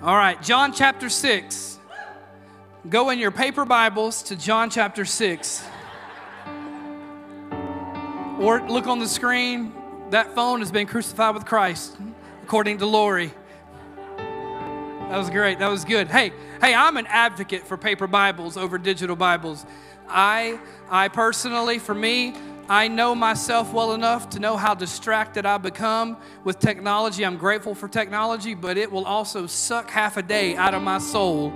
All 0.00 0.16
right, 0.16 0.40
John 0.40 0.72
chapter 0.72 1.08
6. 1.08 1.76
Go 2.88 3.10
in 3.10 3.18
your 3.18 3.32
paper 3.32 3.64
Bibles 3.64 4.22
to 4.24 4.36
John 4.36 4.70
chapter 4.70 5.04
6. 5.04 5.66
Or 8.38 8.62
look 8.68 8.86
on 8.86 9.00
the 9.00 9.08
screen. 9.08 9.72
That 10.10 10.36
phone 10.36 10.60
has 10.60 10.70
been 10.70 10.86
crucified 10.86 11.34
with 11.34 11.46
Christ, 11.46 11.96
according 12.44 12.78
to 12.78 12.86
Lori. 12.86 13.32
That 14.18 15.16
was 15.16 15.30
great. 15.30 15.58
That 15.58 15.68
was 15.68 15.84
good. 15.84 16.06
Hey, 16.06 16.32
hey, 16.60 16.76
I'm 16.76 16.96
an 16.96 17.08
advocate 17.08 17.66
for 17.66 17.76
paper 17.76 18.06
Bibles 18.06 18.56
over 18.56 18.78
digital 18.78 19.16
Bibles. 19.16 19.66
I 20.08 20.60
I 20.88 21.08
personally, 21.08 21.80
for 21.80 21.94
me, 21.94 22.36
I 22.70 22.88
know 22.88 23.14
myself 23.14 23.72
well 23.72 23.94
enough 23.94 24.28
to 24.30 24.40
know 24.40 24.58
how 24.58 24.74
distracted 24.74 25.46
I 25.46 25.56
become 25.56 26.18
with 26.44 26.58
technology. 26.58 27.24
I'm 27.24 27.38
grateful 27.38 27.74
for 27.74 27.88
technology, 27.88 28.52
but 28.52 28.76
it 28.76 28.92
will 28.92 29.06
also 29.06 29.46
suck 29.46 29.88
half 29.88 30.18
a 30.18 30.22
day 30.22 30.54
out 30.54 30.74
of 30.74 30.82
my 30.82 30.98
soul 30.98 31.52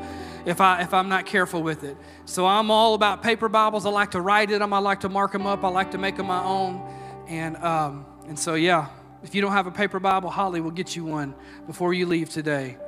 if, 0.46 0.62
I, 0.62 0.80
if 0.80 0.94
I'm 0.94 1.10
not 1.10 1.26
careful 1.26 1.62
with 1.62 1.84
it. 1.84 1.98
So 2.24 2.46
I'm 2.46 2.70
all 2.70 2.94
about 2.94 3.22
paper 3.22 3.50
Bibles. 3.50 3.84
I 3.84 3.90
like 3.90 4.12
to 4.12 4.22
write 4.22 4.50
in 4.50 4.60
them, 4.60 4.72
I 4.72 4.78
like 4.78 5.00
to 5.00 5.10
mark 5.10 5.32
them 5.32 5.46
up, 5.46 5.64
I 5.64 5.68
like 5.68 5.90
to 5.90 5.98
make 5.98 6.16
them 6.16 6.28
my 6.28 6.42
own. 6.42 6.80
And, 7.28 7.58
um, 7.58 8.06
and 8.26 8.38
so, 8.38 8.54
yeah, 8.54 8.88
if 9.22 9.34
you 9.34 9.42
don't 9.42 9.52
have 9.52 9.66
a 9.66 9.70
paper 9.70 10.00
Bible, 10.00 10.30
Holly 10.30 10.62
will 10.62 10.70
get 10.70 10.96
you 10.96 11.04
one 11.04 11.34
before 11.66 11.92
you 11.92 12.06
leave 12.06 12.30
today. 12.30 12.78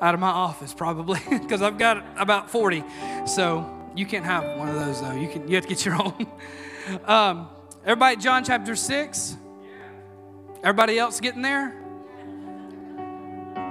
Out 0.00 0.14
of 0.14 0.20
my 0.20 0.30
office, 0.30 0.72
probably, 0.72 1.20
because 1.30 1.62
I've 1.62 1.78
got 1.78 2.04
about 2.16 2.48
40. 2.48 2.84
So 3.26 3.90
you 3.96 4.06
can't 4.06 4.24
have 4.24 4.56
one 4.56 4.68
of 4.68 4.76
those 4.76 5.00
though. 5.00 5.12
You 5.12 5.28
can. 5.28 5.48
You 5.48 5.56
have 5.56 5.64
to 5.64 5.68
get 5.68 5.84
your 5.84 5.94
own. 6.02 6.26
um, 7.04 7.48
everybody, 7.84 8.16
John 8.16 8.44
chapter 8.44 8.76
six. 8.76 9.36
Everybody 10.62 10.98
else 10.98 11.20
getting 11.20 11.42
there? 11.42 11.70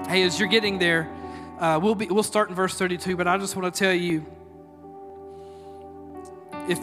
Hey, 0.08 0.24
as 0.24 0.38
you're 0.38 0.50
getting 0.50 0.78
there, 0.78 1.10
uh, 1.60 1.80
we'll 1.82 1.96
be 1.96 2.08
we'll 2.08 2.24
start 2.24 2.50
in 2.50 2.56
verse 2.56 2.76
32. 2.78 3.16
But 3.16 3.28
I 3.28 3.38
just 3.38 3.56
want 3.56 3.74
to 3.74 3.80
tell 3.80 3.94
you, 3.94 4.26
if 6.68 6.78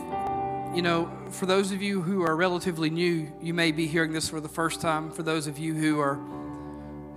you 0.75 0.83
know, 0.83 1.11
for 1.31 1.47
those 1.47 1.73
of 1.73 1.83
you 1.83 2.01
who 2.01 2.23
are 2.23 2.37
relatively 2.37 2.91
new, 2.91 3.31
you 3.43 3.53
may 3.53 3.73
be 3.73 3.87
hearing 3.87 4.12
this 4.12 4.29
for 4.29 4.41
the 4.41 4.49
first 4.49 4.81
time. 4.81 5.11
For 5.11 5.23
those 5.23 5.47
of 5.47 5.59
you 5.59 5.75
who 5.75 6.01
are 6.01 6.19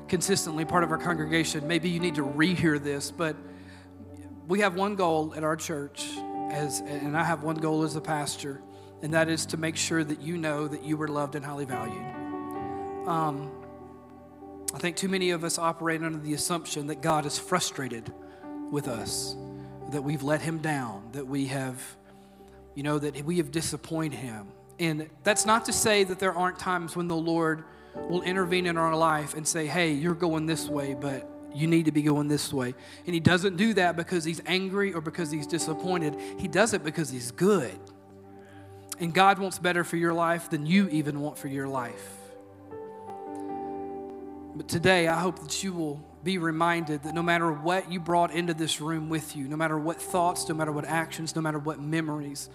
consistently 0.07 0.65
part 0.65 0.83
of 0.83 0.91
our 0.91 0.97
congregation, 0.97 1.67
maybe 1.67 1.89
you 1.89 1.99
need 1.99 2.15
to 2.15 2.23
rehear 2.23 2.81
this, 2.81 3.11
but 3.11 3.37
we 4.47 4.59
have 4.59 4.75
one 4.75 4.95
goal 4.95 5.33
at 5.37 5.43
our 5.45 5.55
church, 5.55 6.09
as, 6.51 6.81
and 6.81 7.15
I 7.15 7.23
have 7.23 7.43
one 7.43 7.55
goal 7.55 7.83
as 7.83 7.95
a 7.95 8.01
pastor, 8.01 8.61
and 9.01 9.13
that 9.13 9.29
is 9.29 9.45
to 9.47 9.57
make 9.57 9.75
sure 9.75 10.03
that 10.03 10.21
you 10.21 10.37
know 10.37 10.67
that 10.67 10.83
you 10.83 10.97
were 10.97 11.07
loved 11.07 11.35
and 11.35 11.43
highly 11.43 11.65
valued. 11.65 12.05
Um, 13.07 13.51
I 14.73 14.77
think 14.77 14.95
too 14.95 15.09
many 15.09 15.31
of 15.31 15.43
us 15.43 15.57
operate 15.57 16.01
under 16.01 16.19
the 16.19 16.33
assumption 16.33 16.87
that 16.87 17.01
God 17.01 17.25
is 17.25 17.37
frustrated 17.37 18.13
with 18.71 18.87
us, 18.87 19.35
that 19.91 20.03
we've 20.03 20.23
let 20.23 20.41
Him 20.41 20.59
down, 20.59 21.09
that 21.11 21.27
we 21.27 21.47
have, 21.47 21.81
you 22.75 22.83
know, 22.83 22.99
that 22.99 23.25
we 23.25 23.37
have 23.37 23.51
disappointed 23.51 24.17
Him. 24.17 24.47
And 24.79 25.09
that's 25.23 25.45
not 25.45 25.65
to 25.65 25.73
say 25.73 26.03
that 26.05 26.19
there 26.19 26.33
aren't 26.33 26.57
times 26.57 26.95
when 26.95 27.07
the 27.07 27.15
Lord 27.15 27.65
will 28.09 28.21
intervene 28.21 28.65
in 28.65 28.77
our 28.77 28.95
life 28.95 29.33
and 29.33 29.47
say, 29.47 29.67
hey, 29.67 29.91
you're 29.91 30.15
going 30.15 30.45
this 30.45 30.67
way, 30.69 30.93
but 30.93 31.29
you 31.53 31.67
need 31.67 31.85
to 31.85 31.91
be 31.91 32.01
going 32.01 32.27
this 32.27 32.53
way. 32.53 32.73
And 33.05 33.13
he 33.13 33.19
doesn't 33.19 33.57
do 33.57 33.73
that 33.73 33.95
because 33.97 34.23
he's 34.23 34.41
angry 34.45 34.93
or 34.93 35.01
because 35.01 35.31
he's 35.31 35.47
disappointed. 35.47 36.15
He 36.37 36.47
does 36.47 36.73
it 36.73 36.83
because 36.83 37.09
he's 37.09 37.31
good. 37.31 37.77
And 39.01 39.11
God 39.11 39.39
wants 39.39 39.57
better 39.57 39.83
for 39.83 39.97
your 39.97 40.13
life 40.13 40.51
than 40.51 40.67
you 40.67 40.87
even 40.89 41.21
want 41.21 41.35
for 41.37 41.47
your 41.47 41.67
life. 41.67 42.07
But 44.55 44.67
today, 44.67 45.07
I 45.07 45.19
hope 45.19 45.39
that 45.39 45.63
you 45.63 45.73
will 45.73 46.05
be 46.23 46.37
reminded 46.37 47.01
that 47.03 47.15
no 47.15 47.23
matter 47.23 47.51
what 47.51 47.91
you 47.91 47.99
brought 47.99 48.31
into 48.31 48.53
this 48.53 48.79
room 48.79 49.09
with 49.09 49.35
you, 49.35 49.47
no 49.47 49.55
matter 49.55 49.79
what 49.79 49.99
thoughts, 49.99 50.47
no 50.47 50.53
matter 50.53 50.71
what 50.71 50.85
actions, 50.85 51.35
no 51.35 51.41
matter 51.41 51.57
what 51.57 51.79
memories, 51.79 52.51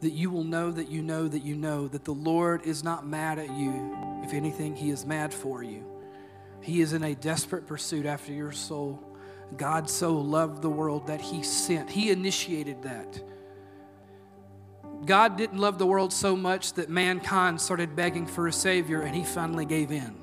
that 0.00 0.10
you 0.10 0.30
will 0.30 0.42
know 0.42 0.72
that 0.72 0.88
you 0.88 1.00
know 1.00 1.28
that 1.28 1.44
you 1.44 1.54
know 1.54 1.86
that 1.86 2.04
the 2.04 2.12
Lord 2.12 2.66
is 2.66 2.82
not 2.82 3.06
mad 3.06 3.38
at 3.38 3.50
you. 3.56 3.96
If 4.24 4.34
anything, 4.34 4.74
He 4.74 4.90
is 4.90 5.06
mad 5.06 5.32
for 5.32 5.62
you. 5.62 5.84
He 6.60 6.80
is 6.80 6.92
in 6.92 7.04
a 7.04 7.14
desperate 7.14 7.68
pursuit 7.68 8.04
after 8.04 8.32
your 8.32 8.50
soul. 8.50 9.00
God 9.56 9.88
so 9.88 10.14
loved 10.14 10.60
the 10.60 10.70
world 10.70 11.06
that 11.06 11.20
He 11.20 11.44
sent, 11.44 11.88
He 11.88 12.10
initiated 12.10 12.82
that. 12.82 13.22
God 15.04 15.36
didn't 15.36 15.58
love 15.58 15.78
the 15.78 15.86
world 15.86 16.12
so 16.12 16.36
much 16.36 16.74
that 16.74 16.88
mankind 16.88 17.60
started 17.60 17.94
begging 17.94 18.26
for 18.26 18.46
a 18.46 18.52
Savior 18.52 19.02
and 19.02 19.14
He 19.14 19.24
finally 19.24 19.66
gave 19.66 19.90
in. 19.90 20.16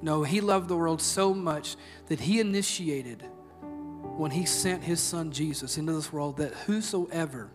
No, 0.00 0.22
He 0.22 0.40
loved 0.40 0.68
the 0.68 0.76
world 0.76 1.02
so 1.02 1.34
much 1.34 1.76
that 2.06 2.20
He 2.20 2.40
initiated 2.40 3.22
when 4.16 4.30
He 4.30 4.46
sent 4.46 4.82
His 4.84 5.00
Son 5.00 5.30
Jesus 5.32 5.78
into 5.78 5.92
this 5.92 6.12
world 6.12 6.38
that 6.38 6.52
whosoever 6.52 7.50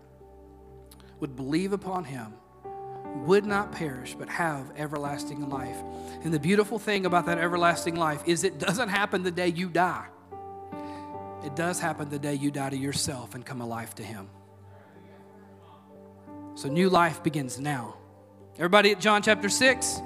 would 1.19 1.35
believe 1.35 1.73
upon 1.73 2.03
Him 2.03 2.33
would 3.25 3.45
not 3.45 3.71
perish 3.71 4.15
but 4.15 4.29
have 4.29 4.71
everlasting 4.77 5.49
life. 5.49 5.77
And 6.23 6.33
the 6.33 6.39
beautiful 6.39 6.77
thing 6.77 7.05
about 7.05 7.25
that 7.25 7.37
everlasting 7.37 7.95
life 7.95 8.21
is 8.25 8.43
it 8.43 8.59
doesn't 8.59 8.89
happen 8.89 9.23
the 9.23 9.31
day 9.31 9.47
you 9.47 9.69
die. 9.69 10.07
It 11.43 11.55
does 11.55 11.79
happen 11.79 12.09
the 12.09 12.19
day 12.19 12.35
you 12.35 12.51
die 12.51 12.69
to 12.69 12.77
yourself 12.77 13.33
and 13.33 13.45
come 13.45 13.61
alive 13.61 13.95
to 13.95 14.03
Him. 14.03 14.29
So 16.57 16.69
new 16.69 16.89
life 16.89 17.21
begins 17.21 17.59
now. 17.59 17.97
Everybody 18.55 18.91
at 18.91 18.99
John 18.99 19.21
chapter 19.21 19.47
6? 19.47 20.01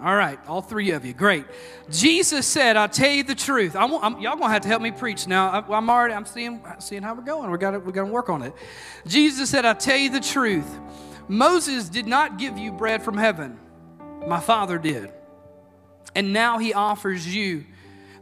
All 0.00 0.14
right, 0.14 0.38
all 0.46 0.62
three 0.62 0.92
of 0.92 1.04
you. 1.04 1.12
Great. 1.12 1.44
Jesus 1.90 2.46
said, 2.46 2.76
I'll 2.76 2.88
tell 2.88 3.10
you 3.10 3.24
the 3.24 3.34
truth. 3.34 3.74
I'm, 3.74 3.92
I'm, 3.94 4.20
y'all 4.20 4.36
gonna 4.36 4.52
have 4.52 4.62
to 4.62 4.68
help 4.68 4.80
me 4.80 4.92
preach 4.92 5.26
now. 5.26 5.48
I, 5.68 5.76
am 5.76 5.90
already, 5.90 6.14
I'm 6.14 6.24
seeing, 6.24 6.64
seeing 6.78 7.02
how 7.02 7.14
we're 7.14 7.24
going. 7.24 7.50
We 7.50 7.58
got 7.58 7.84
we 7.84 7.90
got 7.90 8.04
to 8.04 8.12
work 8.12 8.30
on 8.30 8.42
it. 8.42 8.54
Jesus 9.08 9.50
said, 9.50 9.64
I'll 9.64 9.74
tell 9.74 9.96
you 9.96 10.10
the 10.10 10.20
truth. 10.20 10.70
Moses 11.26 11.88
did 11.88 12.06
not 12.06 12.38
give 12.38 12.56
you 12.56 12.70
bread 12.70 13.02
from 13.02 13.16
heaven, 13.16 13.58
my 14.28 14.38
Father 14.38 14.78
did. 14.78 15.10
And 16.14 16.32
now 16.32 16.58
he 16.58 16.74
offers 16.74 17.26
you 17.26 17.64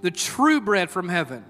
the 0.00 0.10
true 0.10 0.62
bread 0.62 0.88
from 0.88 1.10
heaven. 1.10 1.44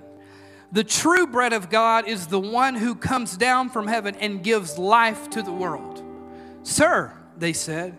The 0.71 0.85
true 0.85 1.27
bread 1.27 1.53
of 1.53 1.71
God 1.71 2.07
is 2.07 2.27
the 2.27 2.41
one 2.41 2.75
who 2.75 2.95
comes 2.95 3.37
down 3.37 3.71
from 3.71 3.87
heaven 3.87 4.15
and 4.17 4.43
gives 4.43 4.77
life 4.77 5.31
to 5.31 5.43
the 5.43 5.53
world. 5.53 6.03
Sir, 6.63 7.13
they 7.39 7.55
said, 7.55 7.97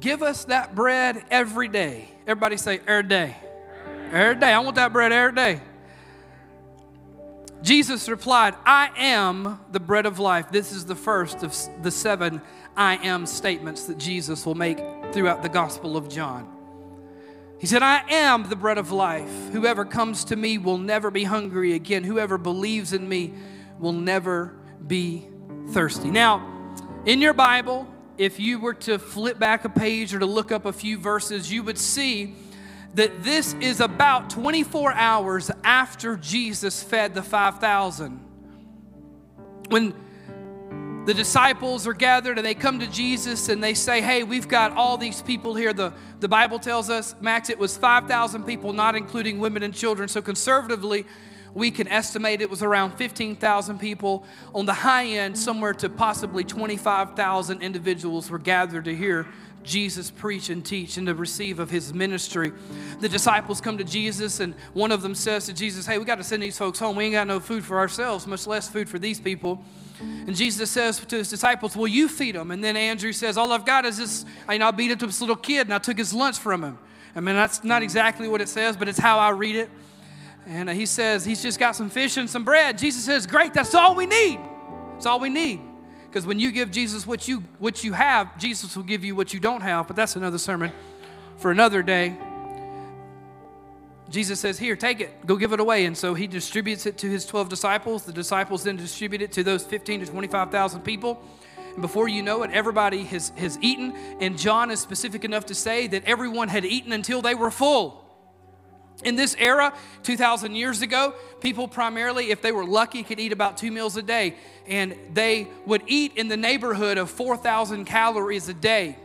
give 0.00 0.22
us 0.22 0.44
that 0.46 0.74
bread 0.74 1.24
every 1.30 1.68
day. 1.68 2.08
Everybody 2.26 2.58
say, 2.58 2.80
every 2.86 3.08
day. 3.08 3.36
Every 4.12 4.34
day. 4.36 4.52
I 4.52 4.58
want 4.58 4.76
that 4.76 4.92
bread 4.92 5.12
every 5.12 5.34
day. 5.34 5.60
Jesus 7.62 8.08
replied, 8.08 8.54
I 8.64 8.90
am 8.96 9.58
the 9.72 9.80
bread 9.80 10.04
of 10.04 10.18
life. 10.18 10.50
This 10.50 10.72
is 10.72 10.84
the 10.84 10.94
first 10.94 11.42
of 11.42 11.56
the 11.82 11.90
seven 11.90 12.42
I 12.76 12.96
am 12.96 13.24
statements 13.24 13.84
that 13.86 13.96
Jesus 13.96 14.44
will 14.44 14.54
make 14.54 14.78
throughout 15.12 15.42
the 15.42 15.48
Gospel 15.48 15.96
of 15.96 16.08
John. 16.08 16.55
He 17.58 17.66
said, 17.66 17.82
I 17.82 18.02
am 18.10 18.48
the 18.48 18.56
bread 18.56 18.78
of 18.78 18.92
life. 18.92 19.30
Whoever 19.52 19.84
comes 19.84 20.24
to 20.24 20.36
me 20.36 20.58
will 20.58 20.78
never 20.78 21.10
be 21.10 21.24
hungry 21.24 21.72
again. 21.72 22.04
Whoever 22.04 22.36
believes 22.36 22.92
in 22.92 23.08
me 23.08 23.32
will 23.78 23.92
never 23.92 24.54
be 24.86 25.26
thirsty. 25.70 26.10
Now, 26.10 26.46
in 27.06 27.20
your 27.20 27.32
Bible, 27.32 27.88
if 28.18 28.38
you 28.38 28.58
were 28.58 28.74
to 28.74 28.98
flip 28.98 29.38
back 29.38 29.64
a 29.64 29.68
page 29.68 30.14
or 30.14 30.18
to 30.18 30.26
look 30.26 30.52
up 30.52 30.66
a 30.66 30.72
few 30.72 30.98
verses, 30.98 31.50
you 31.50 31.62
would 31.62 31.78
see 31.78 32.34
that 32.94 33.22
this 33.22 33.54
is 33.54 33.80
about 33.80 34.30
24 34.30 34.92
hours 34.92 35.50
after 35.64 36.16
Jesus 36.16 36.82
fed 36.82 37.14
the 37.14 37.22
5,000. 37.22 38.20
When 39.68 39.94
the 41.06 41.14
disciples 41.14 41.86
are 41.86 41.94
gathered 41.94 42.36
and 42.36 42.44
they 42.44 42.54
come 42.54 42.80
to 42.80 42.86
Jesus 42.88 43.48
and 43.48 43.62
they 43.62 43.74
say, 43.74 44.02
Hey, 44.02 44.24
we've 44.24 44.48
got 44.48 44.72
all 44.72 44.98
these 44.98 45.22
people 45.22 45.54
here. 45.54 45.72
The, 45.72 45.92
the 46.18 46.28
Bible 46.28 46.58
tells 46.58 46.90
us, 46.90 47.14
Max, 47.20 47.48
it 47.48 47.58
was 47.58 47.76
5,000 47.76 48.42
people, 48.44 48.72
not 48.72 48.96
including 48.96 49.38
women 49.38 49.62
and 49.62 49.72
children. 49.72 50.08
So 50.08 50.20
conservatively, 50.20 51.06
we 51.54 51.70
can 51.70 51.86
estimate 51.86 52.42
it 52.42 52.50
was 52.50 52.60
around 52.60 52.94
15,000 52.96 53.78
people. 53.78 54.24
On 54.52 54.66
the 54.66 54.74
high 54.74 55.06
end, 55.06 55.38
somewhere 55.38 55.72
to 55.74 55.88
possibly 55.88 56.42
25,000 56.42 57.62
individuals 57.62 58.28
were 58.28 58.40
gathered 58.40 58.84
to 58.86 58.94
hear 58.94 59.28
Jesus 59.62 60.10
preach 60.10 60.50
and 60.50 60.66
teach 60.66 60.96
and 60.96 61.06
to 61.06 61.14
receive 61.14 61.60
of 61.60 61.70
his 61.70 61.94
ministry. 61.94 62.52
The 63.00 63.08
disciples 63.08 63.60
come 63.60 63.78
to 63.78 63.84
Jesus, 63.84 64.40
and 64.40 64.54
one 64.74 64.90
of 64.90 65.02
them 65.02 65.14
says 65.14 65.46
to 65.46 65.52
Jesus, 65.52 65.86
Hey, 65.86 65.98
we 65.98 66.04
got 66.04 66.16
to 66.16 66.24
send 66.24 66.42
these 66.42 66.58
folks 66.58 66.80
home. 66.80 66.96
We 66.96 67.04
ain't 67.04 67.12
got 67.12 67.28
no 67.28 67.38
food 67.38 67.64
for 67.64 67.78
ourselves, 67.78 68.26
much 68.26 68.46
less 68.48 68.68
food 68.68 68.88
for 68.88 68.98
these 68.98 69.20
people. 69.20 69.64
And 70.00 70.36
Jesus 70.36 70.70
says 70.70 70.98
to 70.98 71.16
his 71.16 71.30
disciples, 71.30 71.76
Will 71.76 71.88
you 71.88 72.08
feed 72.08 72.34
them? 72.34 72.50
And 72.50 72.62
then 72.62 72.76
Andrew 72.76 73.12
says, 73.12 73.36
All 73.36 73.52
I've 73.52 73.64
got 73.64 73.84
is 73.84 73.98
this. 73.98 74.24
I, 74.46 74.58
know, 74.58 74.68
I 74.68 74.70
beat 74.70 74.98
to 74.98 75.06
this 75.06 75.20
little 75.20 75.36
kid 75.36 75.66
and 75.66 75.74
I 75.74 75.78
took 75.78 75.96
his 75.96 76.12
lunch 76.12 76.38
from 76.38 76.62
him. 76.62 76.78
I 77.14 77.20
mean, 77.20 77.34
that's 77.34 77.64
not 77.64 77.82
exactly 77.82 78.28
what 78.28 78.40
it 78.40 78.48
says, 78.48 78.76
but 78.76 78.88
it's 78.88 78.98
how 78.98 79.18
I 79.18 79.30
read 79.30 79.56
it. 79.56 79.70
And 80.46 80.68
he 80.68 80.86
says, 80.86 81.24
He's 81.24 81.42
just 81.42 81.58
got 81.58 81.74
some 81.74 81.90
fish 81.90 82.16
and 82.16 82.28
some 82.28 82.44
bread. 82.44 82.78
Jesus 82.78 83.04
says, 83.04 83.26
Great, 83.26 83.54
that's 83.54 83.74
all 83.74 83.94
we 83.94 84.06
need. 84.06 84.38
That's 84.92 85.06
all 85.06 85.18
we 85.18 85.30
need. 85.30 85.60
Because 86.06 86.26
when 86.26 86.38
you 86.38 86.52
give 86.52 86.70
Jesus 86.70 87.06
what 87.06 87.26
you, 87.26 87.42
what 87.58 87.82
you 87.82 87.92
have, 87.92 88.38
Jesus 88.38 88.76
will 88.76 88.84
give 88.84 89.04
you 89.04 89.16
what 89.16 89.34
you 89.34 89.40
don't 89.40 89.60
have. 89.60 89.86
But 89.86 89.96
that's 89.96 90.16
another 90.16 90.38
sermon 90.38 90.72
for 91.38 91.50
another 91.50 91.82
day. 91.82 92.16
Jesus 94.08 94.38
says, 94.38 94.58
Here, 94.58 94.76
take 94.76 95.00
it, 95.00 95.26
go 95.26 95.36
give 95.36 95.52
it 95.52 95.60
away. 95.60 95.84
And 95.84 95.96
so 95.96 96.14
he 96.14 96.26
distributes 96.26 96.86
it 96.86 96.98
to 96.98 97.10
his 97.10 97.26
12 97.26 97.48
disciples. 97.48 98.04
The 98.04 98.12
disciples 98.12 98.64
then 98.64 98.76
distribute 98.76 99.22
it 99.22 99.32
to 99.32 99.42
those 99.42 99.64
15 99.64 100.00
to 100.00 100.06
25,000 100.06 100.82
people. 100.82 101.22
And 101.72 101.82
before 101.82 102.08
you 102.08 102.22
know 102.22 102.42
it, 102.42 102.50
everybody 102.52 103.04
has, 103.04 103.30
has 103.36 103.58
eaten. 103.60 103.94
And 104.20 104.38
John 104.38 104.70
is 104.70 104.80
specific 104.80 105.24
enough 105.24 105.46
to 105.46 105.54
say 105.54 105.86
that 105.88 106.04
everyone 106.04 106.48
had 106.48 106.64
eaten 106.64 106.92
until 106.92 107.20
they 107.20 107.34
were 107.34 107.50
full. 107.50 108.02
In 109.04 109.14
this 109.14 109.36
era, 109.38 109.74
2,000 110.04 110.54
years 110.54 110.80
ago, 110.80 111.14
people 111.40 111.68
primarily, 111.68 112.30
if 112.30 112.40
they 112.40 112.50
were 112.50 112.64
lucky, 112.64 113.02
could 113.02 113.20
eat 113.20 113.32
about 113.32 113.58
two 113.58 113.70
meals 113.70 113.96
a 113.96 114.02
day. 114.02 114.36
And 114.66 114.96
they 115.12 115.48
would 115.66 115.82
eat 115.86 116.16
in 116.16 116.28
the 116.28 116.36
neighborhood 116.36 116.96
of 116.96 117.10
4,000 117.10 117.84
calories 117.84 118.48
a 118.48 118.54
day. 118.54 118.96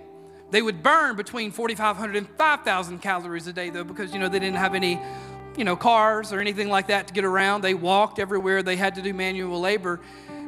They 0.52 0.62
would 0.62 0.84
burn 0.84 1.16
between 1.16 1.52
4,500 1.52 2.16
and 2.16 2.30
5,000 2.38 3.00
calories 3.00 3.48
a 3.48 3.54
day, 3.54 3.70
though, 3.70 3.84
because, 3.84 4.14
you 4.14 4.20
know, 4.20 4.28
they 4.28 4.40
didn't 4.40 4.58
have 4.58 4.76
any, 4.76 5.00
you 5.58 5.64
know, 5.64 5.76
cars 5.76 6.34
or 6.34 6.40
anything 6.40 6.70
like 6.70 6.88
that 6.88 7.08
to 7.08 7.14
get 7.14 7.24
around. 7.24 7.62
They 7.62 7.74
walked 7.74 8.20
everywhere. 8.20 8.62
They 8.62 8.76
had 8.76 8.96
to 8.96 9.02
do 9.02 9.14
manual 9.14 9.60
labor. 9.60 10.02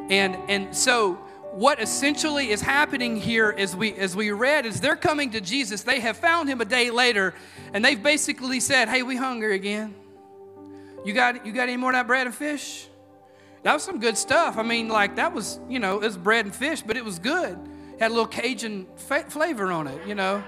And, 0.09 0.37
and 0.49 0.75
so 0.75 1.13
what 1.53 1.79
essentially 1.79 2.49
is 2.49 2.61
happening 2.61 3.15
here 3.15 3.53
as 3.57 3.75
we 3.75 3.93
as 3.93 4.15
we 4.15 4.31
read 4.31 4.65
is 4.65 4.81
they're 4.81 4.95
coming 4.95 5.31
to 5.31 5.41
Jesus. 5.41 5.83
They 5.83 5.99
have 5.99 6.17
found 6.17 6.49
him 6.49 6.61
a 6.61 6.65
day 6.65 6.89
later, 6.89 7.35
and 7.73 7.85
they've 7.85 8.01
basically 8.01 8.59
said, 8.59 8.89
Hey, 8.89 9.03
we 9.03 9.15
hungry 9.15 9.55
again. 9.55 9.93
You 11.05 11.13
got 11.13 11.45
you 11.45 11.53
got 11.53 11.69
any 11.69 11.77
more 11.77 11.91
of 11.91 11.95
that 11.95 12.07
bread 12.07 12.25
and 12.25 12.35
fish? 12.35 12.87
That 13.61 13.73
was 13.73 13.83
some 13.83 13.99
good 13.99 14.17
stuff. 14.17 14.57
I 14.57 14.63
mean, 14.63 14.89
like 14.89 15.15
that 15.17 15.31
was, 15.31 15.59
you 15.69 15.79
know, 15.79 15.97
it 15.97 16.01
was 16.01 16.17
bread 16.17 16.45
and 16.45 16.53
fish, 16.53 16.81
but 16.81 16.97
it 16.97 17.05
was 17.05 17.19
good. 17.19 17.57
Had 18.03 18.11
a 18.11 18.15
little 18.15 18.27
Cajun 18.27 18.85
fa- 18.97 19.23
flavor 19.29 19.71
on 19.71 19.87
it, 19.87 20.05
you 20.05 20.13
know 20.13 20.43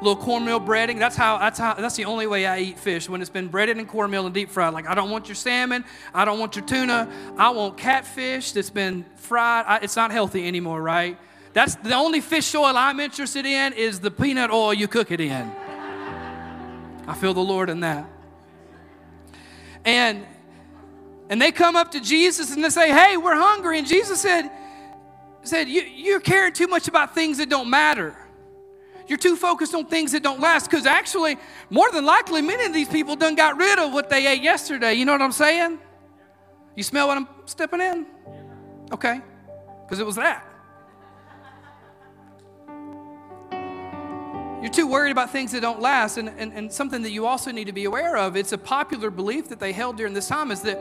A 0.00 0.02
little 0.02 0.16
cornmeal 0.16 0.58
breading. 0.58 0.98
That's 0.98 1.16
how, 1.16 1.36
that's 1.36 1.58
how, 1.58 1.74
that's 1.74 1.96
the 1.96 2.06
only 2.06 2.26
way 2.26 2.46
I 2.46 2.60
eat 2.60 2.78
fish 2.78 3.10
when 3.10 3.20
it's 3.20 3.28
been 3.28 3.48
breaded 3.48 3.76
in 3.76 3.84
cornmeal 3.84 4.24
and 4.24 4.34
deep 4.34 4.48
fried. 4.48 4.72
Like, 4.72 4.88
I 4.88 4.94
don't 4.94 5.10
want 5.10 5.28
your 5.28 5.34
salmon. 5.34 5.84
I 6.14 6.24
don't 6.24 6.38
want 6.38 6.56
your 6.56 6.64
tuna. 6.64 7.06
I 7.36 7.50
want 7.50 7.76
catfish 7.76 8.52
that's 8.52 8.70
been 8.70 9.04
fried. 9.16 9.66
I, 9.68 9.80
it's 9.82 9.96
not 9.96 10.12
healthy 10.12 10.48
anymore, 10.48 10.80
right? 10.80 11.18
That's 11.52 11.74
the 11.74 11.92
only 11.92 12.22
fish 12.22 12.54
oil 12.54 12.74
I'm 12.74 13.00
interested 13.00 13.44
in 13.44 13.74
is 13.74 14.00
the 14.00 14.10
peanut 14.10 14.50
oil 14.50 14.72
you 14.72 14.88
cook 14.88 15.10
it 15.10 15.20
in. 15.20 15.52
I 17.06 17.14
feel 17.20 17.34
the 17.34 17.40
Lord 17.40 17.68
in 17.68 17.80
that. 17.80 18.08
And 19.84 20.26
and 21.28 21.40
they 21.40 21.52
come 21.52 21.76
up 21.76 21.90
to 21.90 22.00
Jesus 22.00 22.50
and 22.54 22.64
they 22.64 22.70
say, 22.70 22.88
Hey, 22.88 23.18
we're 23.18 23.36
hungry. 23.36 23.78
And 23.78 23.86
Jesus 23.86 24.22
said, 24.22 24.50
said 25.44 25.68
you, 25.68 25.82
You're 25.82 26.20
caring 26.20 26.52
too 26.52 26.66
much 26.66 26.88
about 26.88 27.14
things 27.14 27.38
that 27.38 27.48
don't 27.48 27.70
matter. 27.70 28.16
You're 29.06 29.18
too 29.18 29.36
focused 29.36 29.74
on 29.74 29.86
things 29.86 30.12
that 30.12 30.22
don't 30.22 30.40
last 30.40 30.70
because 30.70 30.86
actually, 30.86 31.36
more 31.68 31.90
than 31.92 32.06
likely, 32.06 32.40
many 32.40 32.64
of 32.64 32.72
these 32.72 32.88
people 32.88 33.16
done 33.16 33.34
got 33.34 33.56
rid 33.58 33.78
of 33.78 33.92
what 33.92 34.08
they 34.08 34.26
ate 34.26 34.42
yesterday. 34.42 34.94
You 34.94 35.04
know 35.04 35.12
what 35.12 35.20
I'm 35.20 35.32
saying? 35.32 35.78
You 36.74 36.82
smell 36.82 37.08
what 37.08 37.18
I'm 37.18 37.28
stepping 37.44 37.80
in? 37.80 38.06
Okay, 38.92 39.20
because 39.84 40.00
it 40.00 40.06
was 40.06 40.16
that. 40.16 40.50
You're 44.64 44.72
too 44.72 44.86
worried 44.86 45.10
about 45.10 45.28
things 45.28 45.52
that 45.52 45.60
don't 45.60 45.82
last. 45.82 46.16
And, 46.16 46.30
and, 46.38 46.50
and 46.54 46.72
something 46.72 47.02
that 47.02 47.10
you 47.10 47.26
also 47.26 47.50
need 47.50 47.66
to 47.66 47.72
be 47.72 47.84
aware 47.84 48.16
of, 48.16 48.34
it's 48.34 48.52
a 48.52 48.58
popular 48.58 49.10
belief 49.10 49.50
that 49.50 49.60
they 49.60 49.72
held 49.72 49.98
during 49.98 50.14
this 50.14 50.28
time, 50.28 50.50
is 50.50 50.62
that 50.62 50.78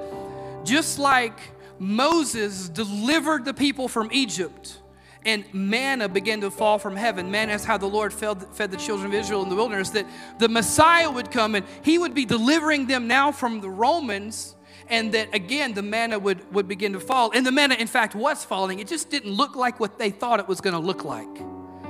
just 0.63 1.00
like 1.00 1.38
Moses 1.80 2.70
delivered 2.70 3.46
the 3.46 3.54
people 3.54 3.88
from 3.88 4.10
Egypt, 4.12 4.80
and 5.25 5.46
manna 5.54 6.10
began 6.10 6.42
to 6.42 6.52
fall 6.52 6.78
from 6.80 6.96
heaven. 6.96 7.31
Manna 7.31 7.54
is 7.54 7.66
how 7.66 7.78
the 7.78 7.88
Lord 7.88 8.14
fed, 8.14 8.44
fed 8.54 8.72
the 8.72 8.78
children 8.78 9.08
of 9.08 9.14
Israel 9.14 9.44
in 9.44 9.50
the 9.50 9.56
wilderness, 9.56 9.90
that 9.92 10.06
the 10.40 10.50
Messiah 10.50 11.10
would 11.10 11.31
come 11.31 11.56
and 11.56 11.66
he 11.81 11.98
would 11.98 12.14
be 12.14 12.25
delivering 12.25 12.88
them 12.88 13.08
now 13.08 13.31
from 13.31 13.62
the 13.62 13.70
Romans, 13.70 14.56
and 14.90 15.14
that 15.14 15.34
again 15.34 15.74
the 15.74 15.81
manna 15.81 16.20
would, 16.20 16.52
would 16.54 16.68
begin 16.68 16.94
to 16.94 17.00
fall. 17.00 17.31
And 17.34 17.46
the 17.46 17.52
manna, 17.52 17.75
in 17.75 17.88
fact, 17.88 18.16
was 18.16 18.44
falling. 18.44 18.80
It 18.80 18.88
just 18.88 19.10
didn't 19.10 19.31
look 19.31 19.56
like 19.56 19.80
what 19.80 19.98
they 19.98 20.10
thought 20.10 20.40
it 20.40 20.48
was 20.48 20.62
going 20.62 20.74
to 20.74 20.80
look 20.80 21.06
like 21.06 21.34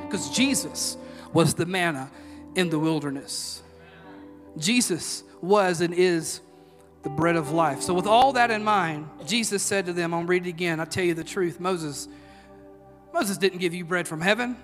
because 0.04 0.30
Jesus 0.30 0.96
was 1.34 1.56
the 1.56 1.66
manna 1.66 2.12
in 2.56 2.70
the 2.70 2.78
wilderness. 2.78 3.64
Jesus 4.58 5.24
was 5.42 5.82
and 5.82 5.94
is 5.94 6.42
the 7.04 7.10
bread 7.10 7.36
of 7.36 7.52
life. 7.52 7.82
So, 7.82 7.94
with 7.94 8.08
all 8.08 8.34
that 8.34 8.50
in 8.50 8.64
mind, 8.64 9.10
Jesus 9.26 9.62
said 9.62 9.86
to 9.86 9.94
them, 9.94 10.14
I'll 10.14 10.24
read 10.24 10.48
it 10.48 10.50
again. 10.50 10.80
I 10.80 10.86
tell 10.86 11.04
you 11.04 11.14
the 11.14 11.24
truth. 11.24 11.60
Moses 11.60 12.08
Moses 13.14 13.38
didn't 13.38 13.60
give 13.60 13.76
you 13.76 13.86
bread 13.86 14.08
from 14.08 14.22
heaven, 14.22 14.58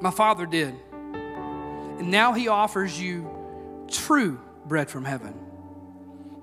my 0.00 0.12
Father 0.12 0.46
did. 0.46 0.74
And 0.92 2.10
now 2.10 2.32
He 2.32 2.46
offers 2.46 3.00
you 3.00 3.28
true 3.88 4.40
bread 4.64 4.88
from 4.88 5.04
heaven. 5.04 5.34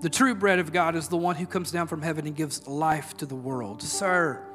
The 0.02 0.10
true 0.10 0.36
bread 0.36 0.60
of 0.60 0.74
God 0.74 0.96
is 0.96 1.08
the 1.08 1.16
one 1.16 1.38
who 1.38 1.46
comes 1.46 1.72
down 1.72 1.88
from 1.88 2.02
heaven 2.02 2.28
and 2.28 2.36
gives 2.36 2.68
life 2.68 3.16
to 3.18 3.26
the 3.26 3.36
world. 3.36 3.82
Sir, 3.82 4.46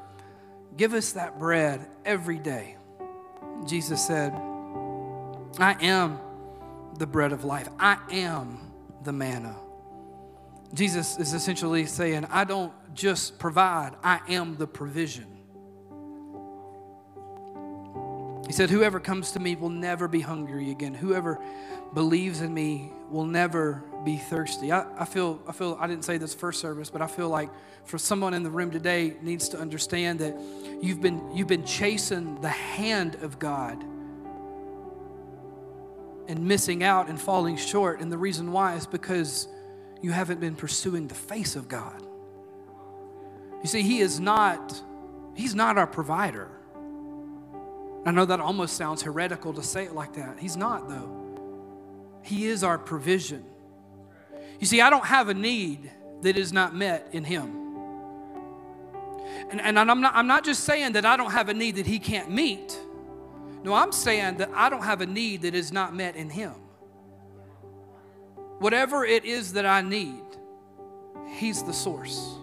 give 0.76 0.92
us 0.92 1.12
that 1.12 1.38
bread 1.38 1.86
every 2.04 2.38
day. 2.38 2.76
Jesus 3.66 4.06
said, 4.06 4.32
I 5.58 5.76
am 5.80 6.18
the 6.98 7.06
bread 7.06 7.32
of 7.32 7.44
life. 7.44 7.70
I 7.78 7.96
am 8.10 8.58
the 9.02 9.12
manna. 9.12 9.56
Jesus 10.74 11.18
is 11.18 11.32
essentially 11.32 11.86
saying, 11.86 12.26
I 12.30 12.44
don't 12.44 12.72
just 12.94 13.38
provide, 13.38 13.92
I 14.02 14.20
am 14.28 14.56
the 14.56 14.66
provision. 14.66 15.26
He 18.46 18.52
said, 18.52 18.70
Whoever 18.70 18.98
comes 18.98 19.32
to 19.32 19.40
me 19.40 19.56
will 19.56 19.68
never 19.68 20.08
be 20.08 20.20
hungry 20.20 20.70
again. 20.70 20.94
Whoever 20.94 21.38
believes 21.94 22.40
in 22.40 22.52
me 22.52 22.90
will 23.10 23.26
never 23.26 23.82
be 24.04 24.16
thirsty. 24.16 24.72
I, 24.72 24.86
I, 24.98 25.04
feel, 25.04 25.40
I 25.46 25.52
feel, 25.52 25.76
I 25.80 25.86
didn't 25.86 26.04
say 26.04 26.18
this 26.18 26.34
first 26.34 26.60
service, 26.60 26.90
but 26.90 27.02
I 27.02 27.06
feel 27.06 27.28
like 27.28 27.50
for 27.84 27.98
someone 27.98 28.34
in 28.34 28.42
the 28.42 28.50
room 28.50 28.70
today 28.70 29.16
needs 29.22 29.48
to 29.50 29.58
understand 29.58 30.18
that 30.20 30.38
you've 30.82 31.00
been, 31.00 31.34
you've 31.34 31.48
been 31.48 31.64
chasing 31.64 32.40
the 32.40 32.48
hand 32.48 33.16
of 33.16 33.38
God 33.38 33.82
and 36.26 36.46
missing 36.46 36.82
out 36.82 37.08
and 37.08 37.20
falling 37.20 37.56
short. 37.56 38.00
And 38.00 38.12
the 38.12 38.18
reason 38.18 38.52
why 38.52 38.76
is 38.76 38.86
because 38.86 39.48
you 40.00 40.12
haven't 40.12 40.40
been 40.40 40.54
pursuing 40.54 41.08
the 41.08 41.14
face 41.14 41.56
of 41.56 41.68
God. 41.68 42.02
You 43.62 43.68
see, 43.68 43.82
He 43.82 44.00
is 44.00 44.20
not, 44.20 44.80
He's 45.34 45.54
not 45.54 45.78
our 45.78 45.86
provider. 45.86 46.48
I 48.06 48.10
know 48.10 48.24
that 48.24 48.40
almost 48.40 48.76
sounds 48.76 49.02
heretical 49.02 49.52
to 49.54 49.62
say 49.62 49.84
it 49.84 49.94
like 49.94 50.14
that. 50.14 50.38
He's 50.38 50.56
not, 50.56 50.88
though. 50.88 52.20
He 52.22 52.46
is 52.46 52.62
our 52.62 52.78
provision. 52.78 53.44
You 54.60 54.66
see, 54.66 54.80
I 54.80 54.90
don't 54.90 55.04
have 55.04 55.28
a 55.28 55.34
need 55.34 55.90
that 56.22 56.36
is 56.36 56.52
not 56.52 56.74
met 56.74 57.08
in 57.12 57.24
Him. 57.24 57.54
And, 59.50 59.60
and 59.60 59.78
I'm, 59.78 60.00
not, 60.00 60.14
I'm 60.14 60.26
not 60.26 60.44
just 60.44 60.64
saying 60.64 60.92
that 60.92 61.04
I 61.04 61.16
don't 61.16 61.30
have 61.30 61.48
a 61.48 61.54
need 61.54 61.76
that 61.76 61.86
He 61.86 61.98
can't 61.98 62.30
meet. 62.30 62.78
No, 63.62 63.74
I'm 63.74 63.92
saying 63.92 64.38
that 64.38 64.50
I 64.54 64.68
don't 64.70 64.84
have 64.84 65.00
a 65.00 65.06
need 65.06 65.42
that 65.42 65.54
is 65.54 65.72
not 65.72 65.94
met 65.94 66.16
in 66.16 66.30
Him. 66.30 66.54
Whatever 68.58 69.04
it 69.04 69.24
is 69.24 69.52
that 69.54 69.66
I 69.66 69.82
need, 69.82 70.22
He's 71.28 71.62
the 71.62 71.72
source. 71.72 72.36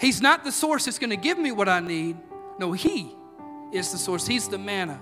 He's 0.00 0.20
not 0.20 0.44
the 0.44 0.52
source 0.52 0.84
that's 0.84 0.98
going 0.98 1.10
to 1.10 1.16
give 1.16 1.38
me 1.38 1.52
what 1.52 1.68
I 1.68 1.80
need. 1.80 2.16
No, 2.58 2.72
He 2.72 3.14
is 3.72 3.92
the 3.92 3.98
source. 3.98 4.26
He's 4.26 4.48
the 4.48 4.58
manna 4.58 5.00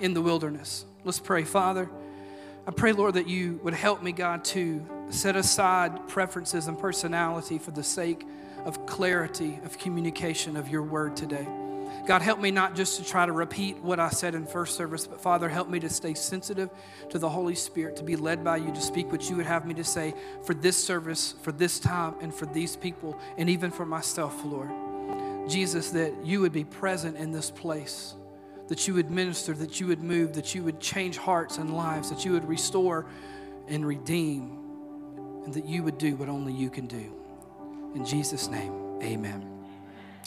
in 0.00 0.14
the 0.14 0.22
wilderness. 0.22 0.84
Let's 1.04 1.18
pray. 1.18 1.44
Father, 1.44 1.90
I 2.66 2.70
pray, 2.70 2.92
Lord, 2.92 3.14
that 3.14 3.28
you 3.28 3.60
would 3.62 3.74
help 3.74 4.02
me, 4.02 4.12
God, 4.12 4.44
to 4.46 4.84
set 5.10 5.36
aside 5.36 6.08
preferences 6.08 6.66
and 6.66 6.78
personality 6.78 7.58
for 7.58 7.72
the 7.72 7.82
sake 7.82 8.24
of 8.64 8.86
clarity 8.86 9.58
of 9.64 9.78
communication 9.78 10.56
of 10.56 10.68
your 10.68 10.82
word 10.82 11.16
today. 11.16 11.46
God, 12.06 12.20
help 12.20 12.38
me 12.38 12.50
not 12.50 12.76
just 12.76 12.98
to 12.98 13.04
try 13.04 13.24
to 13.24 13.32
repeat 13.32 13.78
what 13.78 13.98
I 13.98 14.10
said 14.10 14.34
in 14.34 14.46
first 14.46 14.76
service, 14.76 15.06
but 15.06 15.20
Father, 15.20 15.48
help 15.48 15.68
me 15.68 15.80
to 15.80 15.88
stay 15.88 16.14
sensitive 16.14 16.68
to 17.08 17.18
the 17.18 17.28
Holy 17.28 17.54
Spirit, 17.54 17.96
to 17.96 18.04
be 18.04 18.16
led 18.16 18.44
by 18.44 18.58
you, 18.58 18.72
to 18.72 18.80
speak 18.80 19.10
what 19.10 19.30
you 19.30 19.36
would 19.36 19.46
have 19.46 19.66
me 19.66 19.74
to 19.74 19.84
say 19.84 20.14
for 20.44 20.52
this 20.52 20.76
service, 20.76 21.34
for 21.42 21.52
this 21.52 21.78
time, 21.78 22.14
and 22.20 22.34
for 22.34 22.46
these 22.46 22.76
people, 22.76 23.18
and 23.38 23.48
even 23.48 23.70
for 23.70 23.86
myself, 23.86 24.44
Lord. 24.44 24.70
Jesus, 25.48 25.90
that 25.90 26.12
you 26.24 26.40
would 26.40 26.52
be 26.52 26.64
present 26.64 27.16
in 27.16 27.32
this 27.32 27.50
place, 27.50 28.14
that 28.68 28.86
you 28.86 28.94
would 28.94 29.10
minister, 29.10 29.54
that 29.54 29.80
you 29.80 29.86
would 29.86 30.02
move, 30.02 30.34
that 30.34 30.54
you 30.54 30.62
would 30.62 30.80
change 30.80 31.16
hearts 31.16 31.58
and 31.58 31.74
lives, 31.74 32.10
that 32.10 32.24
you 32.24 32.32
would 32.32 32.48
restore 32.48 33.06
and 33.68 33.86
redeem, 33.86 34.58
and 35.44 35.54
that 35.54 35.66
you 35.66 35.82
would 35.82 35.98
do 35.98 36.16
what 36.16 36.28
only 36.28 36.52
you 36.52 36.70
can 36.70 36.86
do. 36.86 37.12
In 37.94 38.04
Jesus' 38.04 38.48
name, 38.48 39.00
amen. 39.02 39.53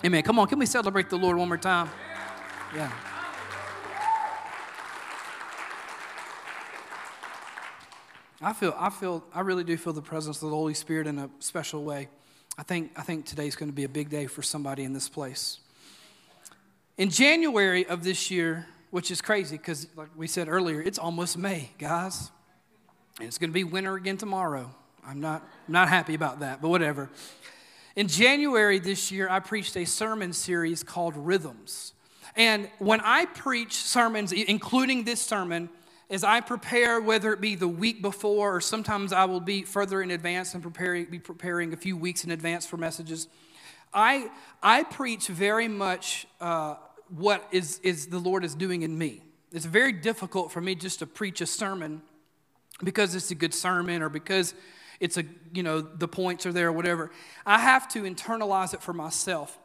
Amen. 0.05 0.21
Come 0.21 0.37
on, 0.37 0.47
can 0.47 0.59
we 0.59 0.67
celebrate 0.67 1.09
the 1.09 1.17
Lord 1.17 1.37
one 1.37 1.47
more 1.47 1.57
time? 1.57 1.89
Yeah. 2.75 2.91
I 8.39 8.53
feel, 8.53 8.75
I 8.77 8.91
feel, 8.91 9.23
I 9.33 9.41
really 9.41 9.63
do 9.63 9.75
feel 9.75 9.93
the 9.93 10.01
presence 10.03 10.37
of 10.37 10.49
the 10.49 10.55
Holy 10.55 10.75
Spirit 10.75 11.07
in 11.07 11.17
a 11.17 11.29
special 11.39 11.83
way. 11.83 12.09
I 12.59 12.63
think, 12.63 12.91
I 12.95 13.01
think 13.01 13.25
today's 13.25 13.55
going 13.55 13.69
to 13.69 13.75
be 13.75 13.85
a 13.85 13.89
big 13.89 14.09
day 14.09 14.27
for 14.27 14.43
somebody 14.43 14.83
in 14.83 14.93
this 14.93 15.09
place. 15.09 15.57
In 16.99 17.09
January 17.09 17.87
of 17.87 18.03
this 18.03 18.29
year, 18.29 18.67
which 18.91 19.09
is 19.09 19.19
crazy 19.19 19.57
because, 19.57 19.87
like 19.95 20.09
we 20.15 20.27
said 20.27 20.47
earlier, 20.47 20.79
it's 20.79 20.99
almost 20.99 21.39
May, 21.39 21.71
guys. 21.79 22.29
And 23.17 23.27
it's 23.27 23.39
going 23.39 23.49
to 23.49 23.53
be 23.53 23.63
winter 23.63 23.95
again 23.95 24.17
tomorrow. 24.17 24.69
I'm 25.05 25.19
not, 25.19 25.41
I'm 25.67 25.73
not 25.73 25.89
happy 25.89 26.13
about 26.13 26.41
that, 26.41 26.61
but 26.61 26.69
whatever. 26.69 27.09
In 27.97 28.07
January 28.07 28.77
this 28.77 29.11
year, 29.11 29.27
I 29.27 29.39
preached 29.39 29.75
a 29.75 29.83
sermon 29.83 30.31
series 30.31 30.83
called 30.83 31.15
Rhythms. 31.17 31.93
And 32.35 32.69
when 32.77 33.01
I 33.01 33.25
preach 33.25 33.73
sermons, 33.73 34.31
including 34.31 35.03
this 35.03 35.19
sermon, 35.19 35.67
as 36.07 36.23
I 36.23 36.41
prepare, 36.41 37.01
whether 37.01 37.33
it 37.33 37.41
be 37.41 37.55
the 37.55 37.67
week 37.67 38.03
before 38.03 38.57
or 38.57 38.61
sometimes 38.61 39.11
I 39.11 39.25
will 39.25 39.39
be 39.39 39.63
further 39.63 40.03
in 40.03 40.11
advance 40.11 40.53
and 40.53 40.61
preparing, 40.61 41.05
be 41.05 41.17
preparing 41.17 41.73
a 41.73 41.75
few 41.75 41.97
weeks 41.97 42.23
in 42.23 42.29
advance 42.29 42.67
for 42.67 42.77
messages, 42.77 43.29
I, 43.91 44.29
I 44.61 44.83
preach 44.83 45.25
very 45.27 45.67
much 45.67 46.27
uh, 46.39 46.75
what 47.09 47.47
is, 47.51 47.79
is 47.79 48.09
the 48.09 48.19
Lord 48.19 48.45
is 48.45 48.53
doing 48.53 48.83
in 48.83 48.95
me. 48.95 49.23
It's 49.51 49.65
very 49.65 49.91
difficult 49.91 50.51
for 50.51 50.61
me 50.61 50.75
just 50.75 50.99
to 50.99 51.07
preach 51.07 51.41
a 51.41 51.47
sermon 51.47 52.03
because 52.83 53.15
it's 53.15 53.31
a 53.31 53.35
good 53.35 53.55
sermon 53.55 54.03
or 54.03 54.09
because 54.09 54.53
it's 54.99 55.17
a, 55.17 55.23
you 55.53 55.63
know, 55.63 55.81
the 55.81 56.07
points 56.07 56.45
are 56.45 56.53
there 56.53 56.69
or 56.69 56.71
whatever. 56.71 57.11
I 57.45 57.59
have 57.59 57.87
to 57.89 58.03
internalize 58.03 58.73
it 58.73 58.81
for 58.81 58.93
myself. 58.93 59.57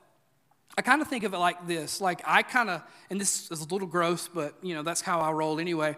I 0.76 0.82
kind 0.82 1.02
of 1.02 1.08
think 1.08 1.24
of 1.24 1.34
it 1.34 1.38
like 1.38 1.66
this. 1.66 2.00
Like 2.00 2.22
I 2.24 2.42
kind 2.42 2.70
of, 2.70 2.82
and 3.10 3.20
this 3.20 3.50
is 3.50 3.60
a 3.60 3.68
little 3.68 3.88
gross, 3.88 4.28
but 4.28 4.54
you 4.62 4.74
know, 4.74 4.82
that's 4.82 5.00
how 5.00 5.20
I 5.20 5.32
roll 5.32 5.60
anyway. 5.60 5.96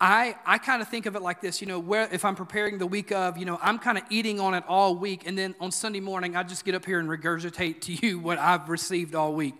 I, 0.00 0.36
I 0.46 0.58
kind 0.58 0.80
of 0.80 0.88
think 0.88 1.06
of 1.06 1.16
it 1.16 1.22
like 1.22 1.40
this, 1.40 1.60
you 1.60 1.66
know, 1.66 1.80
where 1.80 2.08
if 2.12 2.24
I'm 2.24 2.36
preparing 2.36 2.78
the 2.78 2.86
week 2.86 3.10
of, 3.10 3.36
you 3.36 3.44
know, 3.44 3.58
I'm 3.60 3.80
kind 3.80 3.98
of 3.98 4.04
eating 4.10 4.38
on 4.38 4.54
it 4.54 4.62
all 4.68 4.94
week, 4.94 5.26
and 5.26 5.36
then 5.36 5.56
on 5.60 5.72
Sunday 5.72 5.98
morning, 5.98 6.36
I 6.36 6.44
just 6.44 6.64
get 6.64 6.76
up 6.76 6.84
here 6.84 7.00
and 7.00 7.08
regurgitate 7.08 7.80
to 7.82 7.92
you 7.92 8.18
what 8.20 8.38
I've 8.38 8.68
received 8.68 9.16
all 9.16 9.32
week. 9.32 9.54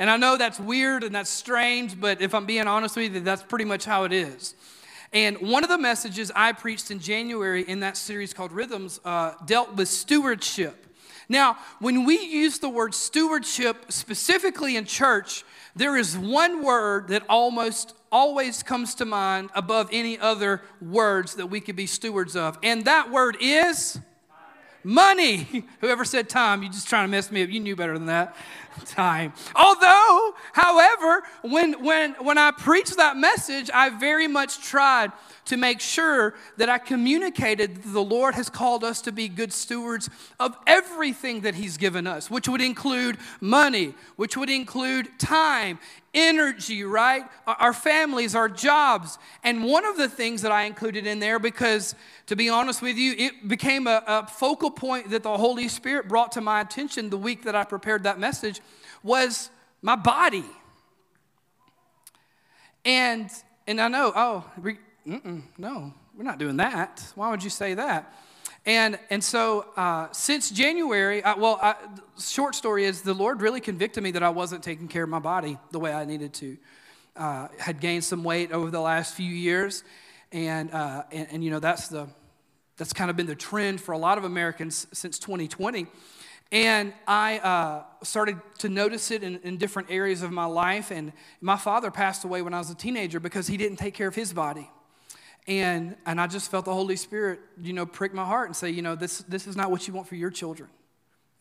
And 0.00 0.10
I 0.10 0.16
know 0.16 0.36
that's 0.36 0.58
weird 0.58 1.04
and 1.04 1.14
that's 1.14 1.30
strange, 1.30 2.00
but 2.00 2.20
if 2.20 2.34
I'm 2.34 2.44
being 2.44 2.66
honest 2.66 2.96
with 2.96 3.14
you, 3.14 3.20
that's 3.20 3.44
pretty 3.44 3.64
much 3.64 3.84
how 3.84 4.02
it 4.02 4.12
is. 4.12 4.56
And 5.14 5.38
one 5.38 5.62
of 5.62 5.70
the 5.70 5.78
messages 5.78 6.32
I 6.34 6.50
preached 6.52 6.90
in 6.90 6.98
January 6.98 7.62
in 7.62 7.80
that 7.80 7.96
series 7.96 8.34
called 8.34 8.50
Rhythms 8.50 9.00
uh, 9.04 9.34
dealt 9.46 9.74
with 9.76 9.88
stewardship. 9.88 10.86
Now, 11.28 11.56
when 11.78 12.04
we 12.04 12.18
use 12.18 12.58
the 12.58 12.68
word 12.68 12.96
stewardship 12.96 13.92
specifically 13.92 14.76
in 14.76 14.84
church, 14.84 15.44
there 15.76 15.96
is 15.96 16.18
one 16.18 16.64
word 16.64 17.08
that 17.08 17.22
almost 17.28 17.94
always 18.10 18.64
comes 18.64 18.96
to 18.96 19.04
mind 19.04 19.50
above 19.54 19.88
any 19.92 20.18
other 20.18 20.62
words 20.82 21.36
that 21.36 21.46
we 21.46 21.60
could 21.60 21.76
be 21.76 21.86
stewards 21.86 22.34
of, 22.34 22.58
and 22.62 22.84
that 22.84 23.10
word 23.10 23.36
is 23.40 24.00
money. 24.82 25.64
Whoever 25.80 26.04
said 26.04 26.28
time, 26.28 26.62
you 26.62 26.68
just 26.68 26.88
trying 26.88 27.04
to 27.04 27.10
mess 27.10 27.30
me 27.30 27.42
up. 27.42 27.50
You 27.50 27.60
knew 27.60 27.74
better 27.74 27.94
than 27.94 28.06
that. 28.06 28.36
Time. 28.86 29.32
Although, 29.54 30.34
however, 30.52 31.22
when 31.42 31.84
when 31.84 32.12
when 32.14 32.38
I 32.38 32.50
preached 32.50 32.96
that 32.96 33.16
message, 33.16 33.70
I 33.72 33.90
very 33.90 34.28
much 34.28 34.60
tried 34.60 35.12
to 35.46 35.56
make 35.56 35.80
sure 35.80 36.34
that 36.56 36.68
I 36.68 36.78
communicated 36.78 37.76
that 37.76 37.92
the 37.92 38.02
Lord 38.02 38.34
has 38.34 38.48
called 38.48 38.82
us 38.82 39.00
to 39.02 39.12
be 39.12 39.28
good 39.28 39.52
stewards 39.52 40.08
of 40.40 40.56
everything 40.66 41.42
that 41.42 41.54
He's 41.54 41.76
given 41.76 42.06
us, 42.06 42.30
which 42.30 42.48
would 42.48 42.62
include 42.62 43.18
money, 43.40 43.94
which 44.16 44.36
would 44.36 44.50
include 44.50 45.18
time, 45.18 45.78
energy, 46.14 46.84
right? 46.84 47.24
Our 47.46 47.72
families, 47.72 48.34
our 48.34 48.48
jobs. 48.48 49.18
And 49.42 49.64
one 49.64 49.84
of 49.84 49.96
the 49.96 50.08
things 50.08 50.42
that 50.42 50.52
I 50.52 50.64
included 50.64 51.06
in 51.06 51.18
there, 51.18 51.38
because 51.38 51.94
to 52.26 52.36
be 52.36 52.48
honest 52.48 52.80
with 52.80 52.96
you, 52.96 53.14
it 53.18 53.48
became 53.48 53.86
a, 53.86 54.02
a 54.06 54.26
focal 54.26 54.70
point 54.70 55.10
that 55.10 55.22
the 55.22 55.36
Holy 55.36 55.68
Spirit 55.68 56.08
brought 56.08 56.32
to 56.32 56.40
my 56.40 56.60
attention 56.60 57.10
the 57.10 57.18
week 57.18 57.42
that 57.42 57.54
I 57.54 57.64
prepared 57.64 58.04
that 58.04 58.18
message, 58.18 58.60
was 59.04 59.50
my 59.80 59.94
body. 59.94 60.44
And 62.84 63.30
and 63.66 63.80
I 63.80 63.88
know, 63.88 64.12
oh, 64.14 64.44
we, 64.62 64.76
no, 65.56 65.94
we're 66.16 66.24
not 66.24 66.38
doing 66.38 66.58
that. 66.58 67.02
Why 67.14 67.30
would 67.30 67.42
you 67.42 67.50
say 67.50 67.74
that? 67.74 68.12
And, 68.66 68.98
and 69.10 69.22
so 69.22 69.66
uh, 69.76 70.08
since 70.12 70.50
January, 70.50 71.22
I, 71.22 71.34
well, 71.34 71.58
I, 71.62 71.76
short 72.18 72.54
story 72.54 72.84
is 72.84 73.02
the 73.02 73.14
Lord 73.14 73.40
really 73.40 73.60
convicted 73.60 74.02
me 74.02 74.10
that 74.12 74.22
I 74.22 74.30
wasn't 74.30 74.62
taking 74.62 74.88
care 74.88 75.02
of 75.02 75.08
my 75.08 75.18
body 75.18 75.58
the 75.70 75.78
way 75.78 75.92
I 75.92 76.04
needed 76.04 76.34
to. 76.34 76.56
Uh, 77.16 77.48
had 77.58 77.80
gained 77.80 78.04
some 78.04 78.24
weight 78.24 78.52
over 78.52 78.70
the 78.70 78.80
last 78.80 79.14
few 79.14 79.30
years, 79.30 79.84
and, 80.32 80.70
uh, 80.72 81.04
and, 81.12 81.28
and, 81.30 81.44
you 81.44 81.50
know, 81.50 81.60
that's, 81.60 81.88
the, 81.88 82.08
that's 82.76 82.92
kind 82.92 83.10
of 83.10 83.16
been 83.16 83.26
the 83.26 83.36
trend 83.36 83.80
for 83.80 83.92
a 83.92 83.98
lot 83.98 84.18
of 84.18 84.24
Americans 84.24 84.86
since 84.92 85.18
2020. 85.18 85.86
And 86.54 86.92
I 87.08 87.38
uh, 87.38 87.82
started 88.04 88.40
to 88.58 88.68
notice 88.68 89.10
it 89.10 89.24
in, 89.24 89.40
in 89.42 89.56
different 89.56 89.90
areas 89.90 90.22
of 90.22 90.30
my 90.30 90.44
life. 90.44 90.92
And 90.92 91.12
my 91.40 91.56
father 91.56 91.90
passed 91.90 92.22
away 92.22 92.42
when 92.42 92.54
I 92.54 92.58
was 92.58 92.70
a 92.70 92.76
teenager 92.76 93.18
because 93.18 93.48
he 93.48 93.56
didn't 93.56 93.78
take 93.78 93.92
care 93.92 94.06
of 94.06 94.14
his 94.14 94.32
body. 94.32 94.70
And, 95.48 95.96
and 96.06 96.20
I 96.20 96.28
just 96.28 96.52
felt 96.52 96.64
the 96.64 96.72
Holy 96.72 96.94
Spirit, 96.94 97.40
you 97.60 97.72
know, 97.72 97.84
prick 97.84 98.14
my 98.14 98.24
heart 98.24 98.46
and 98.46 98.54
say, 98.54 98.70
you 98.70 98.82
know, 98.82 98.94
this, 98.94 99.18
this 99.22 99.48
is 99.48 99.56
not 99.56 99.72
what 99.72 99.88
you 99.88 99.94
want 99.94 100.06
for 100.06 100.14
your 100.14 100.30
children. 100.30 100.70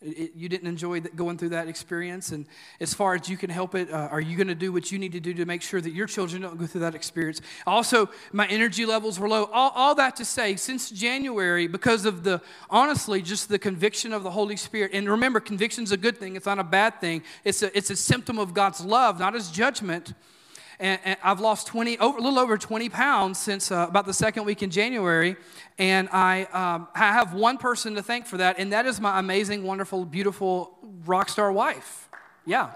It, 0.03 0.33
you 0.35 0.49
didn't 0.49 0.67
enjoy 0.67 1.01
going 1.01 1.37
through 1.37 1.49
that 1.49 1.67
experience. 1.67 2.31
And 2.31 2.45
as 2.79 2.93
far 2.93 3.15
as 3.15 3.29
you 3.29 3.37
can 3.37 3.49
help 3.49 3.75
it, 3.75 3.91
uh, 3.91 4.09
are 4.11 4.21
you 4.21 4.35
going 4.37 4.47
to 4.47 4.55
do 4.55 4.71
what 4.71 4.91
you 4.91 4.99
need 4.99 5.13
to 5.13 5.19
do 5.19 5.33
to 5.33 5.45
make 5.45 5.61
sure 5.61 5.81
that 5.81 5.91
your 5.91 6.07
children 6.07 6.41
don't 6.41 6.59
go 6.59 6.65
through 6.65 6.81
that 6.81 6.95
experience? 6.95 7.41
Also, 7.65 8.09
my 8.31 8.45
energy 8.47 8.85
levels 8.85 9.19
were 9.19 9.29
low. 9.29 9.45
All, 9.45 9.71
all 9.75 9.95
that 9.95 10.15
to 10.17 10.25
say, 10.25 10.55
since 10.55 10.89
January, 10.89 11.67
because 11.67 12.05
of 12.05 12.23
the, 12.23 12.41
honestly, 12.69 13.21
just 13.21 13.49
the 13.49 13.59
conviction 13.59 14.13
of 14.13 14.23
the 14.23 14.31
Holy 14.31 14.57
Spirit. 14.57 14.91
And 14.93 15.09
remember, 15.09 15.39
conviction's 15.39 15.91
a 15.91 15.97
good 15.97 16.17
thing, 16.17 16.35
it's 16.35 16.45
not 16.45 16.59
a 16.59 16.63
bad 16.63 16.99
thing. 16.99 17.23
It's 17.43 17.63
a, 17.63 17.75
it's 17.77 17.89
a 17.89 17.95
symptom 17.95 18.37
of 18.39 18.53
God's 18.53 18.83
love, 18.83 19.19
not 19.19 19.33
his 19.33 19.49
judgment 19.49 20.13
and, 20.79 20.99
and 21.03 21.17
I've 21.23 21.39
lost 21.39 21.67
20, 21.67 21.97
over, 21.99 22.17
a 22.17 22.21
little 22.21 22.39
over 22.39 22.57
20 22.57 22.89
pounds 22.89 23.39
since 23.39 23.71
uh, 23.71 23.85
about 23.87 24.05
the 24.05 24.13
second 24.13 24.45
week 24.45 24.63
in 24.63 24.69
January. 24.69 25.35
And 25.77 26.09
I, 26.11 26.43
um, 26.45 26.87
I 26.93 26.99
have 27.13 27.33
one 27.33 27.57
person 27.57 27.95
to 27.95 28.03
thank 28.03 28.25
for 28.25 28.37
that, 28.37 28.59
and 28.59 28.71
that 28.73 28.85
is 28.85 28.99
my 28.99 29.19
amazing, 29.19 29.63
wonderful, 29.63 30.05
beautiful 30.05 30.77
rock 31.05 31.29
star 31.29 31.51
wife. 31.51 32.09
Yeah. 32.45 32.71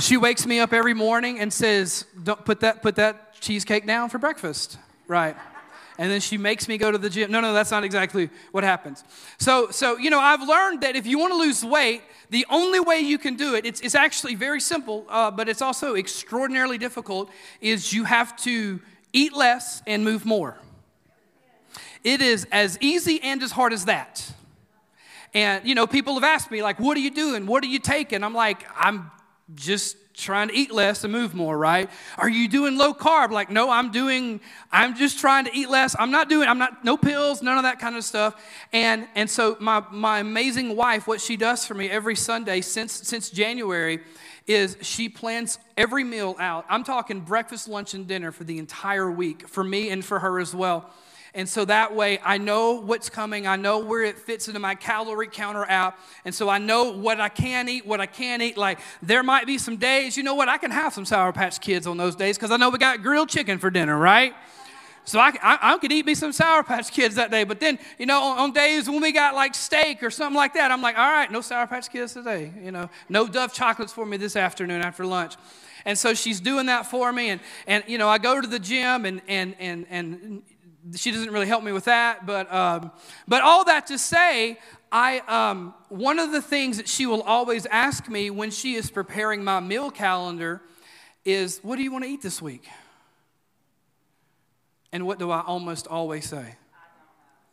She 0.00 0.16
wakes 0.16 0.46
me 0.46 0.60
up 0.60 0.72
every 0.72 0.94
morning 0.94 1.38
and 1.38 1.52
says, 1.52 2.04
"Don't 2.20 2.44
put 2.44 2.60
that 2.60 2.82
put 2.82 2.96
that 2.96 3.40
cheesecake 3.40 3.86
down 3.86 4.10
for 4.10 4.18
breakfast." 4.18 4.76
Right 5.06 5.36
and 5.98 6.10
then 6.10 6.20
she 6.20 6.36
makes 6.36 6.68
me 6.68 6.78
go 6.78 6.90
to 6.90 6.98
the 6.98 7.08
gym. 7.08 7.30
No, 7.30 7.40
no, 7.40 7.52
that's 7.52 7.70
not 7.70 7.84
exactly 7.84 8.30
what 8.52 8.64
happens. 8.64 9.04
So, 9.38 9.70
so 9.70 9.96
you 9.96 10.10
know, 10.10 10.18
I've 10.18 10.46
learned 10.46 10.80
that 10.80 10.96
if 10.96 11.06
you 11.06 11.18
want 11.18 11.32
to 11.32 11.38
lose 11.38 11.64
weight, 11.64 12.02
the 12.30 12.46
only 12.50 12.80
way 12.80 12.98
you 13.00 13.18
can 13.18 13.36
do 13.36 13.54
it, 13.54 13.66
it's, 13.66 13.80
it's 13.80 13.94
actually 13.94 14.34
very 14.34 14.60
simple, 14.60 15.06
uh, 15.08 15.30
but 15.30 15.48
it's 15.48 15.62
also 15.62 15.94
extraordinarily 15.94 16.78
difficult, 16.78 17.30
is 17.60 17.92
you 17.92 18.04
have 18.04 18.36
to 18.38 18.80
eat 19.12 19.32
less 19.32 19.82
and 19.86 20.04
move 20.04 20.24
more. 20.24 20.58
It 22.02 22.20
is 22.20 22.46
as 22.52 22.76
easy 22.80 23.20
and 23.22 23.42
as 23.42 23.52
hard 23.52 23.72
as 23.72 23.86
that. 23.86 24.30
And, 25.32 25.66
you 25.66 25.74
know, 25.74 25.86
people 25.86 26.14
have 26.14 26.24
asked 26.24 26.50
me, 26.50 26.62
like, 26.62 26.78
what 26.78 26.96
are 26.96 27.00
you 27.00 27.10
doing? 27.10 27.46
What 27.46 27.64
are 27.64 27.68
you 27.68 27.78
taking? 27.78 28.22
I'm 28.22 28.34
like, 28.34 28.64
I'm 28.76 29.10
just 29.54 29.96
trying 30.14 30.48
to 30.48 30.54
eat 30.54 30.72
less 30.72 31.04
and 31.04 31.12
move 31.12 31.34
more, 31.34 31.56
right? 31.58 31.90
Are 32.16 32.28
you 32.28 32.48
doing 32.48 32.78
low 32.78 32.94
carb? 32.94 33.30
Like, 33.30 33.50
no, 33.50 33.70
I'm 33.70 33.90
doing, 33.90 34.40
I'm 34.72 34.96
just 34.96 35.18
trying 35.18 35.44
to 35.44 35.54
eat 35.54 35.68
less. 35.68 35.94
I'm 35.98 36.10
not 36.10 36.28
doing, 36.28 36.48
I'm 36.48 36.58
not, 36.58 36.84
no 36.84 36.96
pills, 36.96 37.42
none 37.42 37.56
of 37.56 37.64
that 37.64 37.78
kind 37.78 37.96
of 37.96 38.04
stuff. 38.04 38.40
And 38.72 39.06
and 39.14 39.28
so 39.28 39.56
my 39.60 39.84
my 39.90 40.20
amazing 40.20 40.76
wife, 40.76 41.06
what 41.06 41.20
she 41.20 41.36
does 41.36 41.64
for 41.64 41.74
me 41.74 41.90
every 41.90 42.16
Sunday 42.16 42.60
since 42.60 42.92
since 42.92 43.30
January 43.30 44.00
is 44.46 44.76
she 44.82 45.08
plans 45.08 45.58
every 45.76 46.04
meal 46.04 46.36
out. 46.38 46.66
I'm 46.68 46.84
talking 46.84 47.20
breakfast, 47.20 47.66
lunch, 47.68 47.94
and 47.94 48.06
dinner 48.06 48.30
for 48.30 48.44
the 48.44 48.58
entire 48.58 49.10
week 49.10 49.48
for 49.48 49.64
me 49.64 49.90
and 49.90 50.04
for 50.04 50.18
her 50.18 50.38
as 50.38 50.54
well. 50.54 50.90
And 51.34 51.48
so 51.48 51.64
that 51.64 51.94
way 51.94 52.20
I 52.24 52.38
know 52.38 52.80
what's 52.80 53.10
coming. 53.10 53.46
I 53.46 53.56
know 53.56 53.80
where 53.80 54.04
it 54.04 54.18
fits 54.18 54.46
into 54.46 54.60
my 54.60 54.76
calorie 54.76 55.26
counter 55.26 55.64
app. 55.64 55.98
And 56.24 56.32
so 56.32 56.48
I 56.48 56.58
know 56.58 56.92
what 56.92 57.20
I 57.20 57.28
can 57.28 57.68
eat, 57.68 57.84
what 57.84 58.00
I 58.00 58.06
can't 58.06 58.40
eat. 58.40 58.56
Like 58.56 58.78
there 59.02 59.24
might 59.24 59.44
be 59.44 59.58
some 59.58 59.76
days, 59.76 60.16
you 60.16 60.22
know 60.22 60.36
what, 60.36 60.48
I 60.48 60.58
can 60.58 60.70
have 60.70 60.94
some 60.94 61.04
Sour 61.04 61.32
Patch 61.32 61.60
Kids 61.60 61.88
on 61.88 61.96
those 61.96 62.14
days 62.14 62.38
because 62.38 62.52
I 62.52 62.56
know 62.56 62.70
we 62.70 62.78
got 62.78 63.02
grilled 63.02 63.28
chicken 63.28 63.58
for 63.58 63.68
dinner, 63.68 63.98
right? 63.98 64.32
So 65.06 65.18
I, 65.18 65.32
I, 65.42 65.58
I, 65.74 65.78
could 65.78 65.92
eat 65.92 66.06
me 66.06 66.14
some 66.14 66.32
Sour 66.32 66.62
Patch 66.62 66.90
Kids 66.90 67.16
that 67.16 67.30
day. 67.30 67.44
But 67.44 67.60
then, 67.60 67.78
you 67.98 68.06
know, 68.06 68.22
on, 68.22 68.38
on, 68.38 68.52
days 68.52 68.88
when 68.88 69.02
we 69.02 69.12
got 69.12 69.34
like 69.34 69.54
steak 69.54 70.02
or 70.02 70.10
something 70.10 70.36
like 70.36 70.54
that, 70.54 70.70
I'm 70.70 70.80
like, 70.80 70.96
all 70.96 71.10
right, 71.10 71.30
no 71.30 71.42
Sour 71.42 71.66
Patch 71.66 71.90
Kids 71.90 72.14
today. 72.14 72.52
You 72.62 72.70
know, 72.70 72.88
no 73.10 73.26
Dove 73.28 73.52
chocolates 73.52 73.92
for 73.92 74.06
me 74.06 74.16
this 74.16 74.34
afternoon 74.34 74.80
after 74.80 75.04
lunch. 75.04 75.34
And 75.84 75.98
so 75.98 76.14
she's 76.14 76.40
doing 76.40 76.66
that 76.66 76.86
for 76.86 77.12
me. 77.12 77.28
And, 77.30 77.40
and 77.66 77.84
you 77.86 77.98
know, 77.98 78.08
I 78.08 78.16
go 78.16 78.40
to 78.40 78.46
the 78.46 78.58
gym 78.58 79.04
and, 79.04 79.20
and, 79.28 79.54
and, 79.58 79.86
and 79.90 80.42
she 80.94 81.10
doesn't 81.10 81.30
really 81.30 81.46
help 81.46 81.64
me 81.64 81.72
with 81.72 81.84
that, 81.84 82.26
but 82.26 82.52
um, 82.52 82.90
but 83.26 83.42
all 83.42 83.64
that 83.64 83.86
to 83.88 83.98
say, 83.98 84.58
I 84.92 85.20
um, 85.20 85.74
one 85.88 86.18
of 86.18 86.32
the 86.32 86.42
things 86.42 86.76
that 86.76 86.88
she 86.88 87.06
will 87.06 87.22
always 87.22 87.66
ask 87.66 88.08
me 88.08 88.30
when 88.30 88.50
she 88.50 88.74
is 88.74 88.90
preparing 88.90 89.42
my 89.42 89.60
meal 89.60 89.90
calendar 89.90 90.60
is, 91.24 91.60
"What 91.62 91.76
do 91.76 91.82
you 91.82 91.92
want 91.92 92.04
to 92.04 92.10
eat 92.10 92.22
this 92.22 92.42
week?" 92.42 92.68
And 94.92 95.06
what 95.06 95.18
do 95.18 95.30
I 95.32 95.40
almost 95.40 95.88
always 95.88 96.28
say? 96.28 96.54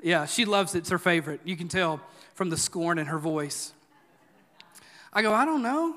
Yeah, 0.02 0.26
she 0.26 0.46
loves 0.46 0.76
it. 0.76 0.80
It's 0.80 0.90
her 0.90 1.00
favorite. 1.00 1.42
You 1.44 1.56
can 1.56 1.68
tell 1.68 2.00
from 2.36 2.50
the 2.50 2.58
scorn 2.58 3.00
in 3.00 3.08
her 3.08 3.18
voice. 3.18 3.74
I 5.14 5.22
go, 5.22 5.34
I 5.34 5.46
don't 5.46 5.64
know. 5.64 5.96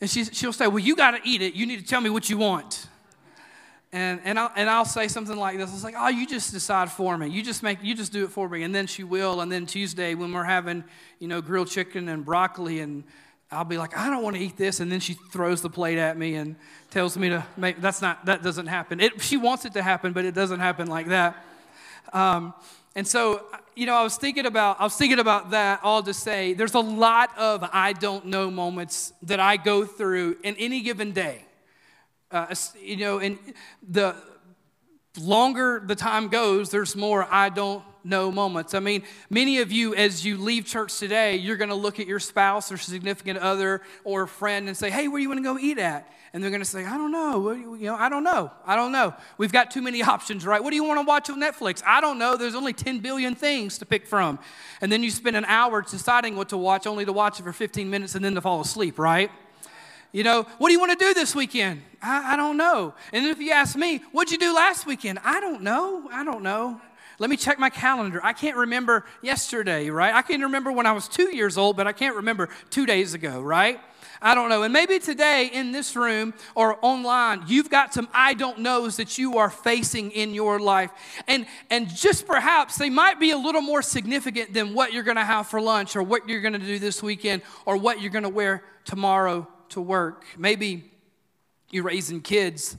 And 0.00 0.10
she, 0.10 0.24
she'll 0.24 0.52
say, 0.52 0.66
Well, 0.66 0.80
you 0.80 0.96
got 0.96 1.12
to 1.12 1.20
eat 1.24 1.42
it. 1.42 1.54
You 1.54 1.66
need 1.66 1.80
to 1.80 1.86
tell 1.86 2.00
me 2.00 2.10
what 2.10 2.28
you 2.28 2.38
want. 2.38 2.88
And, 3.94 4.20
and, 4.24 4.40
I'll, 4.40 4.50
and 4.56 4.68
I'll 4.68 4.84
say 4.84 5.06
something 5.06 5.36
like 5.36 5.56
this. 5.56 5.72
It's 5.72 5.84
like, 5.84 5.94
oh, 5.96 6.08
you 6.08 6.26
just 6.26 6.52
decide 6.52 6.90
for 6.90 7.16
me. 7.16 7.28
You 7.28 7.44
just 7.44 7.62
make, 7.62 7.78
you 7.80 7.94
just 7.94 8.12
do 8.12 8.24
it 8.24 8.30
for 8.32 8.48
me. 8.48 8.64
And 8.64 8.74
then 8.74 8.88
she 8.88 9.04
will. 9.04 9.40
And 9.40 9.52
then 9.52 9.66
Tuesday 9.66 10.16
when 10.16 10.32
we're 10.32 10.42
having, 10.42 10.82
you 11.20 11.28
know, 11.28 11.40
grilled 11.40 11.68
chicken 11.68 12.08
and 12.08 12.24
broccoli 12.24 12.80
and 12.80 13.04
I'll 13.52 13.62
be 13.62 13.78
like, 13.78 13.96
I 13.96 14.10
don't 14.10 14.24
want 14.24 14.34
to 14.34 14.42
eat 14.42 14.56
this. 14.56 14.80
And 14.80 14.90
then 14.90 14.98
she 14.98 15.12
throws 15.12 15.62
the 15.62 15.70
plate 15.70 15.98
at 15.98 16.18
me 16.18 16.34
and 16.34 16.56
tells 16.90 17.16
me 17.16 17.28
to 17.28 17.46
make, 17.56 17.80
that's 17.80 18.02
not, 18.02 18.26
that 18.26 18.42
doesn't 18.42 18.66
happen. 18.66 18.98
It, 18.98 19.22
she 19.22 19.36
wants 19.36 19.64
it 19.64 19.74
to 19.74 19.82
happen, 19.82 20.12
but 20.12 20.24
it 20.24 20.34
doesn't 20.34 20.58
happen 20.58 20.88
like 20.88 21.06
that. 21.06 21.36
Um, 22.12 22.52
and 22.96 23.06
so, 23.06 23.44
you 23.76 23.86
know, 23.86 23.94
I 23.94 24.02
was 24.02 24.16
thinking 24.16 24.46
about, 24.46 24.80
I 24.80 24.82
was 24.82 24.96
thinking 24.96 25.20
about 25.20 25.50
that 25.50 25.78
all 25.84 26.02
to 26.02 26.12
say 26.12 26.52
there's 26.52 26.74
a 26.74 26.80
lot 26.80 27.30
of 27.38 27.64
I 27.72 27.92
don't 27.92 28.26
know 28.26 28.50
moments 28.50 29.12
that 29.22 29.38
I 29.38 29.56
go 29.56 29.84
through 29.84 30.38
in 30.42 30.56
any 30.56 30.80
given 30.80 31.12
day. 31.12 31.43
Uh, 32.34 32.52
you 32.82 32.96
know, 32.96 33.20
and 33.20 33.38
the 33.88 34.16
longer 35.20 35.80
the 35.86 35.94
time 35.94 36.26
goes, 36.26 36.68
there's 36.68 36.96
more 36.96 37.24
I 37.30 37.48
don't 37.48 37.84
know 38.02 38.32
moments. 38.32 38.74
I 38.74 38.80
mean, 38.80 39.04
many 39.30 39.60
of 39.60 39.70
you, 39.70 39.94
as 39.94 40.26
you 40.26 40.36
leave 40.36 40.66
church 40.66 40.98
today, 40.98 41.36
you're 41.36 41.56
going 41.56 41.70
to 41.70 41.76
look 41.76 42.00
at 42.00 42.08
your 42.08 42.18
spouse 42.18 42.72
or 42.72 42.76
significant 42.76 43.38
other 43.38 43.82
or 44.02 44.26
friend 44.26 44.66
and 44.66 44.76
say, 44.76 44.90
"Hey, 44.90 45.06
where 45.06 45.20
do 45.20 45.22
you 45.22 45.28
want 45.28 45.38
to 45.38 45.44
go 45.44 45.60
eat 45.60 45.78
at?" 45.78 46.10
And 46.32 46.42
they're 46.42 46.50
going 46.50 46.60
to 46.60 46.68
say, 46.68 46.84
"I 46.84 46.96
don't 46.96 47.12
know. 47.12 47.52
You, 47.52 47.76
you 47.76 47.86
know, 47.86 47.94
I 47.94 48.08
don't 48.08 48.24
know. 48.24 48.50
I 48.66 48.74
don't 48.74 48.90
know. 48.90 49.14
We've 49.38 49.52
got 49.52 49.70
too 49.70 49.80
many 49.80 50.02
options, 50.14 50.44
right? 50.44 50.60
What 50.60 50.70
do 50.70 50.76
you 50.76 50.82
want 50.82 50.98
to 50.98 51.06
watch 51.06 51.30
on 51.30 51.40
Netflix? 51.40 51.84
I 51.86 52.00
don't 52.00 52.18
know. 52.18 52.36
There's 52.36 52.56
only 52.56 52.72
10 52.72 52.98
billion 52.98 53.36
things 53.36 53.78
to 53.78 53.86
pick 53.86 54.08
from." 54.08 54.40
And 54.80 54.90
then 54.90 55.04
you 55.04 55.12
spend 55.12 55.36
an 55.36 55.44
hour 55.44 55.82
deciding 55.82 56.34
what 56.34 56.48
to 56.48 56.56
watch, 56.56 56.88
only 56.88 57.04
to 57.04 57.12
watch 57.12 57.38
it 57.38 57.44
for 57.44 57.52
15 57.52 57.88
minutes 57.88 58.16
and 58.16 58.24
then 58.24 58.34
to 58.34 58.40
fall 58.40 58.60
asleep, 58.60 58.98
right? 58.98 59.30
You 60.14 60.22
know, 60.22 60.46
what 60.58 60.68
do 60.68 60.72
you 60.72 60.78
want 60.78 60.96
to 60.96 61.04
do 61.04 61.12
this 61.12 61.34
weekend? 61.34 61.82
I, 62.00 62.34
I 62.34 62.36
don't 62.36 62.56
know. 62.56 62.94
And 63.12 63.26
if 63.26 63.40
you 63.40 63.50
ask 63.50 63.74
me, 63.74 64.00
what'd 64.12 64.30
you 64.30 64.38
do 64.38 64.54
last 64.54 64.86
weekend? 64.86 65.18
I 65.24 65.40
don't 65.40 65.62
know. 65.62 66.08
I 66.12 66.22
don't 66.22 66.44
know. 66.44 66.80
Let 67.18 67.30
me 67.30 67.36
check 67.36 67.58
my 67.58 67.68
calendar. 67.68 68.20
I 68.22 68.32
can't 68.32 68.56
remember 68.56 69.06
yesterday, 69.22 69.90
right? 69.90 70.14
I 70.14 70.22
can 70.22 70.42
remember 70.42 70.70
when 70.70 70.86
I 70.86 70.92
was 70.92 71.08
two 71.08 71.34
years 71.34 71.58
old, 71.58 71.76
but 71.76 71.88
I 71.88 71.92
can't 71.92 72.14
remember 72.14 72.48
two 72.70 72.86
days 72.86 73.14
ago, 73.14 73.40
right? 73.40 73.80
I 74.22 74.36
don't 74.36 74.48
know. 74.50 74.62
And 74.62 74.72
maybe 74.72 75.00
today 75.00 75.50
in 75.52 75.72
this 75.72 75.96
room 75.96 76.32
or 76.54 76.78
online, 76.80 77.42
you've 77.48 77.68
got 77.68 77.92
some 77.92 78.08
I 78.14 78.34
don't 78.34 78.60
knows 78.60 78.98
that 78.98 79.18
you 79.18 79.38
are 79.38 79.50
facing 79.50 80.12
in 80.12 80.32
your 80.32 80.60
life. 80.60 80.92
And, 81.26 81.44
and 81.70 81.88
just 81.88 82.24
perhaps 82.24 82.76
they 82.76 82.88
might 82.88 83.18
be 83.18 83.32
a 83.32 83.36
little 83.36 83.62
more 83.62 83.82
significant 83.82 84.54
than 84.54 84.74
what 84.74 84.92
you're 84.92 85.02
going 85.02 85.16
to 85.16 85.24
have 85.24 85.48
for 85.48 85.60
lunch 85.60 85.96
or 85.96 86.04
what 86.04 86.28
you're 86.28 86.40
going 86.40 86.52
to 86.52 86.60
do 86.60 86.78
this 86.78 87.02
weekend 87.02 87.42
or 87.66 87.76
what 87.76 88.00
you're 88.00 88.12
going 88.12 88.22
to 88.22 88.28
wear 88.28 88.62
tomorrow 88.84 89.48
to 89.74 89.80
work. 89.80 90.24
Maybe 90.38 90.84
you're 91.70 91.84
raising 91.84 92.20
kids 92.20 92.76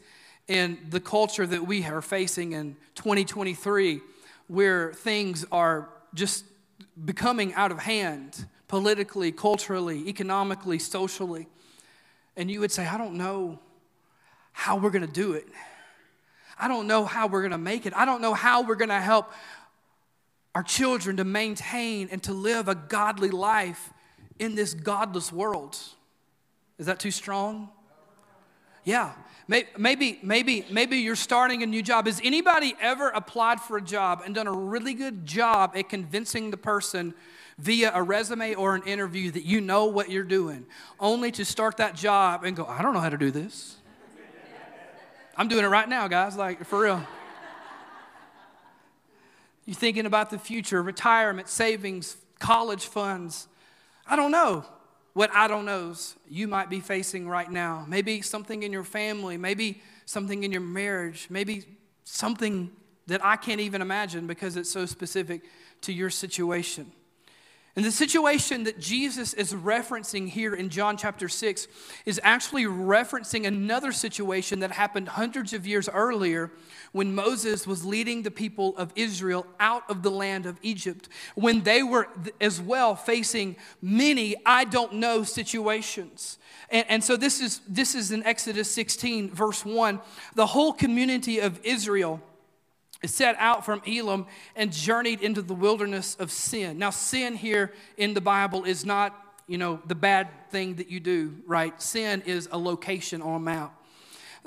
in 0.48 0.80
the 0.90 1.02
culture 1.02 1.46
that 1.46 1.68
we 1.68 1.84
are 1.84 2.02
facing 2.02 2.54
in 2.54 2.78
2023, 2.96 4.00
where 4.48 4.94
things 4.94 5.46
are 5.52 5.90
just 6.14 6.46
becoming 7.04 7.54
out 7.56 7.72
of 7.72 7.80
hand 7.80 8.46
politically, 8.68 9.32
culturally, 9.32 10.08
economically, 10.08 10.80
socially. 10.80 11.48
And 12.38 12.50
you 12.50 12.62
would 12.62 12.72
say, 12.72 12.88
I 12.88 12.98
don't 12.98 13.16
know 13.16 13.60
how 14.54 14.78
we're 14.78 14.90
going 14.90 15.06
to 15.06 15.14
do 15.14 15.34
it. 15.34 15.48
I 16.58 16.70
don't 16.70 16.88
know 16.88 17.04
how 17.04 17.28
we're 17.28 17.42
going 17.42 17.52
to 17.52 17.58
make 17.58 17.86
it. 17.86 17.94
I 17.94 18.06
don't 18.06 18.22
know 18.22 18.34
how 18.34 18.64
we're 18.64 18.76
going 18.76 18.90
to 18.90 19.02
help 19.02 19.32
our 20.54 20.64
children 20.64 21.18
to 21.18 21.26
maintain 21.26 22.08
and 22.10 22.24
to 22.24 22.32
live 22.34 22.70
a 22.70 22.76
godly 22.76 23.30
life 23.30 23.92
in 24.40 24.56
this 24.56 24.74
godless 24.74 25.32
world. 25.32 25.78
Is 26.78 26.88
that 26.88 27.00
too 27.00 27.12
strong? 27.12 27.70
Yeah. 28.84 29.14
Maybe, 29.48 30.20
maybe, 30.24 30.66
maybe 30.72 30.98
you're 30.98 31.16
starting 31.16 31.62
a 31.62 31.68
new 31.68 31.84
job. 31.84 32.08
Has 32.08 32.20
anybody 32.24 32.76
ever 32.82 33.10
applied 33.10 33.62
for 33.62 33.78
a 33.78 33.82
job 33.82 34.24
and 34.26 34.34
done 34.34 34.48
a 34.48 34.52
really 34.52 34.96
good 34.96 35.26
job 35.26 35.74
at 35.76 35.88
convincing 35.88 36.50
the 36.50 36.58
person 36.58 37.14
via 37.60 37.92
a 37.94 38.02
resume 38.02 38.56
or 38.56 38.76
an 38.76 38.84
interview 38.84 39.32
that 39.32 39.46
you 39.46 39.62
know 39.62 39.86
what 39.86 40.10
you're 40.10 40.24
doing, 40.24 40.66
only 41.00 41.32
to 41.32 41.46
start 41.46 41.78
that 41.78 41.96
job 41.96 42.44
and 42.44 42.56
go, 42.56 42.66
I 42.66 42.82
don't 42.82 42.94
know 42.94 43.00
how 43.00 43.10
to 43.10 43.18
do 43.18 43.32
this? 43.32 43.76
I'm 45.38 45.48
doing 45.48 45.64
it 45.64 45.68
right 45.68 45.88
now, 45.88 46.08
guys, 46.08 46.36
like 46.36 46.66
for 46.66 46.82
real. 46.82 47.06
You're 49.66 49.76
thinking 49.76 50.06
about 50.06 50.30
the 50.30 50.40
future, 50.40 50.82
retirement, 50.82 51.50
savings, 51.50 52.18
college 52.40 52.86
funds. 52.86 53.48
I 54.08 54.16
don't 54.16 54.32
know 54.32 54.66
what 55.16 55.34
I 55.34 55.48
don't 55.48 55.64
knows 55.64 56.18
you 56.28 56.46
might 56.46 56.70
be 56.70 56.82
facing 56.82 57.26
right 57.26 57.50
now. 57.50 57.86
Maybe 57.88 58.22
something 58.22 58.64
in 58.64 58.74
your 58.74 58.84
family, 58.84 59.38
maybe 59.38 59.82
something 60.06 60.44
in 60.44 60.52
your 60.52 60.62
marriage, 60.62 61.28
maybe 61.30 61.64
something 62.04 62.70
that 63.08 63.24
I 63.24 63.38
can't 63.38 63.62
even 63.62 63.82
imagine 63.82 64.28
because 64.28 64.58
it's 64.58 64.70
so 64.70 64.86
specific 64.86 65.44
to 65.84 65.94
your 65.94 66.10
situation. 66.10 66.92
And 67.76 67.84
the 67.84 67.92
situation 67.92 68.64
that 68.64 68.80
Jesus 68.80 69.34
is 69.34 69.54
referencing 69.54 70.30
here 70.30 70.56
in 70.56 70.70
John 70.70 70.96
chapter 70.96 71.28
6 71.28 71.68
is 72.06 72.22
actually 72.24 72.64
referencing 72.64 73.46
another 73.46 73.92
situation 73.92 74.62
that 74.62 74.72
happened 74.72 75.10
hundreds 75.10 75.52
of 75.52 75.68
years 75.68 75.90
earlier 75.90 76.52
when 76.94 77.14
Moses 77.14 77.68
was 77.68 77.84
leading 77.84 78.24
the 78.24 78.32
people 78.32 78.78
of 78.78 78.94
Israel 78.96 79.46
out 79.60 79.84
of 79.90 80.04
the 80.04 80.10
land 80.10 80.46
of 80.46 80.58
Egypt, 80.62 81.10
when 81.36 81.64
they 81.64 81.84
were 81.84 82.08
as 82.40 82.62
well 82.62 82.96
facing 82.96 83.58
many 83.82 84.38
I 84.46 84.64
don't 84.64 84.94
know 84.94 85.24
situations. 85.24 86.38
And, 86.70 86.86
and 86.88 87.04
so 87.04 87.18
this 87.18 87.42
is, 87.42 87.60
this 87.68 87.94
is 87.94 88.14
in 88.14 88.24
Exodus 88.24 88.72
16, 88.72 89.32
verse 89.32 89.66
1. 89.66 90.00
The 90.36 90.46
whole 90.46 90.72
community 90.72 91.40
of 91.40 91.60
Israel 91.66 92.22
set 93.08 93.36
out 93.38 93.66
from 93.66 93.82
Elim 93.86 94.26
and 94.56 94.72
journeyed 94.72 95.22
into 95.22 95.42
the 95.42 95.54
wilderness 95.54 96.16
of 96.20 96.32
sin. 96.32 96.78
Now, 96.78 96.90
sin 96.90 97.36
here 97.36 97.74
in 97.98 98.14
the 98.14 98.22
Bible 98.22 98.64
is 98.64 98.86
not, 98.86 99.16
you 99.48 99.58
know, 99.58 99.80
the 99.86 99.96
bad 99.96 100.28
thing 100.50 100.76
that 100.76 100.90
you 100.90 101.00
do, 101.00 101.36
right? 101.46 101.80
Sin 101.82 102.24
is 102.26 102.48
a 102.52 102.58
location 102.58 103.22
on 103.22 103.36
a 103.36 103.40
map. 103.40 103.82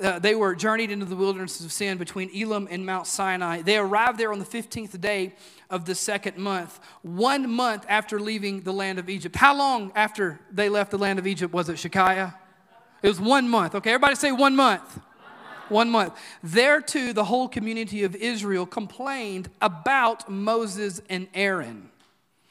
Uh, 0.01 0.18
they 0.18 0.35
were 0.35 0.55
journeyed 0.55 0.92
into 0.92 1.05
the 1.05 1.16
wilderness 1.16 1.61
of 1.64 1.73
sin 1.73 1.99
between 1.99 2.31
Elim 2.31 2.68
and 2.71 2.87
Mount 2.87 3.07
Sinai. 3.07 3.62
They 3.62 3.79
arrived 3.79 4.16
there 4.16 4.33
on 4.33 4.38
the 4.38 4.44
15th 4.44 5.01
day 5.01 5.35
of 5.71 5.87
the 5.87 5.94
second 5.94 6.38
month, 6.38 6.79
one 7.03 7.51
month 7.51 7.85
after 7.88 8.21
leaving 8.21 8.61
the 8.61 8.73
land 8.73 9.01
of 9.01 9.09
Egypt. 9.09 9.35
How 9.35 9.57
long 9.57 9.90
after 9.97 10.38
they 10.53 10.68
left 10.68 10.92
the 10.92 10.99
land 10.99 11.18
of 11.18 11.27
Egypt 11.27 11.53
was 11.53 11.68
it, 11.68 11.75
Shekiah? 11.75 12.35
It 13.03 13.09
was 13.09 13.21
one 13.21 13.49
month. 13.49 13.75
Okay, 13.75 13.90
everybody 13.90 14.14
say 14.14 14.31
one 14.31 14.55
month. 14.55 15.01
One 15.70 15.90
month. 15.90 16.14
There 16.42 16.81
too, 16.81 17.12
the 17.12 17.24
whole 17.24 17.48
community 17.48 18.04
of 18.04 18.14
Israel 18.16 18.66
complained 18.66 19.50
about 19.61 20.28
Moses 20.28 21.00
and 21.09 21.28
Aaron. 21.35 21.90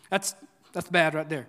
That's, 0.10 0.36
that's 0.73 0.89
bad 0.89 1.13
right 1.13 1.27
there. 1.27 1.47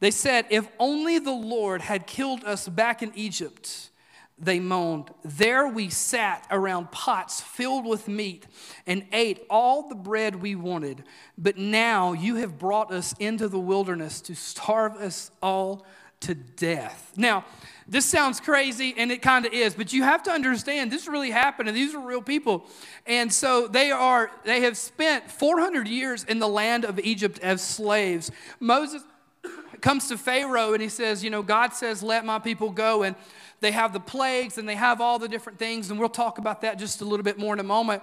They 0.00 0.10
said, 0.10 0.46
If 0.50 0.68
only 0.78 1.18
the 1.18 1.32
Lord 1.32 1.80
had 1.80 2.06
killed 2.06 2.44
us 2.44 2.68
back 2.68 3.02
in 3.02 3.12
Egypt, 3.14 3.90
they 4.36 4.58
moaned. 4.58 5.10
There 5.24 5.68
we 5.68 5.88
sat 5.90 6.46
around 6.50 6.90
pots 6.90 7.40
filled 7.40 7.86
with 7.86 8.08
meat 8.08 8.46
and 8.86 9.06
ate 9.12 9.46
all 9.48 9.88
the 9.88 9.94
bread 9.94 10.42
we 10.42 10.56
wanted. 10.56 11.04
But 11.38 11.56
now 11.56 12.12
you 12.12 12.36
have 12.36 12.58
brought 12.58 12.92
us 12.92 13.14
into 13.20 13.48
the 13.48 13.60
wilderness 13.60 14.20
to 14.22 14.34
starve 14.34 14.96
us 14.96 15.30
all 15.40 15.86
to 16.20 16.34
death. 16.34 17.12
Now, 17.16 17.44
this 17.86 18.06
sounds 18.06 18.40
crazy, 18.40 18.94
and 18.96 19.12
it 19.12 19.20
kind 19.20 19.44
of 19.44 19.52
is, 19.52 19.74
but 19.74 19.92
you 19.92 20.02
have 20.02 20.22
to 20.22 20.30
understand 20.30 20.90
this 20.90 21.06
really 21.06 21.30
happened, 21.30 21.68
and 21.68 21.76
these 21.76 21.94
are 21.94 22.00
real 22.00 22.22
people. 22.22 22.66
And 23.06 23.32
so 23.32 23.68
they 23.68 23.90
are, 23.90 24.30
they 24.44 24.62
have 24.62 24.76
spent 24.76 25.30
400 25.30 25.86
years 25.86 26.24
in 26.24 26.38
the 26.38 26.48
land 26.48 26.84
of 26.84 26.98
Egypt 26.98 27.38
as 27.40 27.62
slaves. 27.62 28.30
Moses 28.58 29.02
comes 29.84 30.08
to 30.08 30.16
Pharaoh 30.16 30.72
and 30.72 30.82
he 30.82 30.88
says, 30.88 31.22
You 31.22 31.28
know, 31.28 31.42
God 31.42 31.74
says, 31.74 32.02
let 32.02 32.24
my 32.24 32.38
people 32.38 32.70
go. 32.70 33.02
And 33.02 33.14
they 33.60 33.70
have 33.70 33.92
the 33.92 34.00
plagues 34.00 34.56
and 34.56 34.66
they 34.66 34.74
have 34.74 35.00
all 35.00 35.18
the 35.18 35.28
different 35.28 35.58
things, 35.58 35.90
and 35.90 36.00
we'll 36.00 36.08
talk 36.08 36.38
about 36.38 36.62
that 36.62 36.78
just 36.78 37.02
a 37.02 37.04
little 37.04 37.22
bit 37.22 37.38
more 37.38 37.52
in 37.52 37.60
a 37.60 37.64
moment. 37.64 38.02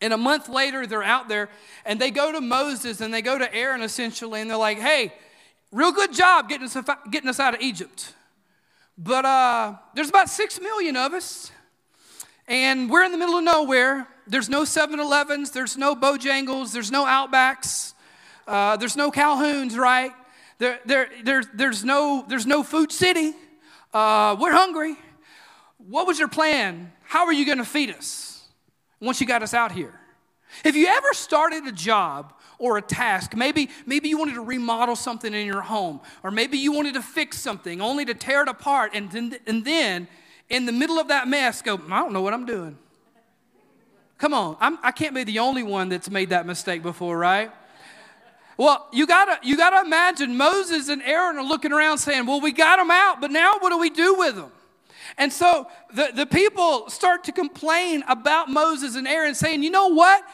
And 0.00 0.12
a 0.12 0.16
month 0.16 0.48
later, 0.48 0.86
they're 0.86 1.02
out 1.02 1.28
there 1.28 1.48
and 1.84 2.00
they 2.00 2.10
go 2.10 2.30
to 2.32 2.40
Moses 2.40 3.00
and 3.00 3.12
they 3.12 3.22
go 3.22 3.38
to 3.38 3.52
Aaron 3.52 3.82
essentially, 3.82 4.40
and 4.40 4.48
they're 4.48 4.56
like, 4.56 4.78
Hey, 4.78 5.12
real 5.72 5.92
good 5.92 6.12
job 6.12 6.48
getting 6.48 6.66
us, 6.66 6.76
getting 7.10 7.28
us 7.28 7.40
out 7.40 7.54
of 7.54 7.60
Egypt. 7.60 8.12
But 8.96 9.24
uh, 9.24 9.74
there's 9.94 10.08
about 10.08 10.28
six 10.28 10.60
million 10.60 10.96
of 10.96 11.14
us, 11.14 11.50
and 12.46 12.88
we're 12.88 13.02
in 13.04 13.12
the 13.12 13.18
middle 13.18 13.36
of 13.36 13.44
nowhere. 13.44 14.06
There's 14.26 14.48
no 14.48 14.64
7 14.64 14.98
Elevens, 14.98 15.50
there's 15.50 15.76
no 15.76 15.94
Bojangles, 15.94 16.72
there's 16.72 16.90
no 16.90 17.04
Outbacks, 17.04 17.92
uh, 18.46 18.76
there's 18.76 18.96
no 18.96 19.10
Calhouns, 19.10 19.76
right? 19.76 20.12
There, 20.58 20.78
there, 20.86 21.08
there, 21.24 21.42
there's, 21.52 21.84
no, 21.84 22.24
there's 22.28 22.46
no 22.46 22.62
Food 22.62 22.92
City. 22.92 23.34
Uh, 23.92 24.36
we're 24.38 24.52
hungry. 24.52 24.96
What 25.78 26.06
was 26.06 26.18
your 26.18 26.28
plan? 26.28 26.92
How 27.02 27.26
are 27.26 27.32
you 27.32 27.44
going 27.44 27.58
to 27.58 27.64
feed 27.64 27.90
us 27.90 28.48
once 29.00 29.20
you 29.20 29.26
got 29.26 29.42
us 29.42 29.52
out 29.52 29.72
here? 29.72 29.92
Have 30.62 30.76
you 30.76 30.86
ever 30.86 31.12
started 31.12 31.66
a 31.66 31.72
job 31.72 32.32
or 32.58 32.78
a 32.78 32.82
task. 32.82 33.34
Maybe, 33.34 33.70
maybe 33.86 34.08
you 34.08 34.18
wanted 34.18 34.34
to 34.34 34.42
remodel 34.42 34.96
something 34.96 35.32
in 35.32 35.46
your 35.46 35.62
home, 35.62 36.00
or 36.22 36.30
maybe 36.30 36.58
you 36.58 36.72
wanted 36.72 36.94
to 36.94 37.02
fix 37.02 37.38
something 37.38 37.80
only 37.80 38.04
to 38.04 38.14
tear 38.14 38.42
it 38.42 38.48
apart 38.48 38.92
and 38.94 39.10
then, 39.10 39.36
and 39.46 39.64
then 39.64 40.08
in 40.48 40.66
the 40.66 40.72
middle 40.72 40.98
of 40.98 41.08
that 41.08 41.28
mess 41.28 41.62
go, 41.62 41.74
I 41.74 42.00
don't 42.00 42.12
know 42.12 42.22
what 42.22 42.34
I'm 42.34 42.46
doing. 42.46 42.78
Come 44.18 44.32
on, 44.32 44.56
I'm, 44.60 44.78
I 44.82 44.92
can 44.92 45.12
not 45.12 45.14
be 45.14 45.24
the 45.24 45.40
only 45.40 45.62
one 45.62 45.88
that's 45.88 46.10
made 46.10 46.30
that 46.30 46.46
mistake 46.46 46.82
before, 46.82 47.18
right? 47.18 47.50
Well, 48.56 48.86
you 48.92 49.06
gotta, 49.06 49.38
you 49.42 49.56
gotta 49.56 49.84
imagine 49.84 50.36
Moses 50.36 50.88
and 50.88 51.02
Aaron 51.02 51.38
are 51.38 51.44
looking 51.44 51.72
around 51.72 51.98
saying, 51.98 52.26
Well, 52.26 52.40
we 52.40 52.52
got 52.52 52.76
them 52.76 52.90
out, 52.90 53.20
but 53.20 53.30
now 53.30 53.54
what 53.58 53.70
do 53.70 53.78
we 53.78 53.90
do 53.90 54.14
with 54.14 54.36
them? 54.36 54.52
And 55.18 55.32
so 55.32 55.68
the, 55.92 56.10
the 56.14 56.26
people 56.26 56.88
start 56.88 57.24
to 57.24 57.32
complain 57.32 58.02
about 58.08 58.48
Moses 58.48 58.96
and 58.96 59.06
Aaron, 59.06 59.34
saying, 59.34 59.62
You 59.62 59.70
know 59.70 59.88
what? 59.88 60.24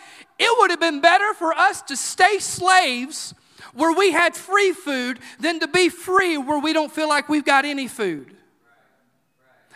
It 0.40 0.58
would 0.58 0.70
have 0.70 0.80
been 0.80 1.02
better 1.02 1.34
for 1.34 1.52
us 1.52 1.82
to 1.82 1.96
stay 1.96 2.38
slaves 2.38 3.34
where 3.74 3.92
we 3.92 4.10
had 4.10 4.34
free 4.34 4.72
food 4.72 5.18
than 5.38 5.60
to 5.60 5.68
be 5.68 5.90
free 5.90 6.38
where 6.38 6.58
we 6.58 6.72
don't 6.72 6.90
feel 6.90 7.10
like 7.10 7.28
we've 7.28 7.44
got 7.44 7.66
any 7.66 7.86
food. 7.86 8.34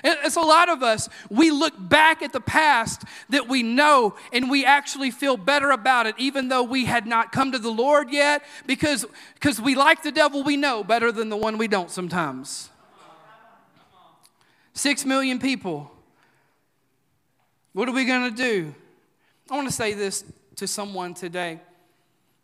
It's 0.02 0.36
a 0.36 0.40
lot 0.40 0.70
of 0.70 0.82
us, 0.82 1.10
we 1.30 1.50
look 1.50 1.74
back 1.78 2.22
at 2.22 2.32
the 2.32 2.40
past 2.40 3.02
that 3.28 3.46
we 3.46 3.62
know 3.62 4.14
and 4.32 4.50
we 4.50 4.64
actually 4.64 5.10
feel 5.10 5.36
better 5.36 5.70
about 5.70 6.06
it, 6.06 6.14
even 6.16 6.48
though 6.48 6.62
we 6.62 6.86
had 6.86 7.06
not 7.06 7.30
come 7.30 7.52
to 7.52 7.58
the 7.58 7.70
Lord 7.70 8.10
yet, 8.10 8.42
because, 8.66 9.04
because 9.34 9.60
we 9.60 9.74
like 9.74 10.02
the 10.02 10.12
devil 10.12 10.42
we 10.42 10.56
know 10.56 10.82
better 10.82 11.12
than 11.12 11.28
the 11.28 11.36
one 11.36 11.58
we 11.58 11.68
don't 11.68 11.90
sometimes. 11.90 12.70
Six 14.72 15.04
million 15.04 15.38
people. 15.38 15.90
What 17.74 17.88
are 17.88 17.92
we 17.92 18.06
going 18.06 18.34
to 18.34 18.36
do? 18.36 18.74
I 19.50 19.56
want 19.56 19.68
to 19.68 19.74
say 19.74 19.92
this 19.92 20.24
to 20.56 20.66
someone 20.66 21.14
today. 21.14 21.60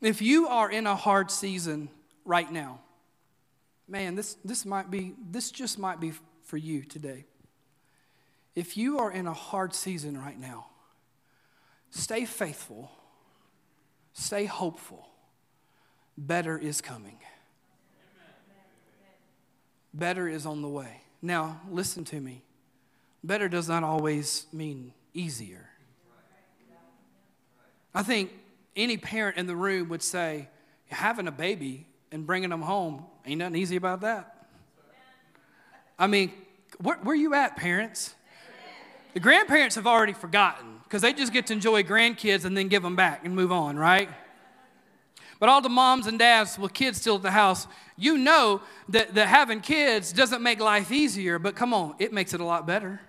If 0.00 0.22
you 0.22 0.48
are 0.48 0.70
in 0.70 0.86
a 0.86 0.96
hard 0.96 1.30
season 1.30 1.88
right 2.24 2.50
now, 2.50 2.80
man, 3.88 4.14
this, 4.14 4.36
this 4.44 4.64
might 4.64 4.90
be, 4.90 5.14
this 5.30 5.50
just 5.50 5.78
might 5.78 6.00
be 6.00 6.12
for 6.44 6.56
you 6.56 6.82
today. 6.82 7.26
If 8.54 8.76
you 8.76 8.98
are 8.98 9.10
in 9.10 9.26
a 9.26 9.32
hard 9.32 9.74
season 9.74 10.18
right 10.18 10.38
now, 10.38 10.66
stay 11.90 12.24
faithful, 12.24 12.90
stay 14.12 14.44
hopeful. 14.44 15.06
Better 16.16 16.58
is 16.58 16.80
coming. 16.80 17.18
Better 19.94 20.28
is 20.28 20.46
on 20.46 20.62
the 20.62 20.68
way. 20.68 21.02
Now, 21.22 21.60
listen 21.70 22.04
to 22.06 22.20
me. 22.20 22.42
Better 23.24 23.48
does 23.48 23.68
not 23.68 23.82
always 23.84 24.46
mean 24.52 24.92
easier. 25.14 25.69
I 27.94 28.02
think 28.02 28.30
any 28.76 28.96
parent 28.96 29.36
in 29.36 29.46
the 29.46 29.56
room 29.56 29.88
would 29.88 30.02
say, 30.02 30.48
having 30.88 31.26
a 31.26 31.32
baby 31.32 31.86
and 32.12 32.26
bringing 32.26 32.50
them 32.50 32.62
home 32.62 33.04
ain't 33.26 33.38
nothing 33.38 33.56
easy 33.56 33.76
about 33.76 34.00
that. 34.02 34.46
I 35.98 36.06
mean, 36.06 36.32
where, 36.80 36.96
where 36.96 37.14
you 37.14 37.34
at, 37.34 37.56
parents? 37.56 38.14
The 39.12 39.20
grandparents 39.20 39.74
have 39.74 39.86
already 39.86 40.12
forgotten 40.12 40.80
because 40.84 41.02
they 41.02 41.12
just 41.12 41.32
get 41.32 41.48
to 41.48 41.52
enjoy 41.52 41.82
grandkids 41.82 42.44
and 42.44 42.56
then 42.56 42.68
give 42.68 42.82
them 42.82 42.96
back 42.96 43.24
and 43.24 43.34
move 43.34 43.52
on, 43.52 43.76
right? 43.76 44.08
But 45.38 45.48
all 45.48 45.60
the 45.60 45.68
moms 45.68 46.06
and 46.06 46.18
dads 46.18 46.58
with 46.58 46.72
kids 46.72 47.00
still 47.00 47.16
at 47.16 47.22
the 47.22 47.30
house, 47.30 47.66
you 47.96 48.18
know 48.18 48.60
that, 48.90 49.14
that 49.14 49.26
having 49.26 49.60
kids 49.60 50.12
doesn't 50.12 50.42
make 50.42 50.60
life 50.60 50.92
easier, 50.92 51.38
but 51.38 51.54
come 51.56 51.74
on, 51.74 51.94
it 51.98 52.12
makes 52.12 52.34
it 52.34 52.40
a 52.40 52.44
lot 52.44 52.66
better. 52.66 53.00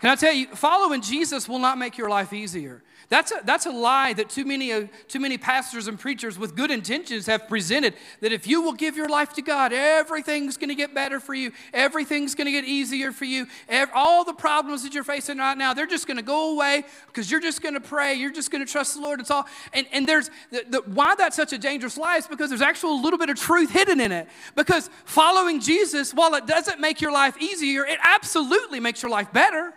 Can 0.00 0.10
I 0.10 0.14
tell 0.14 0.32
you, 0.32 0.48
following 0.48 1.00
Jesus 1.00 1.48
will 1.48 1.58
not 1.58 1.78
make 1.78 1.96
your 1.96 2.10
life 2.10 2.32
easier. 2.32 2.82
That's 3.08 3.30
a, 3.30 3.40
that's 3.44 3.66
a 3.66 3.70
lie 3.70 4.14
that 4.14 4.28
too 4.30 4.44
many, 4.44 4.72
uh, 4.72 4.88
too 5.06 5.20
many 5.20 5.38
pastors 5.38 5.86
and 5.86 5.98
preachers 5.98 6.40
with 6.40 6.56
good 6.56 6.72
intentions 6.72 7.26
have 7.26 7.46
presented 7.46 7.94
that 8.20 8.32
if 8.32 8.48
you 8.48 8.62
will 8.62 8.72
give 8.72 8.96
your 8.96 9.08
life 9.08 9.32
to 9.34 9.42
God, 9.42 9.72
everything's 9.72 10.56
going 10.56 10.70
to 10.70 10.74
get 10.74 10.92
better 10.92 11.20
for 11.20 11.32
you. 11.32 11.52
Everything's 11.72 12.34
going 12.34 12.46
to 12.46 12.50
get 12.50 12.64
easier 12.64 13.12
for 13.12 13.24
you. 13.24 13.46
All 13.94 14.24
the 14.24 14.32
problems 14.32 14.82
that 14.82 14.92
you're 14.92 15.04
facing 15.04 15.38
right 15.38 15.56
now, 15.56 15.72
they're 15.72 15.86
just 15.86 16.08
going 16.08 16.16
to 16.16 16.22
go 16.22 16.52
away 16.52 16.84
because 17.06 17.30
you're 17.30 17.40
just 17.40 17.62
going 17.62 17.74
to 17.74 17.80
pray. 17.80 18.14
You're 18.14 18.32
just 18.32 18.50
going 18.50 18.64
to 18.66 18.70
trust 18.70 18.94
the 18.94 19.00
Lord. 19.00 19.20
It's 19.20 19.30
all. 19.30 19.46
And, 19.72 19.86
and 19.92 20.04
there's 20.04 20.28
the, 20.50 20.64
the, 20.68 20.82
why 20.86 21.14
that's 21.14 21.36
such 21.36 21.52
a 21.52 21.58
dangerous 21.58 21.96
lie 21.96 22.16
is 22.16 22.26
because 22.26 22.48
there's 22.48 22.60
actually 22.60 22.98
a 22.98 23.02
little 23.02 23.20
bit 23.20 23.30
of 23.30 23.36
truth 23.36 23.70
hidden 23.70 24.00
in 24.00 24.10
it. 24.10 24.26
Because 24.56 24.90
following 25.04 25.60
Jesus, 25.60 26.12
while 26.12 26.34
it 26.34 26.46
doesn't 26.46 26.80
make 26.80 27.00
your 27.00 27.12
life 27.12 27.40
easier, 27.40 27.86
it 27.86 28.00
absolutely 28.02 28.80
makes 28.80 29.00
your 29.00 29.12
life 29.12 29.32
better. 29.32 29.74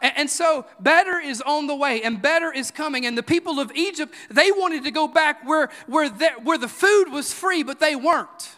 And, 0.00 0.30
so 0.30 0.66
better 0.80 1.18
is 1.18 1.40
on 1.42 1.66
the 1.66 1.74
way 1.74 2.02
and 2.02 2.20
better 2.20 2.52
is 2.52 2.70
coming. 2.70 3.06
And 3.06 3.16
the 3.16 3.22
people 3.22 3.60
of 3.60 3.72
Egypt, 3.74 4.14
they 4.30 4.50
wanted 4.50 4.84
to 4.84 4.90
go 4.90 5.08
back 5.08 5.46
where, 5.46 5.70
where, 5.86 6.08
the, 6.08 6.30
where 6.42 6.58
the 6.58 6.68
food 6.68 7.10
was 7.10 7.32
free, 7.32 7.62
but 7.62 7.80
they 7.80 7.96
weren't. 7.96 8.56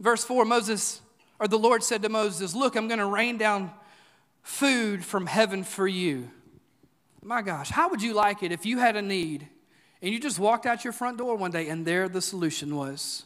Verse 0.00 0.24
4 0.24 0.44
Moses, 0.44 1.00
or 1.38 1.48
the 1.48 1.58
Lord 1.58 1.82
said 1.82 2.02
to 2.02 2.08
Moses, 2.08 2.54
Look, 2.54 2.76
I'm 2.76 2.88
going 2.88 2.98
to 2.98 3.06
rain 3.06 3.38
down 3.38 3.72
food 4.42 5.04
from 5.04 5.26
heaven 5.26 5.64
for 5.64 5.88
you. 5.88 6.30
My 7.22 7.40
gosh, 7.40 7.70
how 7.70 7.88
would 7.88 8.02
you 8.02 8.12
like 8.12 8.42
it 8.42 8.52
if 8.52 8.66
you 8.66 8.78
had 8.78 8.96
a 8.96 9.02
need 9.02 9.48
and 10.02 10.12
you 10.12 10.20
just 10.20 10.38
walked 10.38 10.66
out 10.66 10.84
your 10.84 10.92
front 10.92 11.16
door 11.16 11.36
one 11.36 11.50
day 11.50 11.68
and 11.68 11.86
there 11.86 12.08
the 12.08 12.20
solution 12.20 12.76
was? 12.76 13.24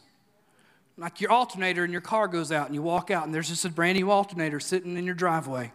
Like 0.99 1.21
your 1.21 1.31
alternator 1.31 1.85
in 1.85 1.91
your 1.91 2.01
car 2.01 2.27
goes 2.27 2.51
out 2.51 2.65
and 2.65 2.75
you 2.75 2.81
walk 2.81 3.09
out 3.09 3.25
and 3.25 3.33
there's 3.33 3.47
just 3.47 3.63
a 3.63 3.69
brand 3.69 3.97
new 3.97 4.11
alternator 4.11 4.59
sitting 4.59 4.97
in 4.97 5.05
your 5.05 5.15
driveway 5.15 5.71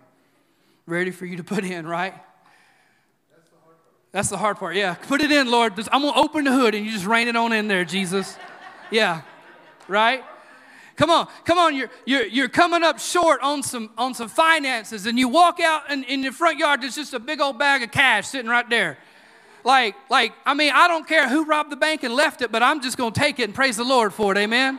ready 0.87 1.11
for 1.11 1.25
you 1.25 1.39
to 1.39 1.45
put 1.45 1.65
in, 1.65 1.87
right? 1.87 2.15
That's 4.13 4.29
the 4.29 4.37
hard 4.37 4.59
part. 4.59 4.77
Yeah, 4.77 4.95
put 4.95 5.23
it 5.23 5.33
in, 5.33 5.51
Lord. 5.51 5.73
I'm 5.91 6.03
going 6.03 6.15
to 6.15 6.21
open 6.21 6.45
the 6.45 6.53
hood 6.53 6.75
and 6.75 6.85
you 6.85 6.93
just 6.93 7.07
rain 7.07 7.27
it 7.27 7.37
on 7.37 7.53
in 7.53 7.69
there, 7.69 7.85
Jesus. 7.85 8.37
Yeah, 8.91 9.23
right? 9.89 10.23
Come 10.97 11.11
on, 11.11 11.27
come 11.45 11.59
on. 11.59 11.75
You're, 11.75 11.91
you're, 12.05 12.27
you're 12.27 12.49
coming 12.49 12.83
up 12.85 13.01
short 13.01 13.41
on 13.43 13.63
some, 13.63 13.91
on 13.99 14.15
some 14.15 14.29
finances 14.29 15.07
and 15.07 15.19
you 15.19 15.29
walk 15.29 15.59
out 15.59 15.85
and 15.89 16.05
in 16.05 16.23
your 16.23 16.33
front 16.33 16.59
yard, 16.59 16.83
there's 16.83 16.95
just 16.95 17.15
a 17.15 17.19
big 17.19 17.41
old 17.41 17.59
bag 17.59 17.83
of 17.83 17.91
cash 17.91 18.29
sitting 18.29 18.49
right 18.49 18.69
there. 18.69 18.99
Like, 19.65 19.97
like, 20.11 20.35
I 20.45 20.53
mean, 20.53 20.73
I 20.75 20.87
don't 20.87 21.09
care 21.09 21.29
who 21.29 21.47
robbed 21.47 21.73
the 21.73 21.77
bank 21.77 22.03
and 22.03 22.15
left 22.15 22.43
it, 22.43 22.53
but 22.53 22.63
I'm 22.63 22.83
just 22.83 22.99
going 22.99 23.13
to 23.13 23.19
take 23.19 23.41
it 23.41 23.45
and 23.45 23.55
praise 23.55 23.79
the 23.79 23.85
Lord 23.85 24.13
for 24.13 24.31
it. 24.31 24.39
Amen. 24.39 24.79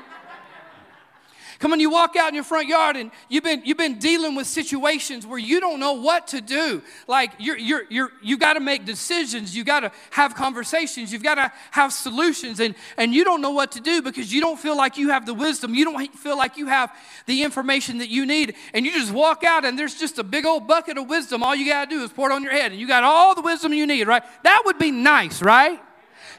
Come 1.65 1.73
on, 1.73 1.79
you 1.79 1.89
walk 1.89 2.15
out 2.15 2.29
in 2.29 2.35
your 2.35 2.43
front 2.43 2.67
yard 2.67 2.95
and 2.95 3.09
you've 3.27 3.43
been, 3.43 3.63
you've 3.65 3.75
been 3.75 3.97
dealing 3.97 4.35
with 4.35 4.45
situations 4.45 5.25
where 5.25 5.39
you 5.39 5.59
don't 5.59 5.79
know 5.79 5.93
what 5.93 6.27
to 6.27 6.39
do. 6.39 6.83
Like 7.07 7.31
you're, 7.39 7.57
you're, 7.57 7.85
you're, 7.89 8.11
you 8.21 8.37
got 8.37 8.53
to 8.53 8.59
make 8.59 8.85
decisions. 8.85 9.57
You 9.57 9.63
got 9.63 9.79
to 9.79 9.91
have 10.11 10.35
conversations. 10.35 11.11
You've 11.11 11.23
got 11.23 11.35
to 11.35 11.51
have 11.71 11.91
solutions 11.91 12.59
and, 12.59 12.75
and 12.97 13.15
you 13.15 13.23
don't 13.23 13.41
know 13.41 13.49
what 13.49 13.71
to 13.71 13.81
do 13.81 14.03
because 14.03 14.31
you 14.31 14.41
don't 14.41 14.59
feel 14.59 14.77
like 14.77 14.99
you 14.99 15.09
have 15.09 15.25
the 15.25 15.33
wisdom. 15.33 15.73
You 15.73 15.85
don't 15.85 16.15
feel 16.15 16.37
like 16.37 16.55
you 16.55 16.67
have 16.67 16.95
the 17.25 17.41
information 17.41 17.97
that 17.97 18.09
you 18.09 18.27
need. 18.27 18.53
And 18.75 18.85
you 18.85 18.93
just 18.93 19.11
walk 19.11 19.43
out 19.43 19.65
and 19.65 19.79
there's 19.79 19.95
just 19.95 20.19
a 20.19 20.23
big 20.23 20.45
old 20.45 20.67
bucket 20.67 20.99
of 20.99 21.09
wisdom. 21.09 21.41
All 21.41 21.55
you 21.55 21.67
got 21.67 21.89
to 21.89 21.95
do 21.95 22.03
is 22.03 22.11
pour 22.11 22.29
it 22.29 22.33
on 22.35 22.43
your 22.43 22.51
head 22.51 22.73
and 22.73 22.79
you 22.79 22.87
got 22.87 23.03
all 23.03 23.33
the 23.33 23.41
wisdom 23.41 23.73
you 23.73 23.87
need, 23.87 24.05
right? 24.05 24.21
That 24.43 24.61
would 24.65 24.77
be 24.77 24.91
nice, 24.91 25.41
right? 25.41 25.81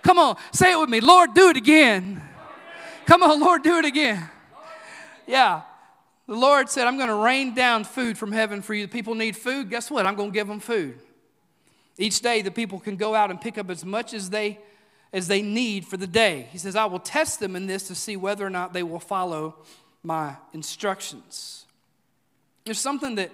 Come 0.03 0.21
on, 0.21 0.37
say 0.53 0.71
it 0.71 0.79
with 0.79 0.89
me. 0.89 1.01
Lord, 1.01 1.35
do 1.35 1.49
it 1.49 1.57
again. 1.57 2.23
Come 3.07 3.25
on, 3.25 3.41
Lord, 3.41 3.65
do 3.65 3.79
it 3.79 3.85
again. 3.85 4.31
Yeah. 5.27 5.63
The 6.27 6.35
Lord 6.35 6.69
said, 6.69 6.87
I'm 6.87 6.97
going 6.97 7.09
to 7.09 7.15
rain 7.15 7.55
down 7.55 7.85
food 7.85 8.19
from 8.19 8.33
heaven 8.33 8.63
for 8.63 8.75
you. 8.75 8.87
The 8.87 8.93
people 8.93 9.15
need 9.15 9.37
food. 9.37 9.71
Guess 9.71 9.91
what? 9.91 10.07
I'm 10.07 10.17
going 10.17 10.31
to 10.31 10.35
give 10.35 10.49
them 10.49 10.61
food. 10.61 10.99
Each 11.99 12.21
day, 12.21 12.43
the 12.43 12.51
people 12.51 12.81
can 12.81 12.97
go 12.97 13.15
out 13.15 13.31
and 13.31 13.41
pick 13.41 13.57
up 13.59 13.71
as 13.71 13.85
much 13.85 14.13
as 14.13 14.31
they, 14.31 14.59
as 15.13 15.29
they 15.29 15.41
need 15.41 15.87
for 15.87 15.97
the 15.97 16.07
day. 16.07 16.49
He 16.51 16.59
says, 16.59 16.77
I 16.77 16.85
will 16.87 16.99
test 16.99 17.41
them 17.41 17.57
in 17.57 17.67
this 17.67 17.87
to 17.89 17.95
see 17.95 18.17
whether 18.17 18.45
or 18.45 18.51
not 18.51 18.73
they 18.73 18.83
will 18.83 19.01
follow 19.01 19.57
my 20.03 20.37
instructions. 20.53 21.65
There's 22.65 22.81
something 22.81 23.15
that, 23.15 23.31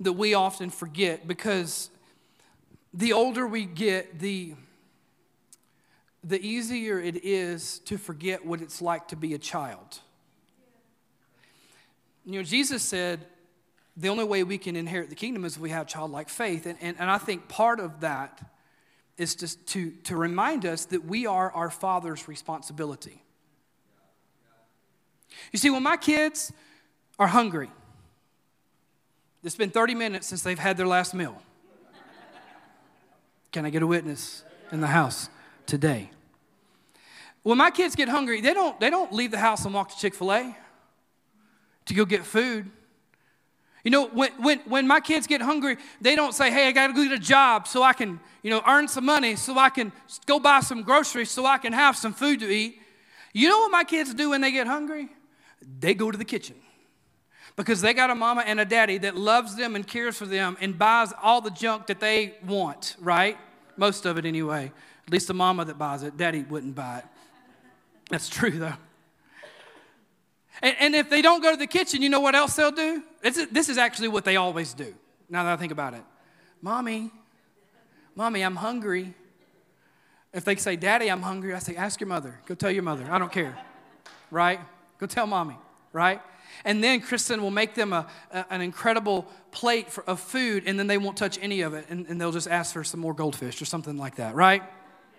that 0.00 0.12
we 0.12 0.34
often 0.34 0.70
forget 0.70 1.26
because 1.26 1.90
the 2.94 3.12
older 3.12 3.46
we 3.46 3.64
get, 3.64 4.20
the, 4.20 4.54
the 6.24 6.40
easier 6.40 7.00
it 7.00 7.24
is 7.24 7.80
to 7.80 7.98
forget 7.98 8.46
what 8.46 8.62
it's 8.62 8.80
like 8.80 9.08
to 9.08 9.16
be 9.16 9.34
a 9.34 9.38
child. 9.38 9.98
You 12.24 12.38
know, 12.38 12.42
Jesus 12.42 12.82
said 12.82 13.26
the 13.96 14.08
only 14.08 14.24
way 14.24 14.44
we 14.44 14.58
can 14.58 14.76
inherit 14.76 15.10
the 15.10 15.16
kingdom 15.16 15.44
is 15.44 15.56
if 15.56 15.60
we 15.60 15.70
have 15.70 15.86
childlike 15.86 16.28
faith. 16.28 16.66
And, 16.66 16.78
and, 16.80 16.96
and 17.00 17.10
I 17.10 17.18
think 17.18 17.48
part 17.48 17.80
of 17.80 18.00
that 18.00 18.40
is 19.16 19.34
just 19.34 19.66
to, 19.68 19.90
to 20.04 20.16
remind 20.16 20.64
us 20.64 20.84
that 20.86 21.04
we 21.04 21.26
are 21.26 21.50
our 21.50 21.68
Father's 21.68 22.28
responsibility. 22.28 23.24
You 25.52 25.58
see, 25.58 25.70
when 25.70 25.82
my 25.82 25.96
kids 25.96 26.52
are 27.18 27.26
hungry, 27.26 27.70
it's 29.42 29.56
been 29.56 29.70
30 29.70 29.96
minutes 29.96 30.28
since 30.28 30.42
they've 30.42 30.58
had 30.58 30.76
their 30.76 30.86
last 30.86 31.14
meal. 31.14 31.42
Can 33.50 33.66
I 33.66 33.70
get 33.70 33.82
a 33.82 33.86
witness 33.86 34.44
in 34.70 34.80
the 34.80 34.86
house 34.86 35.28
today? 35.66 36.10
When 37.42 37.58
my 37.58 37.70
kids 37.70 37.96
get 37.96 38.08
hungry, 38.08 38.40
they 38.40 38.54
don't, 38.54 38.78
they 38.78 38.90
don't 38.90 39.12
leave 39.12 39.30
the 39.30 39.38
house 39.38 39.64
and 39.64 39.74
walk 39.74 39.90
to 39.90 39.96
Chick 39.96 40.14
fil 40.14 40.32
A 40.32 40.56
to 41.88 41.94
go 41.94 42.04
get 42.04 42.24
food. 42.24 42.70
You 43.84 43.90
know, 43.90 44.06
when, 44.06 44.32
when, 44.42 44.58
when 44.60 44.86
my 44.86 45.00
kids 45.00 45.26
get 45.26 45.40
hungry, 45.40 45.76
they 46.00 46.16
don't 46.16 46.34
say, 46.34 46.50
hey, 46.50 46.68
I 46.68 46.72
got 46.72 46.88
to 46.88 46.92
go 46.92 47.02
get 47.02 47.12
a 47.12 47.18
job 47.18 47.66
so 47.66 47.82
I 47.82 47.92
can, 47.92 48.20
you 48.42 48.50
know, 48.50 48.62
earn 48.66 48.88
some 48.88 49.04
money, 49.04 49.36
so 49.36 49.58
I 49.58 49.70
can 49.70 49.92
go 50.26 50.38
buy 50.38 50.60
some 50.60 50.82
groceries, 50.82 51.30
so 51.30 51.46
I 51.46 51.58
can 51.58 51.72
have 51.72 51.96
some 51.96 52.12
food 52.12 52.40
to 52.40 52.48
eat. 52.48 52.80
You 53.32 53.48
know 53.48 53.58
what 53.60 53.70
my 53.70 53.84
kids 53.84 54.14
do 54.14 54.30
when 54.30 54.40
they 54.40 54.50
get 54.50 54.66
hungry? 54.66 55.08
They 55.80 55.94
go 55.94 56.10
to 56.10 56.18
the 56.18 56.24
kitchen. 56.24 56.56
because 57.58 57.80
they 57.80 57.92
got 57.92 58.08
a 58.08 58.14
mama 58.14 58.44
and 58.46 58.60
a 58.60 58.64
daddy 58.64 58.98
that 58.98 59.16
loves 59.16 59.56
them 59.56 59.74
and 59.74 59.84
cares 59.84 60.16
for 60.16 60.26
them 60.26 60.56
and 60.60 60.78
buys 60.78 61.12
all 61.20 61.40
the 61.40 61.50
junk 61.50 61.88
that 61.88 61.98
they 61.98 62.36
want, 62.46 62.94
right? 63.00 63.36
Most 63.76 64.06
of 64.06 64.16
it 64.16 64.24
anyway. 64.24 64.70
At 65.06 65.12
least 65.12 65.26
the 65.26 65.34
mama 65.34 65.64
that 65.64 65.76
buys 65.76 66.04
it, 66.04 66.16
daddy 66.16 66.42
wouldn't 66.42 66.76
buy 66.76 66.98
it. 66.98 67.04
That's 68.10 68.28
true 68.28 68.52
though. 68.52 68.74
And, 70.62 70.76
and 70.80 70.94
if 70.94 71.10
they 71.10 71.22
don't 71.22 71.42
go 71.42 71.50
to 71.52 71.56
the 71.56 71.66
kitchen, 71.66 72.02
you 72.02 72.08
know 72.08 72.20
what 72.20 72.34
else 72.34 72.56
they'll 72.56 72.70
do? 72.70 73.02
It's, 73.22 73.46
this 73.46 73.68
is 73.68 73.78
actually 73.78 74.08
what 74.08 74.24
they 74.24 74.36
always 74.36 74.74
do, 74.74 74.94
now 75.28 75.44
that 75.44 75.52
I 75.52 75.56
think 75.56 75.72
about 75.72 75.94
it. 75.94 76.02
Mommy, 76.60 77.10
Mommy, 78.18 78.42
I'm 78.42 78.56
hungry. 78.56 79.14
If 80.32 80.44
they 80.44 80.56
say, 80.56 80.74
Daddy, 80.74 81.08
I'm 81.08 81.22
hungry, 81.22 81.54
I 81.54 81.60
say, 81.60 81.76
Ask 81.76 82.00
your 82.00 82.08
mother. 82.08 82.40
Go 82.46 82.56
tell 82.56 82.72
your 82.72 82.82
mother. 82.82 83.06
I 83.08 83.16
don't 83.16 83.30
care. 83.30 83.56
Right? 84.32 84.58
Go 84.98 85.06
tell 85.06 85.28
mommy. 85.28 85.56
Right? 85.92 86.20
And 86.64 86.82
then 86.82 87.00
Kristen 87.00 87.40
will 87.40 87.52
make 87.52 87.74
them 87.74 87.92
a, 87.92 88.08
a 88.32 88.44
an 88.50 88.60
incredible 88.60 89.24
plate 89.52 89.88
for, 89.88 90.02
of 90.10 90.18
food, 90.18 90.64
and 90.66 90.76
then 90.76 90.88
they 90.88 90.98
won't 90.98 91.16
touch 91.16 91.38
any 91.40 91.60
of 91.60 91.74
it, 91.74 91.86
and, 91.90 92.08
and 92.08 92.20
they'll 92.20 92.32
just 92.32 92.48
ask 92.48 92.72
for 92.72 92.82
some 92.82 92.98
more 92.98 93.14
goldfish 93.14 93.62
or 93.62 93.66
something 93.66 93.96
like 93.96 94.16
that. 94.16 94.34
Right? 94.34 94.64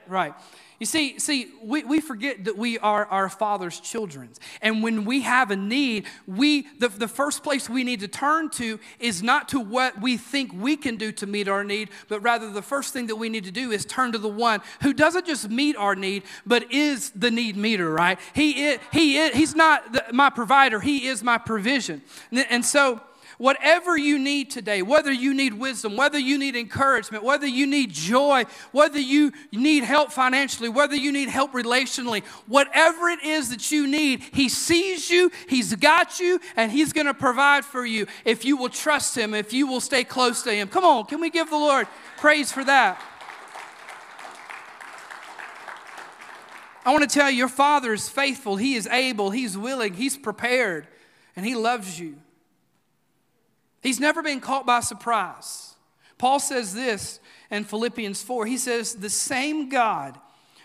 Right. 0.06 0.34
You 0.79 0.85
see, 0.85 1.19
see, 1.19 1.51
we, 1.61 1.83
we 1.83 1.99
forget 1.99 2.45
that 2.45 2.57
we 2.57 2.79
are 2.79 3.05
our 3.07 3.27
Father's 3.27 3.81
children. 3.81 4.29
And 4.61 4.81
when 4.81 5.03
we 5.03 5.21
have 5.21 5.51
a 5.51 5.57
need, 5.57 6.05
we 6.25 6.67
the, 6.79 6.87
the 6.87 7.07
first 7.07 7.43
place 7.43 7.69
we 7.69 7.83
need 7.83 7.99
to 7.99 8.07
turn 8.07 8.49
to 8.51 8.79
is 8.97 9.21
not 9.21 9.49
to 9.49 9.59
what 9.59 9.99
we 10.01 10.15
think 10.15 10.53
we 10.53 10.77
can 10.77 10.95
do 10.95 11.11
to 11.11 11.27
meet 11.27 11.49
our 11.49 11.65
need, 11.65 11.89
but 12.07 12.21
rather 12.21 12.49
the 12.49 12.61
first 12.61 12.93
thing 12.93 13.07
that 13.07 13.17
we 13.17 13.27
need 13.27 13.43
to 13.43 13.51
do 13.51 13.71
is 13.71 13.83
turn 13.85 14.13
to 14.13 14.17
the 14.17 14.29
one 14.29 14.61
who 14.81 14.93
doesn't 14.93 15.25
just 15.25 15.49
meet 15.49 15.75
our 15.75 15.95
need, 15.95 16.23
but 16.45 16.71
is 16.71 17.09
the 17.11 17.29
need 17.29 17.57
meter, 17.57 17.91
right? 17.91 18.17
He 18.33 18.67
is, 18.67 18.79
he 18.93 19.17
is, 19.17 19.35
he's 19.35 19.55
not 19.55 19.91
the, 19.91 20.05
my 20.13 20.29
provider, 20.29 20.79
he 20.79 21.07
is 21.07 21.21
my 21.23 21.37
provision. 21.37 22.01
And 22.31 22.63
so 22.63 23.01
Whatever 23.39 23.95
you 23.95 24.19
need 24.19 24.52
today, 24.52 24.82
whether 24.82 25.13
you 25.13 25.34
need 25.34 25.54
wisdom, 25.54 25.95
whether 25.95 26.19
you 26.19 26.38
need 26.38 26.58
encouragement, 26.58 27.23
whether 27.23 27.47
you 27.47 27.65
need 27.65 27.89
joy, 27.89 28.43
whether 28.73 28.99
you 28.99 29.32
need 29.54 29.86
help 29.86 30.12
financially, 30.12 30.67
whether 30.67 30.97
you 30.97 31.10
need 31.13 31.30
help 31.30 31.54
relationally, 31.54 32.21
whatever 32.47 33.08
it 33.08 33.23
is 33.23 33.49
that 33.52 33.71
you 33.71 33.88
need, 33.88 34.23
He 34.34 34.49
sees 34.49 35.10
you, 35.10 35.32
He's 35.47 35.73
got 35.75 36.19
you, 36.19 36.41
and 36.58 36.69
He's 36.69 36.91
going 36.91 37.08
to 37.08 37.13
provide 37.13 37.63
for 37.63 37.86
you 37.86 38.08
if 38.25 38.43
you 38.43 38.58
will 38.58 38.67
trust 38.67 39.17
Him, 39.17 39.34
if 39.34 39.54
you 39.54 39.67
will 39.67 39.80
stay 39.80 40.04
close 40.04 40.41
to 40.41 40.52
Him. 40.52 40.67
Come 40.67 40.84
on, 40.84 41.06
can 41.06 41.21
we 41.21 41.30
give 41.30 41.49
the 41.49 41.56
Lord 41.56 41.88
praise 42.17 42.52
for 42.52 42.65
that? 42.65 43.02
I 46.86 46.91
want 46.91 47.10
to 47.10 47.19
tell 47.19 47.32
you, 47.32 47.38
your 47.38 47.47
Father 47.47 47.93
is 47.93 48.10
faithful, 48.10 48.58
He 48.58 48.75
is 48.75 48.86
able, 48.88 49.32
He's 49.32 49.58
willing, 49.58 49.93
He's 49.93 50.17
prepared, 50.17 50.89
and 51.38 51.45
He 51.45 51.56
loves 51.56 51.97
you. 51.97 52.17
He's 53.81 53.99
never 53.99 54.21
been 54.21 54.39
caught 54.39 54.65
by 54.65 54.81
surprise. 54.81 55.75
Paul 56.17 56.39
says 56.39 56.73
this 56.73 57.19
in 57.49 57.63
Philippians 57.63 58.21
4. 58.21 58.45
He 58.45 58.57
says, 58.57 58.95
The 58.95 59.09
same 59.09 59.69
God 59.69 60.19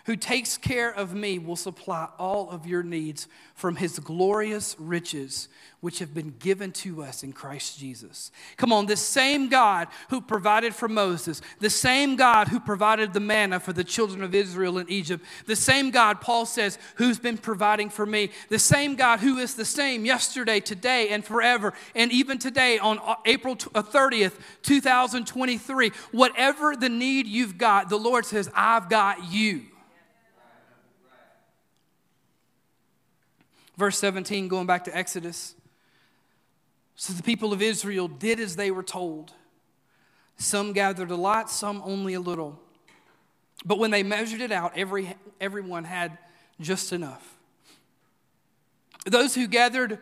who 0.05 0.15
takes 0.15 0.57
care 0.57 0.93
of 0.93 1.13
me 1.13 1.39
will 1.39 1.55
supply 1.55 2.07
all 2.19 2.49
of 2.51 2.67
your 2.67 2.83
needs 2.83 3.27
from 3.55 3.75
his 3.75 3.97
glorious 3.97 4.75
riches, 4.77 5.47
which 5.79 5.99
have 5.99 6.13
been 6.13 6.35
given 6.39 6.71
to 6.71 7.01
us 7.01 7.23
in 7.23 7.33
Christ 7.33 7.79
Jesus. 7.79 8.31
Come 8.57 8.71
on, 8.71 8.85
this 8.85 9.01
same 9.01 9.49
God 9.49 9.87
who 10.09 10.21
provided 10.21 10.75
for 10.75 10.87
Moses, 10.87 11.41
the 11.59 11.69
same 11.69 12.15
God 12.15 12.49
who 12.49 12.59
provided 12.59 13.13
the 13.13 13.19
manna 13.19 13.59
for 13.59 13.73
the 13.73 13.83
children 13.83 14.21
of 14.21 14.35
Israel 14.35 14.77
in 14.77 14.89
Egypt, 14.89 15.25
the 15.47 15.55
same 15.55 15.89
God, 15.89 16.21
Paul 16.21 16.45
says, 16.45 16.77
who's 16.95 17.17
been 17.17 17.37
providing 17.37 17.89
for 17.89 18.05
me, 18.05 18.29
the 18.49 18.59
same 18.59 18.95
God 18.95 19.21
who 19.21 19.37
is 19.37 19.55
the 19.55 19.65
same 19.65 20.05
yesterday, 20.05 20.59
today, 20.59 21.09
and 21.09 21.25
forever, 21.25 21.73
and 21.95 22.11
even 22.11 22.37
today 22.37 22.77
on 22.77 22.99
April 23.25 23.55
30th, 23.55 24.35
uh, 24.35 24.41
2023. 24.61 25.91
Whatever 26.11 26.75
the 26.75 26.89
need 26.89 27.25
you've 27.25 27.57
got, 27.57 27.89
the 27.89 27.97
Lord 27.97 28.25
says, 28.25 28.49
I've 28.53 28.89
got 28.89 29.31
you. 29.31 29.65
Verse 33.77 33.97
17, 33.99 34.47
going 34.47 34.67
back 34.67 34.85
to 34.85 34.95
Exodus. 34.95 35.55
So 36.95 37.13
the 37.13 37.23
people 37.23 37.51
of 37.51 37.61
Israel 37.61 38.07
did 38.07 38.39
as 38.39 38.55
they 38.55 38.71
were 38.71 38.83
told. 38.83 39.33
Some 40.37 40.73
gathered 40.73 41.11
a 41.11 41.15
lot, 41.15 41.49
some 41.49 41.81
only 41.85 42.13
a 42.13 42.19
little. 42.19 42.59
But 43.65 43.79
when 43.79 43.91
they 43.91 44.03
measured 44.03 44.41
it 44.41 44.51
out, 44.51 44.73
every, 44.77 45.15
everyone 45.41 45.83
had 45.83 46.17
just 46.59 46.93
enough. 46.93 47.37
Those 49.05 49.35
who 49.35 49.47
gathered 49.47 49.99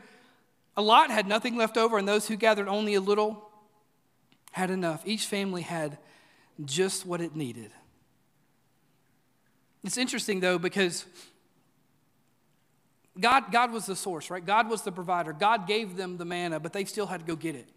a 0.76 0.82
lot 0.82 1.12
had 1.12 1.28
nothing 1.28 1.56
left 1.56 1.78
over, 1.78 1.98
and 1.98 2.08
those 2.08 2.28
who 2.28 2.36
gathered 2.36 2.68
only 2.68 2.94
a 2.94 3.02
little 3.02 3.50
had 4.52 4.70
enough. 4.70 5.02
Each 5.06 5.26
family 5.26 5.62
had 5.62 5.98
just 6.64 7.06
what 7.06 7.22
it 7.22 7.36
needed. 7.36 7.72
It's 9.84 9.98
interesting, 9.98 10.40
though, 10.40 10.58
because 10.58 11.06
God, 13.20 13.52
God 13.52 13.72
was 13.72 13.86
the 13.86 13.96
source, 13.96 14.30
right? 14.30 14.44
God 14.44 14.70
was 14.70 14.82
the 14.82 14.92
provider. 14.92 15.34
God 15.34 15.68
gave 15.68 15.96
them 15.96 16.18
the 16.18 16.26
manna, 16.26 16.60
but 16.60 16.74
they 16.74 16.86
still 16.86 17.06
had 17.06 17.20
to 17.20 17.26
go 17.26 17.36
get 17.36 17.56
it. 17.56 17.70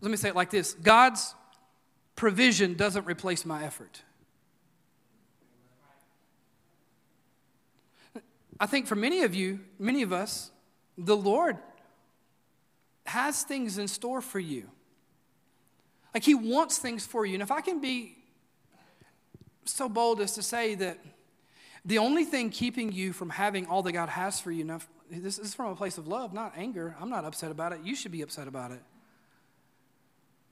Let 0.00 0.10
me 0.10 0.16
say 0.16 0.28
it 0.28 0.36
like 0.36 0.50
this 0.50 0.74
God's 0.74 1.34
provision 2.16 2.74
doesn't 2.74 3.06
replace 3.06 3.44
my 3.44 3.64
effort. 3.64 4.02
I 8.58 8.66
think 8.66 8.86
for 8.86 8.94
many 8.94 9.22
of 9.22 9.34
you, 9.34 9.60
many 9.78 10.02
of 10.02 10.12
us, 10.12 10.50
the 10.98 11.16
Lord 11.16 11.56
has 13.06 13.42
things 13.42 13.78
in 13.78 13.88
store 13.88 14.20
for 14.20 14.38
you. 14.38 14.70
Like 16.12 16.24
He 16.24 16.34
wants 16.34 16.78
things 16.78 17.06
for 17.06 17.24
you. 17.24 17.34
And 17.34 17.42
if 17.42 17.50
I 17.50 17.62
can 17.62 17.80
be 17.80 18.19
so 19.72 19.88
bold 19.88 20.20
as 20.20 20.32
to 20.32 20.42
say 20.42 20.74
that 20.76 20.98
the 21.84 21.98
only 21.98 22.24
thing 22.24 22.50
keeping 22.50 22.92
you 22.92 23.12
from 23.12 23.30
having 23.30 23.66
all 23.66 23.82
that 23.82 23.92
God 23.92 24.08
has 24.08 24.40
for 24.40 24.50
you, 24.50 24.64
now, 24.64 24.80
this 25.10 25.38
is 25.38 25.54
from 25.54 25.72
a 25.72 25.76
place 25.76 25.98
of 25.98 26.06
love, 26.06 26.32
not 26.32 26.52
anger. 26.56 26.94
I'm 27.00 27.10
not 27.10 27.24
upset 27.24 27.50
about 27.50 27.72
it. 27.72 27.80
You 27.82 27.94
should 27.94 28.12
be 28.12 28.22
upset 28.22 28.46
about 28.46 28.70
it. 28.70 28.82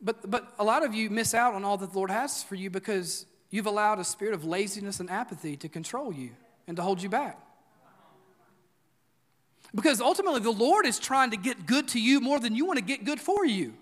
But, 0.01 0.31
but 0.31 0.55
a 0.59 0.65
lot 0.65 0.85
of 0.85 0.95
you 0.95 1.11
miss 1.11 1.35
out 1.35 1.55
on 1.55 1.65
all 1.65 1.77
that 1.77 1.93
the 1.93 1.99
Lord 1.99 2.11
has 2.11 2.43
for 2.43 2.55
you 2.55 2.71
because 2.71 3.27
you've 3.51 3.67
allowed 3.67 3.99
a 3.99 4.05
spirit 4.05 4.35
of 4.35 4.45
laziness 4.45 5.01
and 5.01 5.11
apathy 5.11 5.57
to 5.57 5.69
control 5.69 6.13
you 6.13 6.31
and 6.67 6.77
to 6.77 6.83
hold 6.83 7.03
you 7.03 7.09
back. 7.09 7.39
Because 9.75 10.01
ultimately, 10.01 10.41
the 10.41 10.51
Lord 10.51 10.87
is 10.87 10.99
trying 10.99 11.33
to 11.33 11.37
get 11.37 11.67
good 11.67 11.89
to 11.89 12.01
you 12.01 12.21
more 12.21 12.41
than 12.41 12.55
you 12.55 12.65
want 12.65 12.79
to 12.79 12.85
get 12.85 13.05
good 13.05 13.21
for 13.21 13.45
you. 13.45 13.75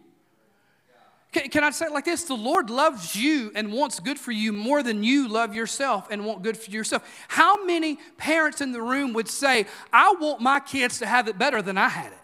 Can, 1.32 1.48
can 1.50 1.64
I 1.64 1.70
say 1.70 1.86
it 1.86 1.92
like 1.92 2.04
this? 2.04 2.24
The 2.24 2.34
Lord 2.34 2.70
loves 2.70 3.14
you 3.14 3.52
and 3.54 3.72
wants 3.72 4.00
good 4.00 4.18
for 4.18 4.32
you 4.32 4.52
more 4.52 4.82
than 4.82 5.02
you 5.02 5.28
love 5.28 5.54
yourself 5.54 6.08
and 6.10 6.24
want 6.24 6.42
good 6.42 6.56
for 6.56 6.70
yourself. 6.70 7.02
How 7.28 7.64
many 7.64 7.98
parents 8.16 8.60
in 8.60 8.72
the 8.72 8.82
room 8.82 9.12
would 9.12 9.28
say, 9.28 9.66
I 9.92 10.14
want 10.20 10.40
my 10.40 10.60
kids 10.60 10.98
to 11.00 11.06
have 11.06 11.28
it 11.28 11.38
better 11.38 11.62
than 11.62 11.76
I 11.78 11.88
had 11.88 12.12
it? 12.12 12.18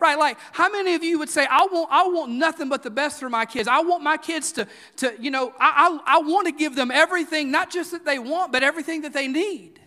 right 0.00 0.18
like 0.18 0.38
how 0.52 0.70
many 0.70 0.94
of 0.94 1.04
you 1.04 1.18
would 1.18 1.28
say 1.28 1.46
i 1.50 1.66
want 1.70 1.88
i 1.92 2.06
want 2.08 2.32
nothing 2.32 2.68
but 2.68 2.82
the 2.82 2.90
best 2.90 3.20
for 3.20 3.28
my 3.28 3.44
kids 3.44 3.68
i 3.68 3.80
want 3.80 4.02
my 4.02 4.16
kids 4.16 4.52
to 4.52 4.66
to 4.96 5.14
you 5.20 5.30
know 5.30 5.52
i 5.60 6.00
i, 6.06 6.16
I 6.16 6.18
want 6.20 6.46
to 6.46 6.52
give 6.52 6.74
them 6.74 6.90
everything 6.90 7.50
not 7.50 7.70
just 7.70 7.90
that 7.92 8.04
they 8.04 8.18
want 8.18 8.50
but 8.52 8.62
everything 8.62 9.02
that 9.02 9.12
they 9.12 9.28
need 9.28 9.79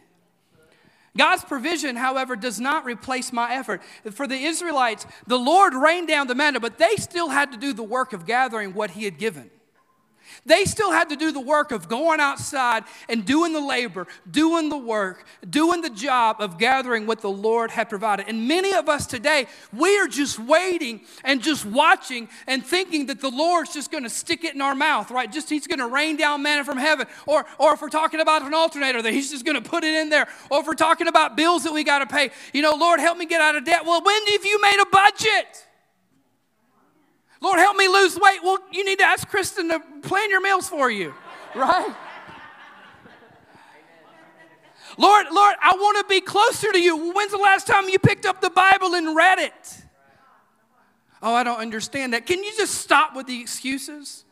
God's 1.15 1.43
provision, 1.43 1.95
however, 1.95 2.35
does 2.35 2.59
not 2.59 2.85
replace 2.85 3.31
my 3.31 3.53
effort. 3.53 3.81
For 4.11 4.27
the 4.27 4.43
Israelites, 4.43 5.05
the 5.27 5.37
Lord 5.37 5.73
rained 5.75 6.07
down 6.07 6.27
the 6.27 6.35
manna, 6.35 6.59
but 6.59 6.79
they 6.79 6.95
still 6.95 7.29
had 7.29 7.51
to 7.51 7.57
do 7.57 7.71
the 7.71 7.83
work 7.83 8.13
of 8.13 8.25
gathering 8.25 8.73
what 8.73 8.91
He 8.91 9.05
had 9.05 9.19
given. 9.19 9.51
They 10.45 10.65
still 10.65 10.91
had 10.91 11.09
to 11.09 11.15
do 11.15 11.31
the 11.31 11.39
work 11.39 11.71
of 11.71 11.87
going 11.87 12.19
outside 12.19 12.83
and 13.09 13.25
doing 13.25 13.53
the 13.53 13.61
labor, 13.61 14.07
doing 14.29 14.69
the 14.69 14.77
work, 14.77 15.25
doing 15.49 15.81
the 15.81 15.89
job 15.89 16.37
of 16.39 16.57
gathering 16.57 17.05
what 17.05 17.21
the 17.21 17.29
Lord 17.29 17.71
had 17.71 17.89
provided. 17.89 18.27
And 18.27 18.47
many 18.47 18.73
of 18.73 18.89
us 18.89 19.05
today, 19.07 19.47
we 19.71 19.97
are 19.99 20.07
just 20.07 20.39
waiting 20.39 21.01
and 21.23 21.41
just 21.41 21.65
watching 21.65 22.29
and 22.47 22.65
thinking 22.65 23.07
that 23.07 23.21
the 23.21 23.29
Lord's 23.29 23.73
just 23.73 23.91
going 23.91 24.03
to 24.03 24.09
stick 24.09 24.43
it 24.43 24.55
in 24.55 24.61
our 24.61 24.75
mouth, 24.75 25.11
right? 25.11 25.31
Just 25.31 25.49
He's 25.49 25.67
going 25.67 25.79
to 25.79 25.87
rain 25.87 26.17
down 26.17 26.41
manna 26.41 26.63
from 26.63 26.77
heaven. 26.77 27.07
Or, 27.25 27.45
or 27.57 27.73
if 27.73 27.81
we're 27.81 27.89
talking 27.89 28.19
about 28.19 28.41
an 28.41 28.53
alternator, 28.53 29.01
that 29.01 29.13
He's 29.13 29.31
just 29.31 29.45
going 29.45 29.61
to 29.61 29.69
put 29.69 29.83
it 29.83 29.93
in 29.93 30.09
there. 30.09 30.27
Or 30.49 30.61
if 30.61 30.67
we're 30.67 30.73
talking 30.73 31.07
about 31.07 31.35
bills 31.37 31.63
that 31.63 31.73
we 31.73 31.83
got 31.83 31.99
to 31.99 32.07
pay, 32.07 32.31
you 32.53 32.61
know, 32.61 32.75
Lord, 32.75 32.99
help 32.99 33.17
me 33.17 33.25
get 33.25 33.41
out 33.41 33.55
of 33.55 33.65
debt. 33.65 33.85
Well, 33.85 34.01
when 34.03 34.25
have 34.27 34.45
you 34.45 34.61
made 34.61 34.79
a 34.81 34.85
budget? 34.85 35.67
Lord, 37.43 37.59
help 37.59 37.75
me 37.75 37.89
lose 37.89 38.17
weight. 38.17 38.39
Well, 38.41 38.57
you 38.71 38.85
need 38.85 38.99
to 38.99 39.05
ask 39.05 39.27
Kristen 39.27 39.67
to 39.67 39.81
plan 40.01 40.29
your 40.29 40.41
meals 40.41 40.69
for 40.69 40.89
you, 40.89 41.13
right? 41.53 41.93
Lord, 44.97 45.25
Lord, 45.29 45.55
I 45.61 45.75
want 45.75 45.97
to 45.97 46.05
be 46.07 46.21
closer 46.21 46.71
to 46.71 46.79
you. 46.79 47.11
When's 47.13 47.31
the 47.31 47.37
last 47.37 47.67
time 47.67 47.89
you 47.89 47.99
picked 47.99 48.25
up 48.25 48.39
the 48.39 48.49
Bible 48.49 48.93
and 48.93 49.13
read 49.13 49.39
it? 49.39 49.81
Oh, 51.21 51.33
I 51.33 51.43
don't 51.43 51.59
understand 51.59 52.13
that. 52.13 52.25
Can 52.25 52.43
you 52.45 52.51
just 52.55 52.75
stop 52.75 53.13
with 53.13 53.27
the 53.27 53.41
excuses? 53.41 54.23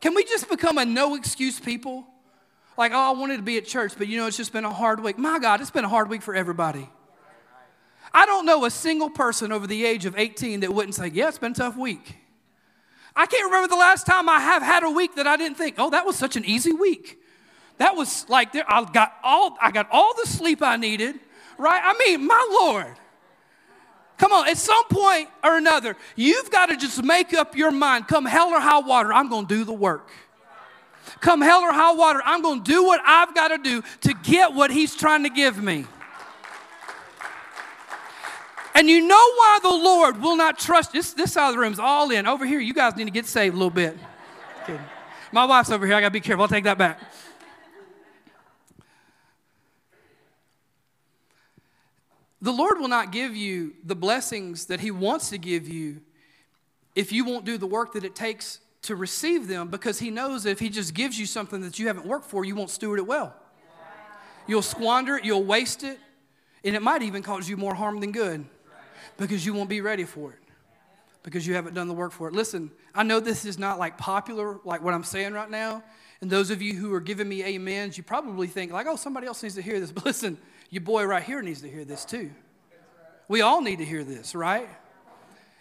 Can 0.00 0.14
we 0.14 0.24
just 0.24 0.48
become 0.48 0.78
a 0.78 0.84
no 0.84 1.14
excuse 1.14 1.60
people? 1.60 2.04
Like, 2.76 2.90
oh, 2.90 2.98
I 2.98 3.12
wanted 3.12 3.36
to 3.36 3.42
be 3.44 3.56
at 3.56 3.66
church, 3.66 3.92
but 3.96 4.08
you 4.08 4.18
know, 4.18 4.26
it's 4.26 4.36
just 4.36 4.52
been 4.52 4.64
a 4.64 4.72
hard 4.72 5.00
week. 5.00 5.16
My 5.16 5.38
God, 5.38 5.60
it's 5.60 5.70
been 5.70 5.84
a 5.84 5.88
hard 5.88 6.08
week 6.08 6.22
for 6.22 6.34
everybody. 6.34 6.88
I 8.12 8.26
don't 8.26 8.46
know 8.46 8.64
a 8.64 8.70
single 8.70 9.10
person 9.10 9.52
over 9.52 9.68
the 9.68 9.84
age 9.84 10.06
of 10.06 10.18
18 10.18 10.60
that 10.60 10.74
wouldn't 10.74 10.96
say, 10.96 11.08
Yeah, 11.08 11.28
it's 11.28 11.38
been 11.38 11.52
a 11.52 11.54
tough 11.54 11.76
week. 11.76 12.16
I 13.14 13.26
can't 13.26 13.44
remember 13.44 13.68
the 13.68 13.76
last 13.76 14.06
time 14.06 14.28
I 14.28 14.40
have 14.40 14.62
had 14.62 14.82
a 14.82 14.90
week 14.90 15.16
that 15.16 15.26
I 15.26 15.36
didn't 15.36 15.58
think, 15.58 15.76
Oh, 15.78 15.90
that 15.90 16.06
was 16.06 16.16
such 16.16 16.36
an 16.36 16.44
easy 16.44 16.72
week. 16.72 17.18
That 17.78 17.96
was 17.96 18.28
like 18.28 18.54
I 18.54 18.84
got 18.92 19.14
all 19.22 19.56
I 19.60 19.70
got 19.70 19.88
all 19.90 20.14
the 20.14 20.26
sleep 20.26 20.62
I 20.62 20.76
needed, 20.76 21.18
right? 21.58 21.80
I 21.82 21.94
mean, 22.06 22.26
my 22.26 22.46
Lord. 22.60 22.94
Come 24.18 24.32
on, 24.32 24.48
at 24.48 24.56
some 24.56 24.84
point 24.84 25.28
or 25.42 25.56
another, 25.56 25.96
you've 26.14 26.48
got 26.50 26.66
to 26.66 26.76
just 26.76 27.02
make 27.02 27.34
up 27.34 27.56
your 27.56 27.72
mind. 27.72 28.06
Come 28.06 28.24
hell 28.24 28.50
or 28.50 28.60
high 28.60 28.78
water, 28.78 29.12
I'm 29.12 29.28
going 29.28 29.48
to 29.48 29.54
do 29.54 29.64
the 29.64 29.72
work. 29.72 30.10
Come 31.20 31.40
hell 31.40 31.62
or 31.62 31.72
high 31.72 31.92
water, 31.92 32.20
I'm 32.24 32.40
going 32.40 32.62
to 32.62 32.70
do 32.70 32.84
what 32.84 33.00
I've 33.04 33.34
got 33.34 33.48
to 33.48 33.58
do 33.58 33.82
to 34.02 34.14
get 34.14 34.52
what 34.52 34.70
He's 34.70 34.94
trying 34.94 35.24
to 35.24 35.28
give 35.28 35.60
me. 35.60 35.86
And 38.74 38.88
you 38.88 39.06
know 39.06 39.14
why 39.14 39.58
the 39.62 39.68
Lord 39.68 40.22
will 40.22 40.36
not 40.36 40.58
trust 40.58 40.92
this 40.92 41.12
this 41.12 41.32
side 41.32 41.48
of 41.48 41.54
the 41.54 41.58
room 41.60 41.72
is 41.72 41.78
all 41.78 42.10
in. 42.10 42.26
Over 42.26 42.46
here, 42.46 42.60
you 42.60 42.72
guys 42.72 42.96
need 42.96 43.04
to 43.04 43.10
get 43.10 43.26
saved 43.26 43.54
a 43.54 43.58
little 43.58 43.70
bit. 43.70 43.96
My 45.30 45.44
wife's 45.44 45.70
over 45.70 45.86
here. 45.86 45.94
I 45.94 46.00
gotta 46.00 46.10
be 46.10 46.20
careful. 46.20 46.42
I'll 46.42 46.48
take 46.48 46.64
that 46.64 46.78
back. 46.78 47.00
The 52.40 52.52
Lord 52.52 52.80
will 52.80 52.88
not 52.88 53.12
give 53.12 53.36
you 53.36 53.74
the 53.84 53.94
blessings 53.94 54.66
that 54.66 54.80
He 54.80 54.90
wants 54.90 55.30
to 55.30 55.38
give 55.38 55.68
you 55.68 56.00
if 56.94 57.12
you 57.12 57.24
won't 57.24 57.44
do 57.44 57.56
the 57.56 57.66
work 57.66 57.92
that 57.92 58.04
it 58.04 58.14
takes 58.14 58.58
to 58.82 58.96
receive 58.96 59.46
them 59.46 59.68
because 59.68 60.00
He 60.00 60.10
knows 60.10 60.44
if 60.44 60.58
He 60.58 60.68
just 60.68 60.92
gives 60.92 61.18
you 61.18 61.24
something 61.24 61.60
that 61.60 61.78
you 61.78 61.86
haven't 61.86 62.04
worked 62.04 62.26
for, 62.26 62.44
you 62.44 62.56
won't 62.56 62.70
steward 62.70 62.98
it 62.98 63.06
well. 63.06 63.34
You'll 64.48 64.60
squander 64.60 65.16
it, 65.16 65.24
you'll 65.24 65.44
waste 65.44 65.84
it, 65.84 66.00
and 66.64 66.74
it 66.74 66.82
might 66.82 67.02
even 67.02 67.22
cause 67.22 67.48
you 67.48 67.56
more 67.56 67.74
harm 67.74 68.00
than 68.00 68.10
good 68.10 68.44
because 69.16 69.44
you 69.44 69.54
won't 69.54 69.68
be 69.68 69.80
ready 69.80 70.04
for 70.04 70.32
it 70.32 70.38
because 71.22 71.46
you 71.46 71.54
haven't 71.54 71.74
done 71.74 71.88
the 71.88 71.94
work 71.94 72.12
for 72.12 72.28
it. 72.28 72.34
Listen, 72.34 72.70
I 72.94 73.02
know 73.02 73.20
this 73.20 73.44
is 73.44 73.58
not 73.58 73.78
like 73.78 73.96
popular, 73.96 74.58
like 74.64 74.82
what 74.82 74.94
I'm 74.94 75.04
saying 75.04 75.32
right 75.32 75.50
now. 75.50 75.82
And 76.20 76.30
those 76.30 76.50
of 76.50 76.62
you 76.62 76.74
who 76.74 76.92
are 76.94 77.00
giving 77.00 77.28
me 77.28 77.42
amens, 77.56 77.96
you 77.96 78.04
probably 78.04 78.46
think, 78.46 78.72
like, 78.72 78.86
oh, 78.86 78.96
somebody 78.96 79.26
else 79.26 79.42
needs 79.42 79.56
to 79.56 79.62
hear 79.62 79.80
this. 79.80 79.92
But 79.92 80.04
listen, 80.04 80.38
your 80.70 80.82
boy 80.82 81.04
right 81.04 81.22
here 81.22 81.42
needs 81.42 81.62
to 81.62 81.68
hear 81.68 81.84
this 81.84 82.04
too. 82.04 82.30
We 83.28 83.40
all 83.40 83.60
need 83.60 83.78
to 83.78 83.84
hear 83.84 84.04
this, 84.04 84.34
right? 84.34 84.68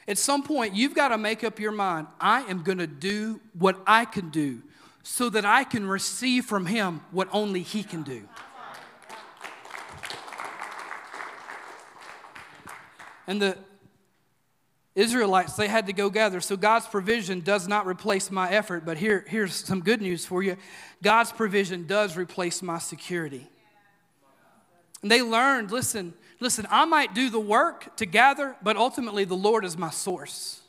At 0.07 0.17
some 0.17 0.43
point, 0.43 0.75
you've 0.75 0.95
got 0.95 1.09
to 1.09 1.17
make 1.17 1.43
up 1.43 1.59
your 1.59 1.71
mind 1.71 2.07
I 2.19 2.41
am 2.43 2.63
going 2.63 2.79
to 2.79 2.87
do 2.87 3.39
what 3.57 3.81
I 3.85 4.05
can 4.05 4.29
do 4.29 4.61
so 5.03 5.29
that 5.29 5.45
I 5.45 5.63
can 5.63 5.87
receive 5.87 6.45
from 6.45 6.65
Him 6.65 7.01
what 7.11 7.27
only 7.31 7.61
He 7.61 7.83
can 7.83 8.03
do. 8.03 8.27
And 13.27 13.41
the 13.41 13.57
Israelites, 14.93 15.53
they 15.53 15.67
had 15.67 15.87
to 15.87 15.93
go 15.93 16.09
gather. 16.09 16.41
So 16.41 16.57
God's 16.57 16.85
provision 16.85 17.39
does 17.39 17.67
not 17.67 17.87
replace 17.87 18.29
my 18.29 18.49
effort, 18.49 18.85
but 18.85 18.97
here, 18.97 19.25
here's 19.27 19.53
some 19.53 19.81
good 19.81 20.01
news 20.01 20.25
for 20.25 20.43
you 20.43 20.57
God's 21.01 21.31
provision 21.31 21.87
does 21.87 22.17
replace 22.17 22.61
my 22.61 22.77
security. 22.77 23.49
And 25.01 25.09
they 25.09 25.21
learned 25.21 25.71
listen, 25.71 26.13
listen, 26.39 26.67
I 26.69 26.85
might 26.85 27.15
do 27.15 27.29
the 27.29 27.39
work 27.39 27.95
to 27.97 28.05
gather, 28.05 28.55
but 28.61 28.75
ultimately 28.75 29.23
the 29.23 29.35
Lord 29.35 29.65
is 29.65 29.77
my 29.77 29.89
source. 29.89 30.59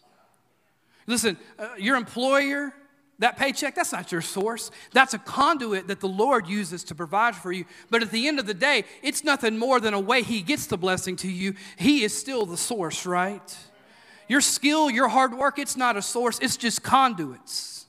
Listen, 1.07 1.37
uh, 1.59 1.71
your 1.79 1.97
employer, 1.97 2.73
that 3.19 3.37
paycheck, 3.37 3.75
that's 3.75 3.93
not 3.93 4.11
your 4.11 4.21
source. 4.21 4.71
That's 4.93 5.15
a 5.15 5.19
conduit 5.19 5.87
that 5.89 6.01
the 6.01 6.09
Lord 6.09 6.47
uses 6.49 6.83
to 6.85 6.95
provide 6.95 7.37
for 7.37 7.53
you. 7.53 7.65
But 7.91 8.03
at 8.03 8.11
the 8.11 8.27
end 8.27 8.39
of 8.39 8.47
the 8.47 8.55
day, 8.55 8.85
it's 9.03 9.23
nothing 9.23 9.59
more 9.59 9.79
than 9.81 9.95
a 9.95 10.01
way 10.01 10.23
He 10.23 10.43
gets 10.43 10.67
the 10.67 10.77
blessing 10.77 11.17
to 11.17 11.29
you. 11.29 11.55
He 11.77 12.03
is 12.03 12.17
still 12.17 12.47
the 12.47 12.57
source, 12.57 13.07
right? 13.07 13.57
Your 14.29 14.41
skill, 14.41 14.91
your 14.91 15.09
hard 15.09 15.35
work, 15.35 15.59
it's 15.59 15.77
not 15.77 15.97
a 15.97 16.03
source, 16.03 16.39
it's 16.41 16.57
just 16.57 16.83
conduits. 16.83 17.87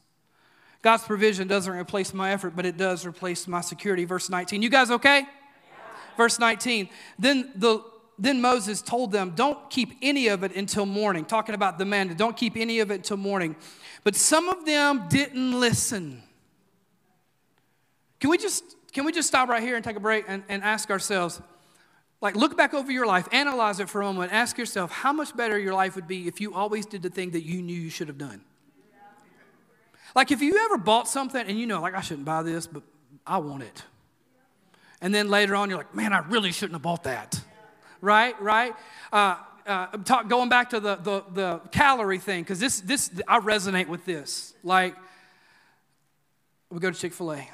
God's 0.81 1.03
provision 1.03 1.47
doesn't 1.47 1.73
replace 1.73 2.13
my 2.13 2.31
effort, 2.31 2.55
but 2.55 2.65
it 2.65 2.75
does 2.75 3.05
replace 3.05 3.47
my 3.47 3.61
security. 3.61 4.03
Verse 4.03 4.29
19. 4.29 4.61
You 4.61 4.69
guys 4.69 4.91
okay? 4.91 5.25
Verse 6.17 6.39
19. 6.39 6.89
Then 7.17 7.51
the 7.55 7.81
then 8.19 8.41
Moses 8.41 8.81
told 8.81 9.11
them, 9.11 9.31
Don't 9.35 9.69
keep 9.69 9.97
any 10.01 10.27
of 10.27 10.43
it 10.43 10.55
until 10.55 10.85
morning. 10.85 11.25
Talking 11.25 11.55
about 11.55 11.77
the 11.77 11.85
manna, 11.85 12.13
don't 12.13 12.37
keep 12.37 12.55
any 12.55 12.79
of 12.79 12.91
it 12.91 12.95
until 12.95 13.17
morning. 13.17 13.55
But 14.03 14.15
some 14.15 14.49
of 14.49 14.65
them 14.65 15.07
didn't 15.09 15.59
listen. 15.59 16.21
Can 18.19 18.29
we 18.29 18.37
just 18.37 18.63
can 18.93 19.05
we 19.05 19.11
just 19.11 19.27
stop 19.27 19.49
right 19.49 19.63
here 19.63 19.75
and 19.75 19.83
take 19.83 19.95
a 19.95 19.99
break 19.99 20.25
and, 20.27 20.43
and 20.47 20.63
ask 20.63 20.91
ourselves, 20.91 21.41
like 22.21 22.35
look 22.35 22.55
back 22.55 22.73
over 22.73 22.91
your 22.91 23.07
life, 23.07 23.27
analyze 23.31 23.79
it 23.79 23.89
for 23.89 24.01
a 24.01 24.05
moment, 24.05 24.31
ask 24.31 24.57
yourself 24.57 24.91
how 24.91 25.11
much 25.11 25.35
better 25.35 25.57
your 25.57 25.73
life 25.73 25.95
would 25.95 26.07
be 26.07 26.27
if 26.27 26.39
you 26.39 26.53
always 26.53 26.85
did 26.85 27.01
the 27.01 27.09
thing 27.09 27.31
that 27.31 27.43
you 27.43 27.61
knew 27.61 27.79
you 27.79 27.89
should 27.89 28.07
have 28.07 28.17
done. 28.17 28.41
Like 30.15 30.31
if 30.31 30.41
you 30.41 30.57
ever 30.65 30.77
bought 30.77 31.07
something 31.07 31.45
and 31.45 31.59
you 31.59 31.65
know, 31.65 31.81
like 31.81 31.95
I 31.95 32.01
shouldn't 32.01 32.25
buy 32.25 32.43
this, 32.43 32.67
but 32.67 32.83
I 33.25 33.39
want 33.39 33.63
it. 33.63 33.83
And 35.01 35.13
then 35.13 35.27
later 35.27 35.55
on, 35.55 35.69
you're 35.69 35.79
like, 35.79 35.93
man, 35.93 36.13
I 36.13 36.19
really 36.19 36.51
shouldn't 36.51 36.75
have 36.75 36.81
bought 36.81 37.03
that. 37.03 37.41
Right, 38.03 38.39
right? 38.41 38.73
Uh, 39.13 39.37
uh, 39.65 39.87
talk, 40.03 40.27
going 40.27 40.49
back 40.49 40.71
to 40.71 40.81
the, 40.81 40.97
the, 40.97 41.23
the 41.33 41.61
calorie 41.71 42.19
thing, 42.19 42.43
because 42.43 42.59
this, 42.59 42.81
this, 42.81 43.09
I 43.29 43.39
resonate 43.39 43.87
with 43.87 44.03
this. 44.03 44.53
Like, 44.61 44.93
we 46.69 46.79
go 46.79 46.91
to 46.91 46.99
Chick 46.99 47.13
fil 47.13 47.31
A. 47.31 47.49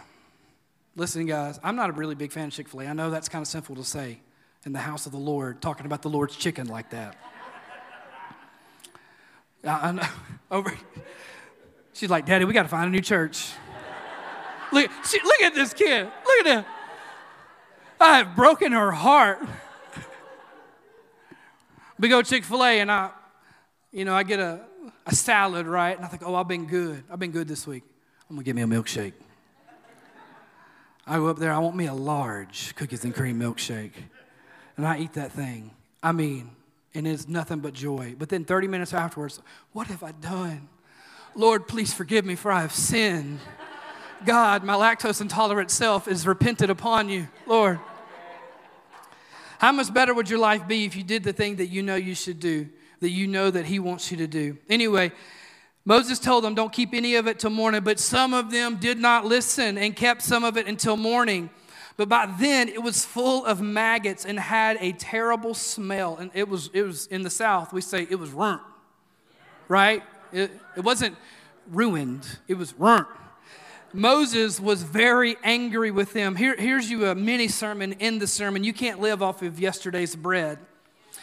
Listen, 0.95 1.27
guys, 1.27 1.59
I'm 1.61 1.75
not 1.75 1.91
a 1.91 1.93
really 1.93 2.15
big 2.15 2.31
fan 2.31 2.47
of 2.47 2.53
Chick 2.53 2.67
fil 2.67 2.81
A. 2.81 2.87
I 2.87 2.93
know 2.93 3.11
that's 3.11 3.29
kind 3.29 3.43
of 3.43 3.47
simple 3.47 3.75
to 3.75 3.83
say 3.83 4.21
in 4.65 4.73
the 4.73 4.79
house 4.79 5.05
of 5.05 5.11
the 5.11 5.19
Lord, 5.19 5.61
talking 5.61 5.85
about 5.85 6.01
the 6.01 6.09
Lord's 6.09 6.35
chicken 6.35 6.65
like 6.65 6.89
that. 6.89 7.15
I, 9.63 9.91
know. 9.91 10.01
Over, 10.49 10.75
she's 11.93 12.09
like, 12.09 12.25
Daddy, 12.25 12.45
we 12.45 12.53
got 12.53 12.63
to 12.63 12.69
find 12.69 12.87
a 12.87 12.91
new 12.91 13.01
church. 13.01 13.51
look, 14.71 14.89
she, 15.05 15.19
look 15.23 15.43
at 15.43 15.53
this 15.53 15.75
kid. 15.75 16.05
Look 16.05 16.47
at 16.47 16.57
him. 16.57 16.65
I 17.99 18.17
have 18.17 18.35
broken 18.35 18.71
her 18.71 18.91
heart. 18.91 19.47
We 21.99 22.07
go 22.07 22.21
Chick 22.21 22.43
fil 22.43 22.63
A 22.63 22.79
and 22.79 22.91
I, 22.91 23.11
you 23.91 24.05
know, 24.05 24.15
I 24.15 24.23
get 24.23 24.39
a, 24.39 24.61
a 25.05 25.13
salad, 25.13 25.67
right? 25.67 25.95
And 25.95 26.05
I 26.05 26.07
think, 26.07 26.23
oh, 26.25 26.35
I've 26.35 26.47
been 26.47 26.65
good. 26.65 27.03
I've 27.11 27.19
been 27.19 27.31
good 27.31 27.47
this 27.47 27.67
week. 27.67 27.83
I'm 28.29 28.35
going 28.35 28.43
to 28.43 28.45
get 28.45 28.55
me 28.55 28.61
a 28.61 28.65
milkshake. 28.65 29.13
I 31.05 31.17
go 31.17 31.27
up 31.27 31.39
there, 31.39 31.51
I 31.51 31.57
want 31.57 31.75
me 31.75 31.87
a 31.87 31.93
large 31.93 32.75
cookies 32.75 33.03
and 33.03 33.13
cream 33.13 33.39
milkshake. 33.39 33.93
And 34.77 34.87
I 34.87 34.99
eat 34.99 35.13
that 35.13 35.31
thing. 35.31 35.71
I 36.03 36.11
mean, 36.11 36.51
and 36.93 37.07
it's 37.07 37.27
nothing 37.27 37.59
but 37.59 37.73
joy. 37.73 38.15
But 38.17 38.29
then 38.29 38.45
30 38.45 38.67
minutes 38.67 38.93
afterwards, 38.93 39.41
what 39.73 39.87
have 39.87 40.03
I 40.03 40.11
done? 40.11 40.69
Lord, 41.35 41.67
please 41.67 41.93
forgive 41.93 42.25
me, 42.25 42.35
for 42.35 42.51
I 42.51 42.61
have 42.61 42.73
sinned. 42.73 43.39
God, 44.25 44.63
my 44.63 44.73
lactose 44.75 45.21
intolerant 45.21 45.71
self 45.71 46.07
is 46.07 46.27
repented 46.27 46.69
upon 46.69 47.09
you, 47.09 47.27
Lord. 47.47 47.79
How 49.59 49.73
much 49.73 49.93
better 49.93 50.13
would 50.13 50.29
your 50.29 50.39
life 50.39 50.69
be 50.69 50.85
if 50.85 50.95
you 50.95 51.03
did 51.03 51.25
the 51.25 51.33
thing 51.33 51.57
that 51.57 51.67
you 51.67 51.83
know 51.83 51.97
you 51.97 52.15
should 52.15 52.39
do, 52.39 52.69
that 53.01 53.09
you 53.09 53.27
know 53.27 53.51
that 53.51 53.65
He 53.65 53.77
wants 53.77 54.09
you 54.09 54.15
to 54.17 54.27
do? 54.27 54.57
Anyway, 54.69 55.11
Moses 55.83 56.17
told 56.17 56.45
them, 56.45 56.55
Don't 56.55 56.71
keep 56.71 56.93
any 56.93 57.15
of 57.15 57.27
it 57.27 57.39
till 57.39 57.49
morning, 57.49 57.81
but 57.81 57.99
some 57.99 58.33
of 58.33 58.51
them 58.51 58.77
did 58.77 58.97
not 58.97 59.25
listen 59.25 59.77
and 59.77 59.93
kept 59.93 60.21
some 60.21 60.45
of 60.45 60.55
it 60.55 60.65
until 60.65 60.95
morning. 60.95 61.49
But 61.97 62.07
by 62.07 62.33
then 62.39 62.69
it 62.69 62.81
was 62.81 63.03
full 63.03 63.45
of 63.45 63.59
maggots 63.59 64.23
and 64.23 64.39
had 64.39 64.77
a 64.79 64.93
terrible 64.93 65.53
smell. 65.53 66.15
And 66.15 66.31
it 66.33 66.47
was, 66.47 66.69
it 66.71 66.83
was 66.83 67.07
in 67.07 67.23
the 67.23 67.29
South, 67.29 67.73
we 67.73 67.81
say 67.81 68.07
it 68.09 68.15
was 68.15 68.31
runt, 68.31 68.61
right? 69.67 70.03
It, 70.31 70.51
it 70.77 70.85
wasn't 70.85 71.17
ruined, 71.69 72.25
it 72.47 72.53
was 72.53 72.73
runt. 72.75 73.07
Moses 73.93 74.59
was 74.59 74.83
very 74.83 75.35
angry 75.43 75.91
with 75.91 76.13
them. 76.13 76.35
Here, 76.35 76.55
here's 76.55 76.89
you 76.89 77.07
a 77.07 77.15
mini 77.15 77.47
sermon 77.47 77.93
in 77.93 78.19
the 78.19 78.27
sermon. 78.27 78.63
You 78.63 78.73
can't 78.73 78.99
live 78.99 79.23
off 79.23 79.41
of 79.41 79.59
yesterday's 79.59 80.15
bread. 80.15 80.59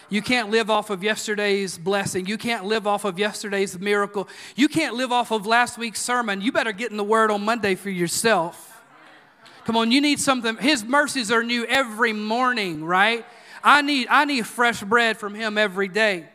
You 0.08 0.22
can't 0.22 0.50
live 0.50 0.70
off 0.70 0.90
of 0.90 1.02
yesterday's 1.02 1.78
blessing. 1.78 2.26
You 2.26 2.38
can't 2.38 2.64
live 2.64 2.86
off 2.86 3.04
of 3.04 3.18
yesterday's 3.18 3.78
miracle. 3.78 4.28
You 4.54 4.68
can't 4.68 4.94
live 4.94 5.10
off 5.10 5.32
of 5.32 5.46
last 5.46 5.78
week's 5.78 6.00
sermon. 6.00 6.40
You 6.40 6.52
better 6.52 6.72
get 6.72 6.90
in 6.90 6.96
the 6.96 7.04
word 7.04 7.30
on 7.30 7.44
Monday 7.44 7.74
for 7.74 7.90
yourself. 7.90 8.84
Come 9.64 9.76
on, 9.76 9.90
you 9.90 10.00
need 10.00 10.20
something. 10.20 10.56
His 10.58 10.84
mercies 10.84 11.32
are 11.32 11.42
new 11.42 11.64
every 11.66 12.12
morning, 12.12 12.84
right? 12.84 13.26
I 13.64 13.82
need, 13.82 14.06
I 14.08 14.24
need 14.24 14.46
fresh 14.46 14.80
bread 14.82 15.16
from 15.18 15.34
him 15.34 15.58
every 15.58 15.88
day. 15.88 16.28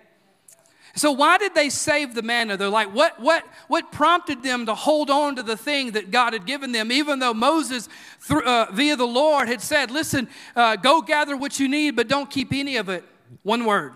So 0.95 1.11
why 1.11 1.37
did 1.37 1.55
they 1.55 1.69
save 1.69 2.15
the 2.15 2.21
manna? 2.21 2.57
They're 2.57 2.67
like, 2.67 2.93
what, 2.93 3.19
what, 3.19 3.45
what 3.67 3.91
prompted 3.91 4.43
them 4.43 4.65
to 4.65 4.75
hold 4.75 5.09
on 5.09 5.35
to 5.37 5.43
the 5.43 5.55
thing 5.55 5.91
that 5.91 6.11
God 6.11 6.33
had 6.33 6.45
given 6.45 6.71
them, 6.71 6.91
even 6.91 7.19
though 7.19 7.33
Moses, 7.33 7.87
through, 8.19 8.43
uh, 8.43 8.67
via 8.71 8.95
the 8.95 9.07
Lord, 9.07 9.47
had 9.47 9.61
said, 9.61 9.89
listen, 9.89 10.27
uh, 10.55 10.75
go 10.75 11.01
gather 11.01 11.37
what 11.37 11.59
you 11.59 11.69
need, 11.69 11.95
but 11.95 12.07
don't 12.07 12.29
keep 12.29 12.51
any 12.51 12.75
of 12.75 12.89
it. 12.89 13.05
One 13.43 13.65
word 13.65 13.93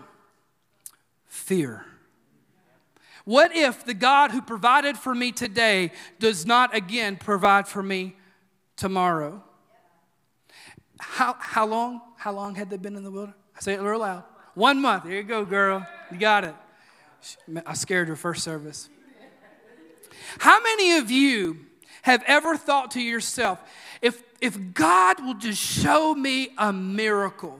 fear. 1.26 1.84
What 3.24 3.54
if 3.54 3.84
the 3.84 3.94
God 3.94 4.30
who 4.30 4.40
provided 4.40 4.96
for 4.96 5.14
me 5.14 5.32
today 5.32 5.92
does 6.18 6.46
not 6.46 6.74
again 6.74 7.16
provide 7.16 7.68
for 7.68 7.82
me 7.82 8.16
tomorrow? 8.76 9.42
How, 10.98 11.36
how 11.38 11.66
long? 11.66 12.00
How 12.16 12.32
long 12.32 12.54
had 12.54 12.70
they 12.70 12.76
been 12.76 12.96
in 12.96 13.04
the 13.04 13.10
wilderness? 13.10 13.36
I 13.56 13.60
say 13.60 13.74
it 13.74 13.80
real 13.80 13.98
loud 13.98 14.24
One 14.54 14.80
month. 14.80 15.04
There 15.04 15.12
you 15.12 15.22
go, 15.22 15.44
girl. 15.44 15.86
You 16.10 16.18
got 16.18 16.44
it. 16.44 16.54
I 17.64 17.74
scared 17.74 18.08
her 18.08 18.16
first 18.16 18.42
service. 18.42 18.88
How 20.38 20.60
many 20.60 20.98
of 20.98 21.10
you 21.10 21.66
have 22.02 22.22
ever 22.26 22.56
thought 22.56 22.92
to 22.92 23.00
yourself, 23.00 23.60
if, 24.02 24.22
if 24.40 24.74
God 24.74 25.24
will 25.24 25.34
just 25.34 25.60
show 25.60 26.14
me 26.14 26.50
a 26.58 26.72
miracle, 26.72 27.58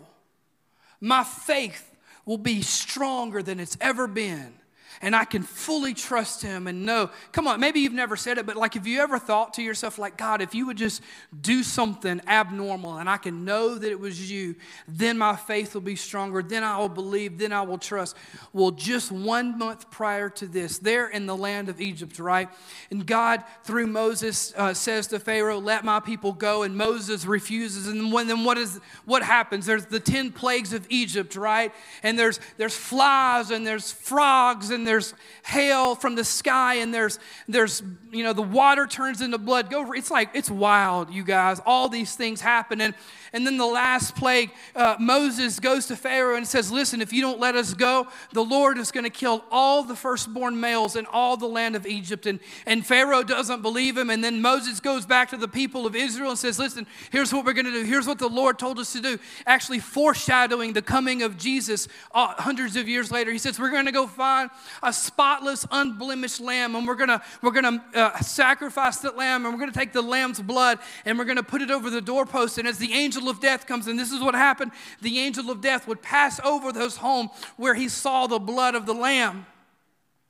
my 1.00 1.24
faith 1.24 1.90
will 2.24 2.38
be 2.38 2.62
stronger 2.62 3.42
than 3.42 3.60
it's 3.60 3.76
ever 3.80 4.06
been? 4.06 4.54
And 5.02 5.14
I 5.14 5.24
can 5.24 5.42
fully 5.42 5.94
trust 5.94 6.42
him 6.42 6.66
and 6.66 6.84
know. 6.84 7.10
Come 7.32 7.46
on, 7.46 7.60
maybe 7.60 7.80
you've 7.80 7.92
never 7.92 8.16
said 8.16 8.38
it, 8.38 8.46
but 8.46 8.56
like, 8.56 8.74
have 8.74 8.86
you 8.86 9.00
ever 9.00 9.18
thought 9.18 9.54
to 9.54 9.62
yourself, 9.62 9.98
like, 9.98 10.16
God, 10.16 10.42
if 10.42 10.54
you 10.54 10.66
would 10.66 10.76
just 10.76 11.02
do 11.40 11.62
something 11.62 12.20
abnormal 12.26 12.98
and 12.98 13.08
I 13.08 13.16
can 13.16 13.44
know 13.44 13.76
that 13.76 13.90
it 13.90 14.00
was 14.00 14.30
you, 14.30 14.56
then 14.88 15.18
my 15.18 15.36
faith 15.36 15.74
will 15.74 15.80
be 15.80 15.96
stronger, 15.96 16.42
then 16.42 16.64
I 16.64 16.78
will 16.78 16.88
believe, 16.88 17.38
then 17.38 17.52
I 17.52 17.62
will 17.62 17.78
trust. 17.78 18.16
Well, 18.52 18.70
just 18.70 19.12
one 19.12 19.58
month 19.58 19.90
prior 19.90 20.28
to 20.30 20.46
this, 20.46 20.78
there 20.78 21.08
in 21.08 21.26
the 21.26 21.36
land 21.36 21.68
of 21.68 21.80
Egypt, 21.80 22.18
right? 22.18 22.48
And 22.90 23.06
God, 23.06 23.44
through 23.64 23.86
Moses, 23.86 24.52
uh, 24.56 24.74
says 24.74 25.06
to 25.08 25.18
Pharaoh, 25.18 25.58
Let 25.58 25.84
my 25.84 26.00
people 26.00 26.32
go. 26.32 26.62
And 26.62 26.76
Moses 26.76 27.24
refuses. 27.24 27.88
And 27.88 28.12
when, 28.12 28.28
then 28.28 28.44
what, 28.44 28.58
is, 28.58 28.80
what 29.04 29.22
happens? 29.22 29.66
There's 29.66 29.86
the 29.86 30.00
10 30.00 30.32
plagues 30.32 30.72
of 30.72 30.86
Egypt, 30.88 31.36
right? 31.36 31.72
And 32.02 32.18
there's, 32.18 32.40
there's 32.56 32.76
flies 32.76 33.50
and 33.50 33.66
there's 33.66 33.92
frogs 33.92 34.70
and 34.70 34.85
there's 34.86 35.14
hail 35.44 35.94
from 35.94 36.14
the 36.14 36.24
sky 36.24 36.74
and 36.74 36.92
there's 36.92 37.18
there's 37.48 37.82
you 38.12 38.22
know 38.24 38.32
the 38.32 38.42
water 38.42 38.86
turns 38.86 39.20
into 39.20 39.38
blood. 39.38 39.70
Go 39.70 39.92
it's 39.92 40.10
like 40.10 40.30
it's 40.34 40.50
wild 40.50 41.10
you 41.10 41.24
guys. 41.24 41.60
All 41.66 41.88
these 41.88 42.14
things 42.14 42.40
happen. 42.40 42.80
And 42.80 42.94
and 43.32 43.46
then 43.46 43.56
the 43.56 43.66
last 43.66 44.16
plague, 44.16 44.50
uh, 44.74 44.96
Moses 44.98 45.60
goes 45.60 45.86
to 45.86 45.96
Pharaoh 45.96 46.36
and 46.36 46.46
says, 46.46 46.70
Listen, 46.70 47.00
if 47.00 47.12
you 47.12 47.22
don't 47.22 47.40
let 47.40 47.54
us 47.54 47.74
go, 47.74 48.06
the 48.32 48.44
Lord 48.44 48.78
is 48.78 48.90
going 48.92 49.04
to 49.04 49.10
kill 49.10 49.44
all 49.50 49.82
the 49.82 49.96
firstborn 49.96 50.58
males 50.60 50.96
in 50.96 51.06
all 51.06 51.36
the 51.36 51.46
land 51.46 51.76
of 51.76 51.86
Egypt. 51.86 52.26
And, 52.26 52.40
and 52.66 52.86
Pharaoh 52.86 53.22
doesn't 53.22 53.62
believe 53.62 53.96
him. 53.96 54.10
And 54.10 54.22
then 54.22 54.40
Moses 54.40 54.80
goes 54.80 55.06
back 55.06 55.30
to 55.30 55.36
the 55.36 55.48
people 55.48 55.86
of 55.86 55.96
Israel 55.96 56.30
and 56.30 56.38
says, 56.38 56.58
Listen, 56.58 56.86
here's 57.10 57.32
what 57.32 57.44
we're 57.44 57.52
going 57.52 57.66
to 57.66 57.72
do. 57.72 57.84
Here's 57.84 58.06
what 58.06 58.18
the 58.18 58.28
Lord 58.28 58.58
told 58.58 58.78
us 58.78 58.92
to 58.92 59.00
do. 59.00 59.18
Actually, 59.46 59.80
foreshadowing 59.80 60.72
the 60.72 60.82
coming 60.82 61.22
of 61.22 61.36
Jesus 61.36 61.88
uh, 62.12 62.34
hundreds 62.38 62.76
of 62.76 62.88
years 62.88 63.10
later. 63.10 63.30
He 63.32 63.38
says, 63.38 63.58
We're 63.58 63.70
going 63.70 63.86
to 63.86 63.92
go 63.92 64.06
find 64.06 64.50
a 64.82 64.92
spotless, 64.92 65.66
unblemished 65.70 66.40
lamb, 66.40 66.74
and 66.74 66.86
we're 66.86 66.94
going 66.94 67.08
to 67.08 67.22
we're 67.42 67.50
going 67.50 67.80
to 67.80 67.98
uh, 67.98 68.18
sacrifice 68.20 68.98
that 68.98 69.16
lamb, 69.16 69.44
and 69.44 69.54
we're 69.54 69.60
going 69.60 69.72
to 69.72 69.78
take 69.78 69.92
the 69.92 70.02
lamb's 70.02 70.40
blood, 70.40 70.78
and 71.04 71.18
we're 71.18 71.24
going 71.24 71.36
to 71.36 71.42
put 71.42 71.62
it 71.62 71.70
over 71.70 71.90
the 71.90 72.00
doorpost. 72.00 72.58
And 72.58 72.68
as 72.68 72.78
the 72.78 72.92
angel 72.92 73.25
angel 73.26 73.36
of 73.36 73.40
death 73.40 73.66
comes 73.66 73.88
and 73.88 73.98
this 73.98 74.12
is 74.12 74.22
what 74.22 74.34
happened. 74.34 74.70
The 75.02 75.18
angel 75.18 75.50
of 75.50 75.60
death 75.60 75.88
would 75.88 76.00
pass 76.00 76.38
over 76.44 76.72
those 76.72 76.96
home 76.96 77.30
where 77.56 77.74
he 77.74 77.88
saw 77.88 78.26
the 78.26 78.38
blood 78.38 78.74
of 78.74 78.86
the 78.86 78.94
lamb 78.94 79.46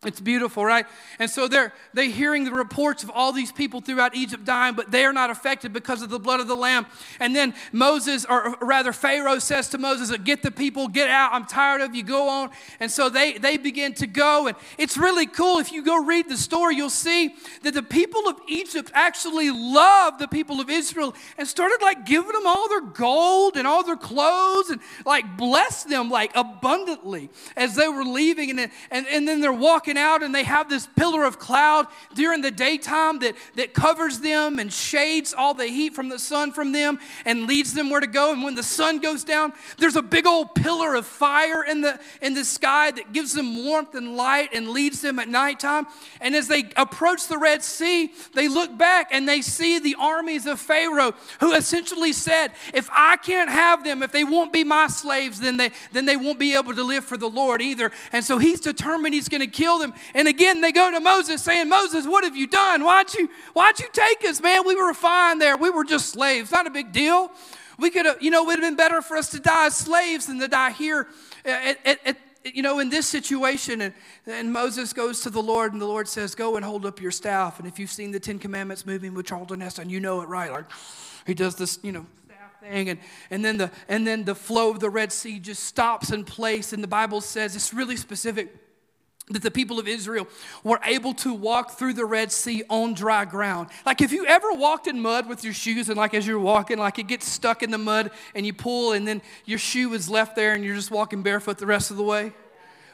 it's 0.05 0.21
beautiful, 0.21 0.63
right? 0.63 0.85
And 1.19 1.31
so 1.31 1.49
they're 1.49 1.73
they 1.95 2.11
hearing 2.11 2.45
the 2.45 2.53
reports 2.53 3.03
of 3.03 3.11
all 3.11 3.33
these 3.33 3.51
people 3.51 3.81
throughout 3.81 4.15
Egypt 4.15 4.45
dying, 4.45 4.75
but 4.75 4.91
they 4.91 5.07
are 5.07 5.13
not 5.13 5.31
affected 5.31 5.73
because 5.73 6.03
of 6.03 6.11
the 6.11 6.19
blood 6.19 6.39
of 6.39 6.49
the 6.49 6.55
lamb. 6.55 6.87
And 7.19 7.35
then 7.35 7.55
Moses, 7.73 8.27
or 8.29 8.57
rather 8.61 8.93
Pharaoh, 8.93 9.39
says 9.39 9.71
to 9.71 9.79
Moses, 9.79 10.15
"Get 10.19 10.43
the 10.43 10.51
people, 10.51 10.87
get 10.89 11.09
out. 11.09 11.33
I'm 11.33 11.47
tired 11.47 11.81
of 11.81 11.95
you. 11.95 12.03
Go 12.03 12.29
on." 12.29 12.51
And 12.79 12.91
so 12.91 13.09
they 13.09 13.39
they 13.39 13.57
begin 13.57 13.95
to 13.95 14.07
go, 14.07 14.49
and 14.49 14.57
it's 14.77 14.99
really 14.99 15.27
cool. 15.27 15.59
If 15.59 15.73
you 15.73 15.83
go 15.83 16.05
read 16.05 16.29
the 16.29 16.37
story, 16.37 16.77
you'll 16.77 16.91
see 16.91 17.35
that 17.63 17.73
the 17.73 17.83
people 17.83 18.29
of 18.29 18.39
Egypt 18.49 18.91
actually 18.93 19.51
loved 19.51 20.19
the 20.19 20.29
people 20.29 20.61
of 20.61 20.69
Israel 20.69 21.15
and 21.39 21.49
started 21.49 21.79
like 21.81 22.05
giving 22.05 22.33
them 22.33 22.47
all 22.47 22.69
their 22.69 22.83
gold 22.83 23.57
and 23.57 23.67
all 23.67 23.83
their 23.83 23.97
clothes 23.97 24.69
and 24.69 24.81
like 25.07 25.39
blessed 25.39 25.89
them 25.89 26.11
like 26.11 26.33
abundantly 26.35 27.31
as 27.57 27.75
they 27.77 27.89
were 27.89 28.05
leaving, 28.05 28.51
and 28.51 28.71
and, 28.91 29.07
and 29.07 29.27
then 29.27 29.41
they're 29.41 29.53
walking 29.55 29.86
walking 29.87 30.03
out 30.03 30.23
and 30.23 30.35
they 30.35 30.43
have 30.43 30.69
this 30.69 30.89
pillar 30.97 31.25
of 31.25 31.39
cloud 31.39 31.87
during 32.15 32.41
the 32.41 32.51
daytime 32.51 33.21
that, 33.21 33.35
that 33.55 33.73
covers 33.73 34.19
them 34.19 34.59
and 34.59 34.73
shades 34.73 35.33
all 35.33 35.55
the 35.55 35.67
heat 35.67 35.95
from 35.95 36.09
the 36.09 36.19
sun 36.19 36.51
from 36.51 36.73
them 36.73 36.99
and 37.25 37.47
leads 37.47 37.73
them 37.73 37.89
where 37.89 38.01
to 38.01 38.07
go. 38.09 38.33
And 38.33 38.43
when 38.43 38.57
the 38.57 38.65
sun 38.65 38.99
goes 38.99 39.23
down, 39.23 39.53
there's 39.79 39.95
a 39.95 40.03
big 40.03 40.27
old 40.27 40.55
pillar 40.57 40.97
of 40.97 41.07
fire 41.07 41.63
in 41.63 41.83
the, 41.83 42.01
in 42.21 42.35
the 42.35 42.45
sky 42.45 42.91
that 42.91 43.13
gives 43.13 43.33
them 43.33 43.65
warmth 43.65 43.95
and 43.95 44.17
light 44.17 44.51
and 44.53 44.71
leads 44.71 45.01
them 45.03 45.21
at 45.21 45.29
nighttime. 45.29 45.87
And 46.21 46.35
as 46.35 46.49
they 46.49 46.65
approach 46.77 47.29
the 47.29 47.39
Red 47.39 47.63
Sea, 47.63 48.13
they 48.35 48.49
look 48.49 48.77
back 48.77 49.09
and 49.13 49.29
they 49.29 49.41
see 49.41 49.79
the 49.79 49.97
armies 50.01 50.47
of 50.47 50.59
Pharaoh 50.59 51.15
who 51.39 51.55
essentially 51.55 52.13
said, 52.13 52.49
If 52.75 52.89
I 52.91 53.17
can't 53.19 53.51
have 53.51 53.85
them, 53.85 54.03
if 54.03 54.11
they 54.11 54.25
won't 54.25 54.53
be 54.53 54.65
my 54.65 54.89
slaves, 54.89 55.39
then 55.39 55.57
they, 55.57 55.71
then 55.93 56.07
they 56.07 56.17
won't 56.17 56.41
be 56.41 56.55
able 56.55 56.75
to 56.75 56.83
live 56.83 57.05
for 57.05 57.17
the 57.17 57.29
Lord 57.29 57.63
either. 57.63 57.93
And 58.13 58.25
so 58.25 58.39
he's 58.39 58.61
determined 58.61 59.15
he's 59.15 59.29
going 59.29 59.43
to 59.43 59.47
kill 59.47 59.76
them. 59.79 59.95
And 60.15 60.29
again, 60.29 60.61
they 60.61 60.73
go 60.73 60.91
to 60.91 61.01
Moses 61.01 61.43
saying, 61.43 61.69
Moses, 61.69 62.07
what 62.07 62.25
have 62.25 62.37
you 62.37 62.47
done? 62.47 62.85
Why'd 62.85 63.15
you, 63.15 63.29
why'd 63.53 63.79
you 63.79 63.89
take 63.93 64.25
us, 64.25 64.41
man? 64.41 64.67
We 64.67 64.75
were 64.75 64.95
fine 64.95 65.39
there. 65.39 65.57
We 65.57 65.71
were 65.71 65.85
just 65.85 66.11
slaves. 66.11 66.53
Not 66.53 66.67
a 66.67 66.71
big 66.71 66.93
deal. 66.93 67.31
We 67.79 67.91
could 67.91 68.07
have, 68.07 68.23
you 68.23 68.31
know, 68.31 68.43
it 68.43 68.47
would 68.47 68.59
have 68.59 68.69
been 68.69 68.77
better 68.77 69.03
for 69.03 69.17
us 69.17 69.31
to 69.31 69.41
die 69.41 69.67
as 69.67 69.77
slaves 69.77 70.27
than 70.27 70.39
to 70.41 70.49
die 70.49 70.71
here 70.71 71.09
uh, 71.45 71.49
at, 71.49 71.79
at, 71.85 72.07
at 72.07 72.17
you 72.55 72.63
know, 72.63 72.79
in 72.79 72.91
this 72.91 73.07
situation, 73.07 73.81
and, 73.81 73.95
and 74.27 74.53
Moses 74.53 74.93
goes 74.93 75.21
to 75.23 75.31
the 75.31 75.43
Lord, 75.43 75.73
and 75.73 75.83
the 75.83 75.87
Lord 75.87 76.07
says, 76.09 76.35
Go 76.35 76.57
and 76.57 76.65
hold 76.65 76.87
up 76.87 77.01
your 77.01 77.11
staff. 77.11 77.59
And 77.59 77.67
if 77.67 77.79
you've 77.79 77.91
seen 77.91 78.13
the 78.13 78.21
Ten 78.21 78.39
Commandments 78.39 78.87
moving 78.87 79.15
with 79.15 79.27
Charlton 79.27 79.61
Heston, 79.61 79.91
you 79.91 80.01
know 80.01 80.21
it 80.21 80.29
right. 80.29 80.51
Like 80.51 80.67
he 81.27 81.35
does 81.35 81.57
this, 81.57 81.79
you 81.83 81.93
know, 81.93 82.07
thing, 82.61 82.89
and, 82.91 83.01
and 83.31 83.45
then 83.45 83.57
the 83.57 83.71
and 83.89 84.07
then 84.07 84.25
the 84.25 84.35
flow 84.35 84.71
of 84.71 84.81
the 84.81 84.91
Red 84.91 85.13
Sea 85.13 85.39
just 85.39 85.65
stops 85.65 86.11
in 86.11 86.25
place. 86.25 86.73
And 86.73 86.83
the 86.83 86.89
Bible 86.89 87.21
says 87.21 87.57
it's 87.57 87.75
really 87.75 87.97
specific 87.97 88.55
that 89.31 89.43
the 89.43 89.51
people 89.51 89.81
of 89.81 89.89
Israel 89.89 90.29
were 90.63 90.79
able 90.85 91.13
to 91.13 91.35
walk 91.35 91.73
through 91.73 91.95
the 91.95 92.05
Red 92.05 92.31
Sea 92.31 92.63
on 92.71 92.95
dry 92.95 93.25
ground. 93.25 93.69
Like 93.85 94.01
if 94.01 94.13
you 94.13 94.25
ever 94.27 94.53
walked 94.53 94.87
in 94.87 95.01
mud 95.01 95.29
with 95.29 95.43
your 95.43 95.53
shoes 95.53 95.89
and 95.89 95.97
like 95.97 96.15
as 96.15 96.27
you're 96.27 96.39
walking, 96.39 96.79
like 96.79 96.99
it 96.99 97.09
gets 97.09 97.27
stuck 97.27 97.63
in 97.63 97.71
the 97.71 97.79
mud 97.79 98.13
and 98.35 98.47
you 98.47 98.53
pull 98.53 98.93
and 98.93 99.07
then 99.07 99.21
your 99.45 99.59
shoe 99.59 99.93
is 99.95 100.09
left 100.09 100.37
there 100.37 100.55
and 100.55 100.65
you're 100.65 100.77
just 100.77 100.93
walking 100.93 101.23
barefoot 101.23 101.59
the 101.59 101.67
rest 101.67 101.91
of 101.91 101.97
the 101.97 102.05
way 102.05 102.33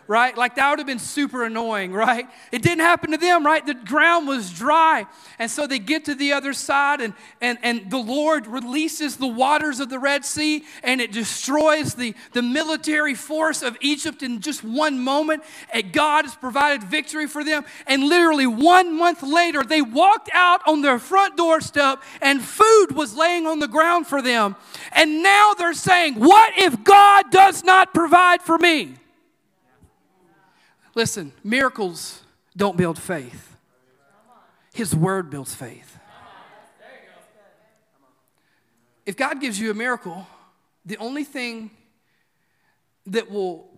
right? 0.06 0.36
Like 0.36 0.56
that 0.56 0.70
would 0.70 0.78
have 0.78 0.86
been 0.86 0.98
super 0.98 1.44
annoying, 1.44 1.92
right? 1.92 2.28
It 2.50 2.62
didn't 2.62 2.80
happen 2.80 3.12
to 3.12 3.16
them, 3.16 3.44
right? 3.44 3.64
The 3.64 3.74
ground 3.74 4.28
was 4.28 4.50
dry. 4.50 5.06
And 5.38 5.50
so 5.50 5.66
they 5.66 5.78
get 5.78 6.04
to 6.06 6.14
the 6.14 6.32
other 6.32 6.52
side, 6.52 7.00
and, 7.00 7.14
and, 7.40 7.58
and 7.62 7.90
the 7.90 7.98
Lord 7.98 8.46
releases 8.46 9.16
the 9.16 9.26
waters 9.26 9.80
of 9.80 9.88
the 9.88 9.98
Red 9.98 10.24
Sea, 10.24 10.64
and 10.82 11.00
it 11.00 11.12
destroys 11.12 11.94
the, 11.94 12.14
the 12.32 12.42
military 12.42 13.14
force 13.14 13.62
of 13.62 13.76
Egypt 13.80 14.22
in 14.22 14.40
just 14.40 14.64
one 14.64 15.00
moment. 15.00 15.42
And 15.72 15.92
God 15.92 16.24
has 16.24 16.34
provided 16.34 16.82
victory 16.82 17.26
for 17.26 17.44
them. 17.44 17.64
And 17.86 18.04
literally 18.04 18.46
one 18.46 18.96
month 18.96 19.22
later, 19.22 19.62
they 19.62 19.82
walked 19.82 20.30
out 20.32 20.60
on 20.66 20.82
their 20.82 20.98
front 20.98 21.36
doorstep, 21.36 22.02
and 22.20 22.42
food 22.42 22.92
was 22.92 23.16
laying 23.16 23.46
on 23.46 23.58
the 23.58 23.68
ground 23.68 24.06
for 24.06 24.22
them. 24.22 24.56
And 24.92 25.22
now 25.22 25.52
they're 25.56 25.74
saying, 25.74 26.14
What 26.14 26.52
if 26.56 26.84
God 26.84 27.30
does 27.30 27.64
not 27.64 27.94
provide 27.94 28.42
for 28.42 28.58
me? 28.58 28.96
Listen, 30.94 31.32
miracles 31.42 32.22
don't 32.56 32.76
build 32.76 32.98
faith, 32.98 33.56
His 34.74 34.94
Word 34.94 35.30
builds 35.30 35.54
faith. 35.54 35.98
If 39.04 39.16
God 39.16 39.40
gives 39.40 39.58
you 39.58 39.70
a 39.70 39.74
miracle, 39.74 40.26
the 40.84 40.96
only 40.98 41.24
thing 41.24 41.70
that 43.06 43.30
will 43.30 43.68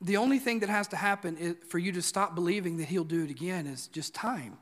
the 0.00 0.16
only 0.16 0.38
thing 0.38 0.60
that 0.60 0.68
has 0.68 0.86
to 0.88 0.96
happen 0.96 1.36
is 1.36 1.56
for 1.68 1.78
you 1.78 1.90
to 1.92 2.02
stop 2.02 2.34
believing 2.34 2.76
that 2.76 2.84
he'll 2.84 3.02
do 3.02 3.24
it 3.24 3.30
again 3.30 3.66
is 3.66 3.88
just 3.88 4.14
time. 4.14 4.56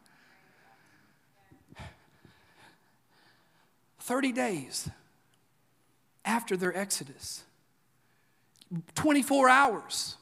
30 4.01 4.33
days 4.33 4.89
after 6.25 6.57
their 6.57 6.75
exodus, 6.77 7.45
24 8.95 9.49
hours 9.49 10.17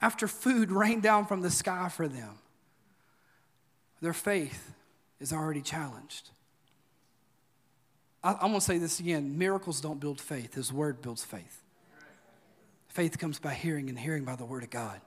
after 0.00 0.28
food 0.28 0.70
rained 0.70 1.02
down 1.02 1.26
from 1.26 1.40
the 1.42 1.50
sky 1.50 1.88
for 1.88 2.08
them. 2.08 2.38
Their 4.00 4.12
faith 4.12 4.72
is 5.20 5.32
already 5.32 5.62
challenged. 5.62 6.30
I, 8.22 8.32
am 8.32 8.38
going 8.38 8.54
to 8.54 8.60
say 8.60 8.78
this 8.78 9.00
again 9.00 9.38
miracles 9.38 9.80
don't 9.80 10.00
build 10.00 10.20
faith, 10.20 10.54
His 10.54 10.72
word 10.72 11.02
builds 11.02 11.24
faith. 11.24 11.62
Faith 12.88 13.18
comes 13.18 13.38
by 13.38 13.54
hearing, 13.54 13.88
and 13.88 13.98
hearing 13.98 14.24
by 14.24 14.36
the 14.36 14.44
word 14.44 14.62
of 14.62 14.70
God. 14.70 15.00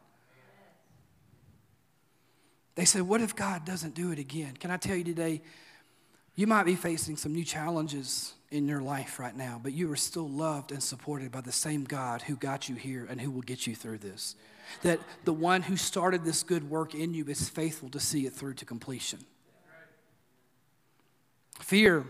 They 2.75 2.85
said, 2.85 3.03
What 3.03 3.21
if 3.21 3.35
God 3.35 3.65
doesn't 3.65 3.95
do 3.95 4.11
it 4.11 4.19
again? 4.19 4.55
Can 4.57 4.71
I 4.71 4.77
tell 4.77 4.95
you 4.95 5.03
today, 5.03 5.41
you 6.35 6.47
might 6.47 6.65
be 6.65 6.75
facing 6.75 7.17
some 7.17 7.33
new 7.33 7.43
challenges 7.43 8.33
in 8.49 8.67
your 8.67 8.81
life 8.81 9.19
right 9.19 9.35
now, 9.35 9.59
but 9.61 9.73
you 9.73 9.91
are 9.91 9.97
still 9.97 10.29
loved 10.29 10.71
and 10.71 10.81
supported 10.81 11.31
by 11.31 11.41
the 11.41 11.51
same 11.51 11.83
God 11.83 12.21
who 12.21 12.35
got 12.35 12.69
you 12.69 12.75
here 12.75 13.05
and 13.09 13.19
who 13.19 13.29
will 13.29 13.41
get 13.41 13.67
you 13.67 13.75
through 13.75 13.97
this. 13.97 14.35
That 14.83 14.99
the 15.25 15.33
one 15.33 15.61
who 15.61 15.77
started 15.77 16.23
this 16.23 16.43
good 16.43 16.69
work 16.69 16.93
in 16.95 17.13
you 17.13 17.25
is 17.25 17.49
faithful 17.49 17.89
to 17.89 17.99
see 17.99 18.25
it 18.25 18.33
through 18.33 18.55
to 18.55 18.65
completion. 18.65 19.19
Fear 21.59 22.05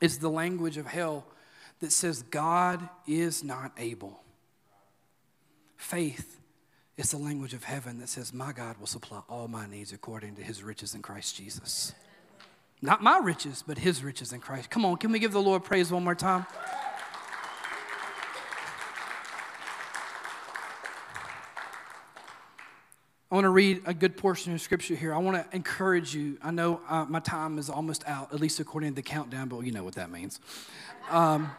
is 0.00 0.18
the 0.18 0.30
language 0.30 0.76
of 0.76 0.86
hell 0.86 1.24
that 1.80 1.92
says 1.92 2.22
God 2.22 2.88
is 3.06 3.42
not 3.42 3.72
able. 3.78 4.20
Faith 5.76 6.40
is 6.96 7.10
the 7.10 7.18
language 7.18 7.54
of 7.54 7.64
heaven 7.64 7.98
that 7.98 8.08
says, 8.08 8.32
My 8.32 8.52
God 8.52 8.78
will 8.78 8.86
supply 8.86 9.20
all 9.28 9.48
my 9.48 9.66
needs 9.66 9.92
according 9.92 10.36
to 10.36 10.42
his 10.42 10.62
riches 10.62 10.94
in 10.94 11.02
Christ 11.02 11.36
Jesus. 11.36 11.92
Not 12.84 13.02
my 13.02 13.16
riches, 13.16 13.64
but 13.66 13.78
his 13.78 14.04
riches 14.04 14.34
in 14.34 14.40
Christ. 14.40 14.68
Come 14.68 14.84
on, 14.84 14.98
can 14.98 15.10
we 15.10 15.18
give 15.18 15.32
the 15.32 15.40
Lord 15.40 15.64
praise 15.64 15.90
one 15.90 16.04
more 16.04 16.14
time? 16.14 16.44
I 23.30 23.34
want 23.34 23.46
to 23.46 23.48
read 23.48 23.80
a 23.86 23.94
good 23.94 24.18
portion 24.18 24.52
of 24.52 24.60
scripture 24.60 24.94
here. 24.94 25.14
I 25.14 25.18
want 25.18 25.50
to 25.50 25.56
encourage 25.56 26.14
you. 26.14 26.36
I 26.42 26.50
know 26.50 26.82
uh, 26.86 27.06
my 27.06 27.20
time 27.20 27.56
is 27.56 27.70
almost 27.70 28.06
out, 28.06 28.34
at 28.34 28.40
least 28.40 28.60
according 28.60 28.90
to 28.90 28.96
the 28.96 29.02
countdown, 29.02 29.48
but 29.48 29.60
you 29.60 29.72
know 29.72 29.82
what 29.82 29.94
that 29.94 30.10
means. 30.10 30.38
Um, 31.08 31.52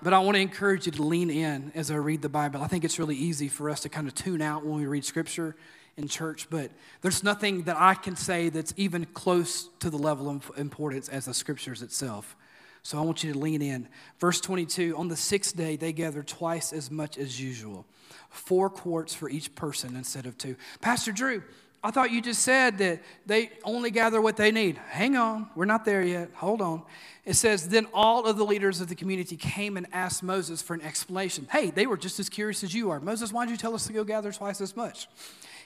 but 0.00 0.12
I 0.12 0.20
want 0.20 0.36
to 0.36 0.40
encourage 0.40 0.86
you 0.86 0.92
to 0.92 1.02
lean 1.02 1.28
in 1.28 1.72
as 1.74 1.90
I 1.90 1.96
read 1.96 2.22
the 2.22 2.28
Bible. 2.28 2.62
I 2.62 2.68
think 2.68 2.84
it's 2.84 3.00
really 3.00 3.16
easy 3.16 3.48
for 3.48 3.68
us 3.68 3.80
to 3.80 3.88
kind 3.88 4.06
of 4.06 4.14
tune 4.14 4.42
out 4.42 4.64
when 4.64 4.76
we 4.76 4.86
read 4.86 5.04
scripture 5.04 5.56
in 5.96 6.08
church, 6.08 6.48
but 6.50 6.70
there's 7.02 7.22
nothing 7.22 7.62
that 7.64 7.76
I 7.76 7.94
can 7.94 8.16
say 8.16 8.48
that's 8.48 8.74
even 8.76 9.04
close 9.06 9.68
to 9.80 9.90
the 9.90 9.96
level 9.96 10.28
of 10.28 10.50
importance 10.56 11.08
as 11.08 11.26
the 11.26 11.34
scriptures 11.34 11.82
itself. 11.82 12.36
So 12.82 12.98
I 12.98 13.00
want 13.00 13.24
you 13.24 13.32
to 13.32 13.38
lean 13.38 13.62
in. 13.62 13.88
Verse 14.18 14.40
22 14.40 14.96
On 14.96 15.08
the 15.08 15.16
sixth 15.16 15.56
day, 15.56 15.76
they 15.76 15.92
gathered 15.92 16.26
twice 16.26 16.72
as 16.72 16.90
much 16.90 17.18
as 17.18 17.40
usual 17.40 17.86
four 18.30 18.68
quarts 18.68 19.14
for 19.14 19.30
each 19.30 19.54
person 19.54 19.96
instead 19.96 20.26
of 20.26 20.36
two. 20.36 20.56
Pastor 20.80 21.12
Drew, 21.12 21.42
I 21.84 21.90
thought 21.90 22.10
you 22.10 22.20
just 22.20 22.42
said 22.42 22.78
that 22.78 23.02
they 23.26 23.50
only 23.62 23.90
gather 23.90 24.20
what 24.20 24.36
they 24.36 24.50
need. 24.50 24.78
Hang 24.88 25.16
on, 25.16 25.50
we're 25.54 25.66
not 25.66 25.84
there 25.84 26.02
yet. 26.02 26.30
Hold 26.34 26.60
on. 26.62 26.82
It 27.24 27.34
says, 27.34 27.68
Then 27.68 27.86
all 27.92 28.24
of 28.24 28.36
the 28.36 28.44
leaders 28.44 28.80
of 28.80 28.88
the 28.88 28.94
community 28.94 29.36
came 29.36 29.76
and 29.76 29.86
asked 29.92 30.22
Moses 30.22 30.62
for 30.62 30.74
an 30.74 30.80
explanation. 30.80 31.46
Hey, 31.52 31.70
they 31.70 31.86
were 31.86 31.96
just 31.96 32.18
as 32.18 32.28
curious 32.28 32.64
as 32.64 32.74
you 32.74 32.90
are. 32.90 33.00
Moses, 33.00 33.32
why 33.32 33.44
did 33.44 33.52
you 33.52 33.56
tell 33.56 33.74
us 33.74 33.86
to 33.86 33.92
go 33.92 34.02
gather 34.02 34.32
twice 34.32 34.60
as 34.60 34.74
much? 34.74 35.08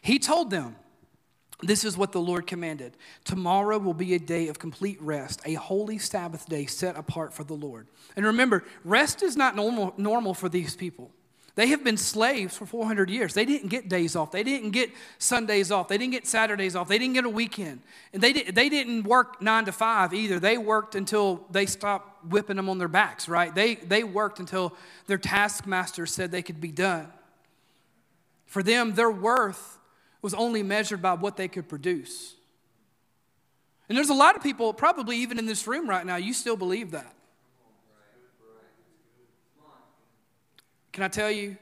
He 0.01 0.19
told 0.19 0.51
them, 0.51 0.77
this 1.61 1.85
is 1.85 1.97
what 1.97 2.13
the 2.13 2.21
Lord 2.21 2.47
commanded. 2.47 2.97
Tomorrow 3.25 3.79
will 3.79 3.95
be 3.95 4.15
a 4.15 4.19
day 4.19 4.47
of 4.49 4.59
complete 4.59 5.01
rest, 5.03 5.41
a 5.45 5.55
holy 5.55 5.99
Sabbath 5.99 6.49
day 6.49 6.67
set 6.67 6.97
apart 6.97 7.35
for 7.35 7.43
the 7.43 7.55
Lord. 7.55 7.89
And 8.15 8.25
remember, 8.25 8.65
rest 8.85 9.23
is 9.23 9.37
not 9.37 9.57
normal, 9.57 9.93
normal 9.97 10.35
for 10.35 10.49
these 10.49 10.77
people. 10.77 11.11
They 11.57 11.67
have 11.69 11.83
been 11.83 11.97
slaves 11.97 12.57
for 12.57 12.67
400 12.67 13.11
years. 13.11 13.35
They 13.35 13.45
didn't 13.45 13.71
get 13.71 13.89
days 13.89 14.15
off. 14.15 14.31
They 14.31 14.45
didn't 14.45 14.71
get 14.71 14.93
Sundays 15.19 15.73
off. 15.73 15.89
They 15.89 15.99
didn't 15.99 16.13
get 16.13 16.25
Saturdays 16.25 16.77
off. 16.77 16.87
They 16.87 16.99
didn't 16.99 17.15
get 17.15 17.25
a 17.25 17.29
weekend. 17.29 17.81
And 18.13 18.23
they, 18.23 18.33
did, 18.33 18.55
they 18.55 18.69
didn't 18.69 19.03
work 19.03 19.43
nine 19.43 19.65
to 19.65 19.73
five 19.73 20.15
either. 20.15 20.39
They 20.39 20.57
worked 20.57 20.95
until 20.95 21.45
they 21.51 21.67
stopped 21.67 22.25
whipping 22.27 22.55
them 22.55 22.69
on 22.69 22.79
their 22.79 22.87
backs, 22.87 23.29
right? 23.29 23.53
They, 23.53 23.75
they 23.75 24.05
worked 24.05 24.39
until 24.39 24.73
their 25.09 25.19
taskmaster 25.19 26.07
said 26.07 26.31
they 26.31 26.43
could 26.43 26.61
be 26.61 26.71
done. 26.71 27.09
For 28.47 28.63
them, 28.63 28.95
their 28.95 29.11
worth 29.11 29.78
was 30.23 30.35
only 30.35 30.63
measured 30.63 31.01
by 31.01 31.15
what 31.15 31.37
they 31.37 31.49
could 31.49 31.69
produce. 31.69 32.35
And 33.89 33.97
there's 33.97 34.11
a 34.11 34.15
lot 34.15 34.37
of 34.37 34.43
people, 34.43 34.73
probably 34.75 35.17
even 35.19 35.39
in 35.39 35.47
this 35.47 35.67
room 35.67 35.89
right 35.89 36.05
now, 36.05 36.17
you 36.17 36.33
still 36.33 36.57
believe 36.57 36.91
that. 36.91 37.15
Can 40.93 41.05
I 41.05 41.09
tell 41.09 41.31
you 41.31 41.57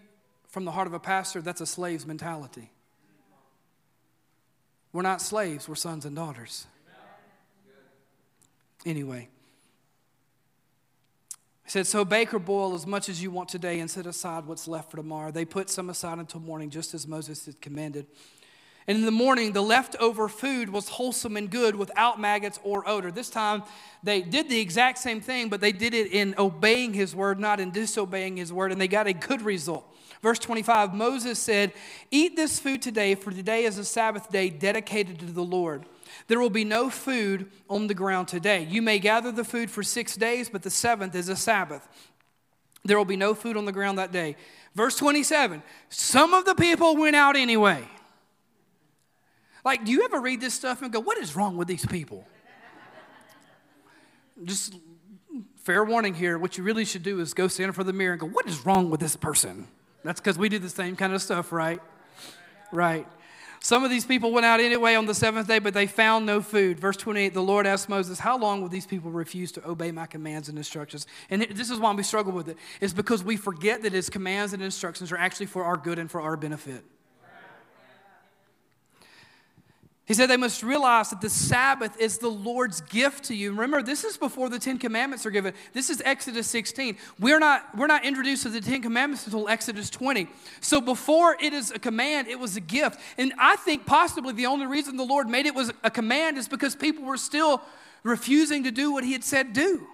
from 0.48 0.64
the 0.64 0.70
heart 0.70 0.86
of 0.86 0.94
a 0.94 0.98
pastor, 0.98 1.42
that's 1.42 1.60
a 1.60 1.66
slave's 1.66 2.06
mentality. 2.06 2.70
We're 4.90 5.02
not 5.02 5.20
slaves, 5.20 5.68
we're 5.68 5.74
sons 5.74 6.06
and 6.06 6.16
daughters. 6.16 6.66
Anyway, 8.86 9.28
he 11.64 11.70
said, 11.70 11.86
So 11.86 12.06
bake 12.06 12.32
or 12.32 12.38
boil 12.38 12.74
as 12.74 12.86
much 12.86 13.10
as 13.10 13.22
you 13.22 13.30
want 13.30 13.50
today 13.50 13.80
and 13.80 13.90
set 13.90 14.06
aside 14.06 14.46
what's 14.46 14.66
left 14.66 14.90
for 14.90 14.96
tomorrow. 14.96 15.30
They 15.30 15.44
put 15.44 15.68
some 15.68 15.90
aside 15.90 16.18
until 16.18 16.40
morning, 16.40 16.70
just 16.70 16.94
as 16.94 17.06
Moses 17.06 17.44
had 17.44 17.60
commanded. 17.60 18.06
And 18.88 18.98
in 18.98 19.04
the 19.04 19.10
morning, 19.10 19.52
the 19.52 19.62
leftover 19.62 20.28
food 20.28 20.68
was 20.68 20.88
wholesome 20.88 21.36
and 21.36 21.50
good 21.50 21.74
without 21.74 22.20
maggots 22.20 22.60
or 22.62 22.88
odor. 22.88 23.10
This 23.10 23.28
time, 23.28 23.64
they 24.02 24.22
did 24.22 24.48
the 24.48 24.60
exact 24.60 24.98
same 24.98 25.20
thing, 25.20 25.48
but 25.48 25.60
they 25.60 25.72
did 25.72 25.92
it 25.92 26.12
in 26.12 26.36
obeying 26.38 26.94
his 26.94 27.14
word, 27.14 27.40
not 27.40 27.58
in 27.58 27.72
disobeying 27.72 28.36
his 28.36 28.52
word, 28.52 28.70
and 28.70 28.80
they 28.80 28.86
got 28.86 29.08
a 29.08 29.12
good 29.12 29.42
result. 29.42 29.92
Verse 30.22 30.38
25 30.38 30.94
Moses 30.94 31.38
said, 31.38 31.72
Eat 32.10 32.36
this 32.36 32.60
food 32.60 32.80
today, 32.80 33.16
for 33.16 33.32
today 33.32 33.64
is 33.64 33.76
a 33.78 33.84
Sabbath 33.84 34.30
day 34.30 34.50
dedicated 34.50 35.18
to 35.18 35.26
the 35.26 35.42
Lord. 35.42 35.84
There 36.28 36.38
will 36.38 36.50
be 36.50 36.64
no 36.64 36.88
food 36.88 37.50
on 37.68 37.88
the 37.88 37.94
ground 37.94 38.28
today. 38.28 38.66
You 38.70 38.82
may 38.82 39.00
gather 39.00 39.32
the 39.32 39.44
food 39.44 39.70
for 39.70 39.82
six 39.82 40.16
days, 40.16 40.48
but 40.48 40.62
the 40.62 40.70
seventh 40.70 41.14
is 41.16 41.28
a 41.28 41.36
Sabbath. 41.36 41.86
There 42.84 42.96
will 42.96 43.04
be 43.04 43.16
no 43.16 43.34
food 43.34 43.56
on 43.56 43.64
the 43.64 43.72
ground 43.72 43.98
that 43.98 44.12
day. 44.12 44.36
Verse 44.76 44.96
27 44.96 45.62
Some 45.88 46.34
of 46.34 46.44
the 46.44 46.54
people 46.54 46.96
went 46.96 47.16
out 47.16 47.34
anyway. 47.34 47.88
Like, 49.66 49.84
do 49.84 49.90
you 49.90 50.04
ever 50.04 50.20
read 50.20 50.40
this 50.40 50.54
stuff 50.54 50.80
and 50.80 50.92
go, 50.92 51.00
what 51.00 51.18
is 51.18 51.34
wrong 51.34 51.56
with 51.56 51.66
these 51.66 51.84
people? 51.84 52.24
Just 54.44 54.76
fair 55.56 55.84
warning 55.84 56.14
here. 56.14 56.38
What 56.38 56.56
you 56.56 56.62
really 56.62 56.84
should 56.84 57.02
do 57.02 57.18
is 57.18 57.34
go 57.34 57.48
stand 57.48 57.66
in 57.66 57.72
front 57.72 57.88
of 57.88 57.92
the 57.92 57.98
mirror 57.98 58.12
and 58.12 58.20
go, 58.20 58.28
what 58.28 58.46
is 58.46 58.64
wrong 58.64 58.90
with 58.90 59.00
this 59.00 59.16
person? 59.16 59.66
That's 60.04 60.20
because 60.20 60.38
we 60.38 60.48
do 60.48 60.60
the 60.60 60.68
same 60.68 60.94
kind 60.94 61.12
of 61.12 61.20
stuff, 61.20 61.50
right? 61.50 61.80
Right. 62.70 63.08
Some 63.58 63.82
of 63.82 63.90
these 63.90 64.04
people 64.06 64.30
went 64.30 64.46
out 64.46 64.60
anyway 64.60 64.94
on 64.94 65.06
the 65.06 65.14
seventh 65.14 65.48
day, 65.48 65.58
but 65.58 65.74
they 65.74 65.88
found 65.88 66.26
no 66.26 66.40
food. 66.42 66.78
Verse 66.78 66.96
28 66.96 67.34
The 67.34 67.42
Lord 67.42 67.66
asked 67.66 67.88
Moses, 67.88 68.20
How 68.20 68.38
long 68.38 68.62
will 68.62 68.68
these 68.68 68.86
people 68.86 69.10
refuse 69.10 69.50
to 69.50 69.68
obey 69.68 69.90
my 69.90 70.06
commands 70.06 70.48
and 70.48 70.56
instructions? 70.56 71.08
And 71.28 71.42
this 71.42 71.70
is 71.70 71.80
why 71.80 71.92
we 71.92 72.04
struggle 72.04 72.32
with 72.32 72.48
it. 72.48 72.56
It's 72.80 72.92
because 72.92 73.24
we 73.24 73.36
forget 73.36 73.82
that 73.82 73.92
his 73.92 74.10
commands 74.10 74.52
and 74.52 74.62
instructions 74.62 75.10
are 75.10 75.18
actually 75.18 75.46
for 75.46 75.64
our 75.64 75.76
good 75.76 75.98
and 75.98 76.08
for 76.08 76.20
our 76.20 76.36
benefit. 76.36 76.84
He 80.06 80.14
said 80.14 80.30
they 80.30 80.36
must 80.36 80.62
realize 80.62 81.10
that 81.10 81.20
the 81.20 81.28
Sabbath 81.28 81.98
is 82.00 82.18
the 82.18 82.28
Lord's 82.28 82.80
gift 82.80 83.24
to 83.24 83.34
you. 83.34 83.50
Remember, 83.50 83.82
this 83.82 84.04
is 84.04 84.16
before 84.16 84.48
the 84.48 84.60
Ten 84.60 84.78
Commandments 84.78 85.26
are 85.26 85.32
given. 85.32 85.52
This 85.72 85.90
is 85.90 86.00
Exodus 86.04 86.46
16. 86.46 86.96
We're 87.18 87.40
not, 87.40 87.76
we're 87.76 87.88
not 87.88 88.04
introduced 88.04 88.44
to 88.44 88.50
the 88.50 88.60
Ten 88.60 88.82
Commandments 88.82 89.26
until 89.26 89.48
Exodus 89.48 89.90
20. 89.90 90.28
So 90.60 90.80
before 90.80 91.36
it 91.40 91.52
is 91.52 91.72
a 91.72 91.80
command, 91.80 92.28
it 92.28 92.38
was 92.38 92.56
a 92.56 92.60
gift. 92.60 93.00
And 93.18 93.32
I 93.36 93.56
think 93.56 93.84
possibly 93.84 94.32
the 94.32 94.46
only 94.46 94.66
reason 94.66 94.96
the 94.96 95.02
Lord 95.02 95.28
made 95.28 95.44
it 95.44 95.56
was 95.56 95.72
a 95.82 95.90
command 95.90 96.38
is 96.38 96.46
because 96.46 96.76
people 96.76 97.04
were 97.04 97.16
still 97.16 97.60
refusing 98.04 98.62
to 98.62 98.70
do 98.70 98.92
what 98.92 99.02
He 99.02 99.12
had 99.12 99.24
said 99.24 99.52
do. 99.52 99.88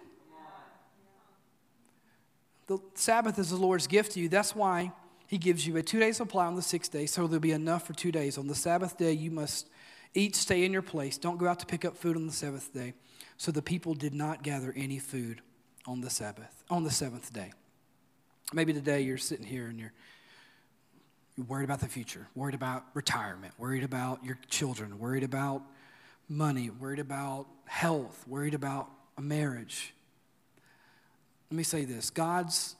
The 2.67 2.79
Sabbath 2.93 3.39
is 3.39 3.49
the 3.49 3.57
Lord's 3.57 3.87
gift 3.87 4.13
to 4.13 4.21
you. 4.21 4.29
That's 4.29 4.55
why 4.55 4.93
He 5.27 5.39
gives 5.39 5.67
you 5.67 5.79
a 5.79 5.83
two 5.83 6.01
day 6.01 6.13
supply 6.13 6.45
on 6.45 6.55
the 6.55 6.61
sixth 6.61 6.93
day, 6.93 7.07
so 7.07 7.27
there'll 7.27 7.41
be 7.41 7.53
enough 7.53 7.87
for 7.87 7.95
two 7.95 8.13
days. 8.13 8.37
On 8.37 8.47
the 8.47 8.55
Sabbath 8.55 8.99
day, 8.99 9.13
you 9.13 9.31
must 9.31 9.69
Eat, 10.15 10.37
stay 10.37 10.65
in 10.65 10.73
your 10.73 10.83
place. 10.83 11.17
Don't 11.17 11.39
go 11.39 11.47
out 11.47 11.61
to 11.61 11.67
pick 11.67 11.85
up 11.85 11.97
food 11.97 12.17
on 12.17 12.27
the 12.27 12.33
seventh 12.33 12.73
day. 12.75 12.95
So 13.37 13.51
the 13.51 13.63
people 13.63 13.95
did 13.95 14.15
not 14.15 14.43
gather 14.43 14.73
any 14.77 14.99
food 14.99 15.41
on 15.87 16.01
the 16.01 16.11
Sabbath, 16.11 16.65
on 16.71 16.85
the 16.85 16.91
seventh 16.91 17.33
day. 17.33 17.53
Maybe 18.53 18.73
today 18.73 19.01
you're 19.01 19.19
sitting 19.19 19.47
here 19.47 19.67
and 19.67 19.81
you're, 19.81 19.93
you're 21.37 21.47
worried 21.47 21.65
about 21.65 21.81
the 21.81 21.89
future, 21.89 22.29
worried 22.35 22.55
about 22.55 22.85
retirement, 22.95 23.55
worried 23.59 23.83
about 23.83 24.23
your 24.23 24.39
children, 24.49 24.99
worried 24.99 25.25
about 25.25 25.63
money, 26.29 26.69
worried 26.71 26.99
about 26.99 27.47
health, 27.65 28.25
worried 28.29 28.55
about 28.55 28.91
a 29.17 29.23
marriage. 29.23 29.95
Let 31.51 31.57
me 31.57 31.65
say 31.65 31.85
this 31.85 32.11
God's, 32.11 32.77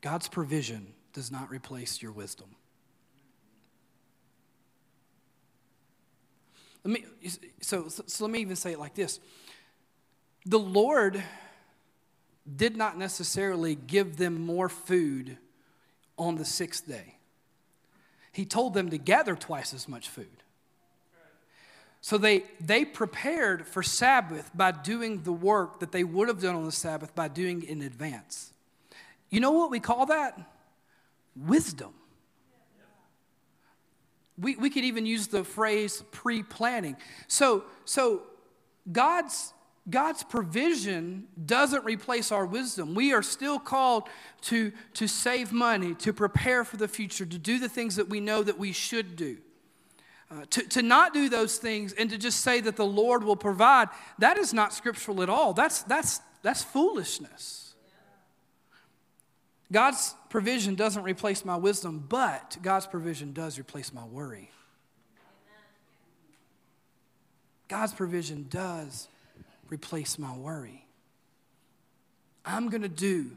God's 0.00 0.28
provision 0.28 0.94
does 1.12 1.30
not 1.32 1.50
replace 1.50 2.02
your 2.02 2.12
wisdom. 2.12 2.48
Let 6.88 7.02
me, 7.02 7.30
so, 7.60 7.88
so 7.88 8.24
let 8.24 8.32
me 8.32 8.38
even 8.38 8.56
say 8.56 8.72
it 8.72 8.78
like 8.78 8.94
this 8.94 9.20
The 10.46 10.58
Lord 10.58 11.22
did 12.56 12.78
not 12.78 12.96
necessarily 12.96 13.74
give 13.74 14.16
them 14.16 14.40
more 14.40 14.70
food 14.70 15.36
on 16.16 16.36
the 16.36 16.46
sixth 16.46 16.88
day, 16.88 17.16
He 18.32 18.46
told 18.46 18.72
them 18.72 18.88
to 18.88 18.96
gather 18.96 19.36
twice 19.36 19.74
as 19.74 19.86
much 19.86 20.08
food. 20.08 20.26
So 22.00 22.16
they, 22.16 22.44
they 22.58 22.86
prepared 22.86 23.66
for 23.66 23.82
Sabbath 23.82 24.50
by 24.54 24.70
doing 24.70 25.24
the 25.24 25.32
work 25.32 25.80
that 25.80 25.92
they 25.92 26.04
would 26.04 26.28
have 26.28 26.40
done 26.40 26.54
on 26.54 26.64
the 26.64 26.72
Sabbath 26.72 27.14
by 27.14 27.28
doing 27.28 27.62
in 27.64 27.82
advance. 27.82 28.52
You 29.28 29.40
know 29.40 29.50
what 29.50 29.70
we 29.70 29.78
call 29.78 30.06
that? 30.06 30.40
Wisdom. 31.36 31.92
We, 34.40 34.56
we 34.56 34.70
could 34.70 34.84
even 34.84 35.06
use 35.06 35.26
the 35.26 35.44
phrase 35.44 36.02
pre 36.12 36.42
planning. 36.42 36.96
So, 37.26 37.64
so 37.84 38.22
God's, 38.90 39.52
God's 39.90 40.22
provision 40.22 41.26
doesn't 41.44 41.84
replace 41.84 42.30
our 42.30 42.46
wisdom. 42.46 42.94
We 42.94 43.12
are 43.12 43.22
still 43.22 43.58
called 43.58 44.08
to, 44.42 44.72
to 44.94 45.08
save 45.08 45.52
money, 45.52 45.94
to 45.96 46.12
prepare 46.12 46.64
for 46.64 46.76
the 46.76 46.88
future, 46.88 47.26
to 47.26 47.38
do 47.38 47.58
the 47.58 47.68
things 47.68 47.96
that 47.96 48.08
we 48.08 48.20
know 48.20 48.42
that 48.42 48.58
we 48.58 48.72
should 48.72 49.16
do. 49.16 49.38
Uh, 50.30 50.44
to, 50.50 50.62
to 50.62 50.82
not 50.82 51.14
do 51.14 51.30
those 51.30 51.56
things 51.56 51.94
and 51.94 52.10
to 52.10 52.18
just 52.18 52.40
say 52.40 52.60
that 52.60 52.76
the 52.76 52.84
Lord 52.84 53.24
will 53.24 53.36
provide, 53.36 53.88
that 54.18 54.36
is 54.36 54.52
not 54.52 54.74
scriptural 54.74 55.22
at 55.22 55.30
all. 55.30 55.54
That's, 55.54 55.82
that's, 55.84 56.20
that's 56.42 56.62
foolishness. 56.62 57.74
God's 59.72 60.14
provision 60.28 60.74
doesn't 60.74 61.02
replace 61.02 61.44
my 61.44 61.56
wisdom, 61.56 62.04
but 62.08 62.56
God's 62.62 62.86
provision 62.86 63.32
does 63.32 63.58
replace 63.58 63.92
my 63.92 64.04
worry. 64.04 64.50
God's 67.68 67.92
provision 67.92 68.46
does 68.48 69.08
replace 69.68 70.18
my 70.18 70.34
worry. 70.36 70.86
I'm 72.44 72.70
going 72.70 72.82
to 72.82 72.88
do 72.88 73.32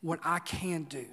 what 0.00 0.20
I 0.24 0.38
can 0.38 0.84
do. 0.84 1.06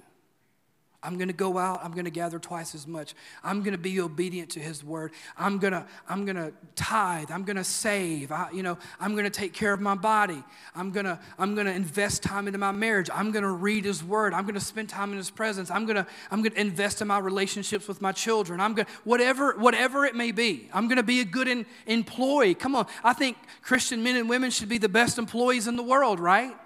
I'm 1.06 1.16
going 1.16 1.28
to 1.28 1.34
go 1.34 1.56
out. 1.56 1.84
I'm 1.84 1.92
going 1.92 2.04
to 2.04 2.10
gather 2.10 2.40
twice 2.40 2.74
as 2.74 2.86
much. 2.86 3.14
I'm 3.44 3.60
going 3.60 3.72
to 3.72 3.78
be 3.78 4.00
obedient 4.00 4.50
to 4.50 4.60
His 4.60 4.82
word. 4.82 5.12
I'm 5.38 5.58
going 5.58 5.72
to 5.72 5.86
I'm 6.08 6.24
going 6.24 6.36
to 6.36 6.52
tithe. 6.74 7.30
I'm 7.30 7.44
going 7.44 7.56
to 7.56 7.64
save. 7.64 8.32
I, 8.32 8.50
you 8.50 8.64
know, 8.64 8.76
I'm 8.98 9.12
going 9.12 9.24
to 9.24 9.30
take 9.30 9.52
care 9.52 9.72
of 9.72 9.80
my 9.80 9.94
body. 9.94 10.42
I'm 10.74 10.90
going 10.90 11.06
to 11.06 11.18
I'm 11.38 11.54
going 11.54 11.66
to 11.66 11.72
invest 11.72 12.24
time 12.24 12.48
into 12.48 12.58
my 12.58 12.72
marriage. 12.72 13.08
I'm 13.14 13.30
going 13.30 13.44
to 13.44 13.50
read 13.50 13.84
His 13.84 14.02
word. 14.02 14.34
I'm 14.34 14.42
going 14.42 14.54
to 14.54 14.60
spend 14.60 14.88
time 14.88 15.12
in 15.12 15.16
His 15.16 15.30
presence. 15.30 15.70
I'm 15.70 15.86
going 15.86 15.96
to 15.96 16.06
I'm 16.32 16.42
going 16.42 16.52
to 16.52 16.60
invest 16.60 17.00
in 17.00 17.06
my 17.06 17.18
relationships 17.18 17.86
with 17.86 18.02
my 18.02 18.10
children. 18.10 18.60
I'm 18.60 18.74
going 18.74 18.86
to 18.86 18.92
whatever 19.04 19.56
whatever 19.56 20.04
it 20.04 20.16
may 20.16 20.32
be. 20.32 20.68
I'm 20.74 20.88
going 20.88 20.96
to 20.96 21.04
be 21.04 21.20
a 21.20 21.24
good 21.24 21.46
in, 21.46 21.66
employee. 21.86 22.54
Come 22.54 22.74
on, 22.74 22.86
I 23.04 23.12
think 23.12 23.36
Christian 23.62 24.02
men 24.02 24.16
and 24.16 24.28
women 24.28 24.50
should 24.50 24.68
be 24.68 24.78
the 24.78 24.88
best 24.88 25.18
employees 25.18 25.68
in 25.68 25.76
the 25.76 25.84
world, 25.84 26.18
right? 26.18 26.56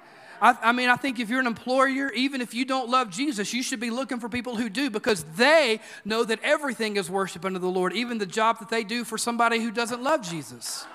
I, 0.40 0.56
I, 0.62 0.72
mean, 0.72 0.88
I 0.88 0.96
think 0.96 1.20
if 1.20 1.28
you're 1.28 1.40
an 1.40 1.46
employer, 1.46 2.10
even 2.12 2.40
if 2.40 2.54
you 2.54 2.64
don't 2.64 2.88
love 2.88 3.10
Jesus, 3.10 3.52
you 3.52 3.62
should 3.62 3.80
be 3.80 3.90
looking 3.90 4.18
for 4.18 4.28
people 4.28 4.56
who 4.56 4.70
do 4.70 4.88
because 4.88 5.24
they 5.36 5.80
know 6.04 6.24
that 6.24 6.40
everything 6.42 6.96
is 6.96 7.10
worship 7.10 7.44
unto 7.44 7.58
the 7.58 7.68
Lord, 7.68 7.92
even 7.92 8.18
the 8.18 8.26
job 8.26 8.58
that 8.60 8.70
they 8.70 8.82
do 8.82 9.04
for 9.04 9.18
somebody 9.18 9.60
who 9.60 9.70
doesn't 9.70 10.02
love 10.02 10.22
Jesus. 10.22 10.86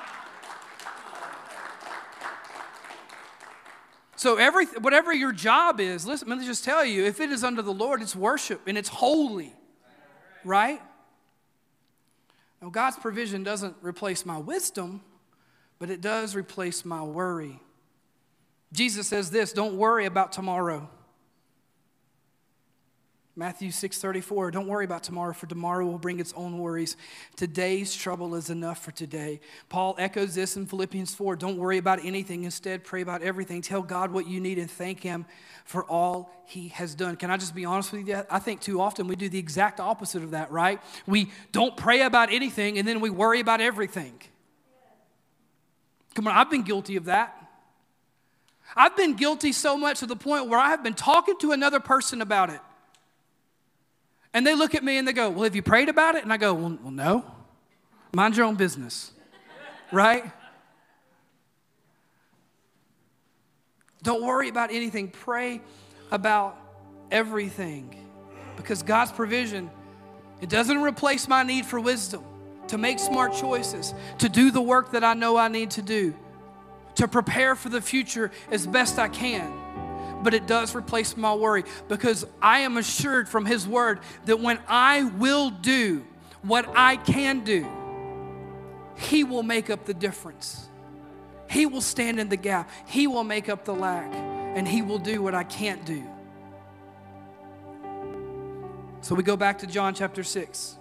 So, 4.16 4.38
every, 4.38 4.66
whatever 4.66 5.14
your 5.14 5.32
job 5.32 5.80
is, 5.80 6.08
listen, 6.08 6.30
let 6.30 6.40
me 6.40 6.46
just 6.46 6.64
tell 6.64 6.84
you 6.84 7.06
if 7.06 7.20
it 7.20 7.30
is 7.30 7.44
under 7.44 7.62
the 7.62 7.74
Lord, 7.74 8.02
it's 8.02 8.16
worship 8.16 8.62
and 8.66 8.78
it's 8.78 8.90
holy, 8.90 9.54
right? 10.44 10.82
Now, 12.62 12.70
God's 12.70 12.98
provision 12.98 13.44
doesn't 13.44 13.76
replace 13.82 14.26
my 14.26 14.38
wisdom, 14.40 15.02
but 15.78 15.92
it 15.92 16.02
does 16.02 16.36
replace 16.36 16.86
my 16.86 17.04
worry. 17.04 17.60
Jesus 18.76 19.08
says 19.08 19.32
this 19.32 19.54
don't 19.54 19.78
worry 19.78 20.06
about 20.06 20.32
tomorrow. 20.32 20.90
Matthew 23.38 23.70
6:34 23.70 24.52
Don't 24.52 24.68
worry 24.68 24.86
about 24.86 25.04
tomorrow 25.04 25.34
for 25.34 25.46
tomorrow 25.46 25.86
will 25.86 25.98
bring 25.98 26.22
its 26.22 26.32
own 26.38 26.58
worries. 26.58 26.96
Today's 27.36 27.94
trouble 27.94 28.34
is 28.36 28.50
enough 28.50 28.82
for 28.82 28.92
today. 28.92 29.42
Paul 29.68 29.94
echoes 29.98 30.36
this 30.36 30.56
in 30.56 30.66
Philippians 30.66 31.14
4 31.14 31.36
Don't 31.36 31.58
worry 31.58 31.78
about 31.78 32.04
anything 32.06 32.46
instead 32.46 32.86
pray 32.86 33.02
about 33.02 33.22
everything. 33.24 33.62
Tell 33.62 33.82
God 33.82 34.12
what 34.12 34.26
you 34.28 34.40
need 34.40 34.58
and 34.58 34.72
thank 34.72 35.02
him 35.02 35.26
for 35.66 35.84
all 35.84 36.32
he 36.46 36.70
has 36.70 36.96
done. 36.96 37.18
Can 37.18 37.30
I 37.30 37.36
just 37.36 37.54
be 37.54 37.66
honest 37.66 37.92
with 37.92 38.08
you? 38.08 38.24
I 38.30 38.40
think 38.40 38.62
too 38.62 38.80
often 38.80 39.08
we 39.08 39.18
do 39.18 39.28
the 39.28 39.40
exact 39.40 39.82
opposite 39.82 40.24
of 40.24 40.32
that, 40.32 40.50
right? 40.50 40.82
We 41.06 41.30
don't 41.52 41.76
pray 41.76 42.04
about 42.04 42.32
anything 42.32 42.78
and 42.78 42.88
then 42.88 43.02
we 43.02 43.10
worry 43.10 43.42
about 43.42 43.60
everything. 43.60 44.14
Come 46.14 46.28
on, 46.28 46.38
I've 46.38 46.50
been 46.50 46.64
guilty 46.64 46.96
of 46.96 47.06
that. 47.06 47.45
I've 48.76 48.96
been 48.96 49.16
guilty 49.16 49.52
so 49.52 49.78
much 49.78 50.00
to 50.00 50.06
the 50.06 50.16
point 50.16 50.48
where 50.48 50.60
I 50.60 50.70
have 50.70 50.84
been 50.84 50.94
talking 50.94 51.38
to 51.40 51.52
another 51.52 51.80
person 51.80 52.22
about 52.22 52.50
it. 52.50 52.60
And 54.34 54.46
they 54.46 54.56
look 54.56 54.76
at 54.76 54.84
me 54.84 54.98
and 54.98 55.08
they 55.08 55.14
go, 55.14 55.30
Well, 55.30 55.44
have 55.44 55.56
you 55.56 55.62
prayed 55.62 55.90
about 55.90 56.16
it? 56.16 56.24
And 56.24 56.32
I 56.32 56.38
go, 56.38 56.54
Well, 56.54 56.78
well 56.82 56.92
no. 56.92 57.26
Mind 58.14 58.36
your 58.36 58.46
own 58.46 58.56
business. 58.56 59.12
right? 59.92 60.24
Don't 64.04 64.24
worry 64.24 64.50
about 64.50 64.72
anything. 64.72 65.10
Pray 65.10 65.62
about 66.12 66.58
everything. 67.12 67.96
Because 68.56 68.84
God's 68.84 69.12
provision, 69.12 69.70
it 70.42 70.50
doesn't 70.50 70.82
replace 70.82 71.28
my 71.28 71.44
need 71.44 71.66
for 71.66 71.80
wisdom 71.80 72.24
to 72.68 72.78
make 72.78 73.00
smart 73.00 73.34
choices, 73.34 73.94
to 74.20 74.30
do 74.30 74.52
the 74.52 74.62
work 74.62 74.92
that 74.92 75.04
I 75.04 75.14
know 75.14 75.38
I 75.38 75.48
need 75.48 75.72
to 75.72 75.82
do 75.82 76.16
to 76.96 77.08
prepare 77.08 77.56
for 77.56 77.70
the 77.70 77.82
future 77.82 78.32
as 78.52 78.66
best 78.66 78.98
I 79.00 79.08
can. 79.08 80.22
But 80.24 80.34
it 80.34 80.48
does 80.48 80.74
replace 80.74 81.16
my 81.16 81.34
worry 81.36 81.64
because 81.88 82.26
I 82.42 82.60
am 82.60 82.78
assured 82.78 83.30
from 83.30 83.46
His 83.46 83.68
Word 83.68 84.00
that 84.26 84.40
when 84.40 84.60
I 84.68 85.04
will 85.04 85.50
do 85.50 86.06
what 86.42 86.68
I 86.76 86.98
can 86.98 87.44
do, 87.44 87.68
He 88.96 89.24
will 89.24 89.44
make 89.44 89.70
up 89.70 89.86
the 89.86 89.94
difference. 89.94 90.68
He 91.50 91.66
will 91.66 91.82
stand 91.82 92.20
in 92.20 92.30
the 92.30 92.38
gap. 92.38 92.70
He 92.88 93.08
will 93.08 93.24
make 93.24 93.50
up 93.50 93.66
the 93.66 93.76
lack. 93.76 94.12
And 94.14 94.68
He 94.68 94.82
will 94.82 94.98
do 95.00 95.22
what 95.22 95.36
I 95.36 95.44
can't 95.44 95.86
do. 95.86 96.04
So 99.02 99.14
we 99.14 99.22
go 99.22 99.38
back 99.38 99.60
to 99.60 99.68
John 99.68 99.94
chapter 99.94 100.24
6. 100.24 100.78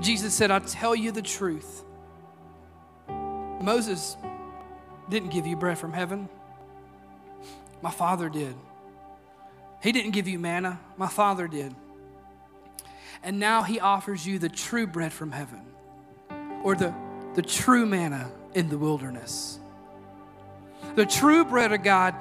Jesus 0.00 0.34
said, 0.34 0.50
I 0.50 0.58
tell 0.58 0.94
you 0.94 1.10
the 1.12 1.22
truth. 1.22 1.84
Moses 3.62 4.16
didn't 5.08 5.30
give 5.30 5.46
you 5.46 5.56
bread 5.56 5.78
from 5.78 5.92
heaven. 5.92 6.28
My 7.80 7.90
Father 7.90 8.28
did. 8.28 8.54
He 9.82 9.92
didn't 9.92 10.12
give 10.12 10.28
you 10.28 10.38
manna. 10.38 10.80
My 10.96 11.08
Father 11.08 11.48
did. 11.48 11.74
And 13.22 13.38
now 13.38 13.62
He 13.62 13.80
offers 13.80 14.26
you 14.26 14.38
the 14.38 14.48
true 14.48 14.86
bread 14.86 15.12
from 15.12 15.32
heaven 15.32 15.62
or 16.62 16.74
the, 16.74 16.94
the 17.34 17.42
true 17.42 17.86
manna 17.86 18.30
in 18.54 18.68
the 18.68 18.78
wilderness. 18.78 19.58
The 20.94 21.06
true 21.06 21.44
bread 21.44 21.72
of 21.72 21.82
God 21.82 22.14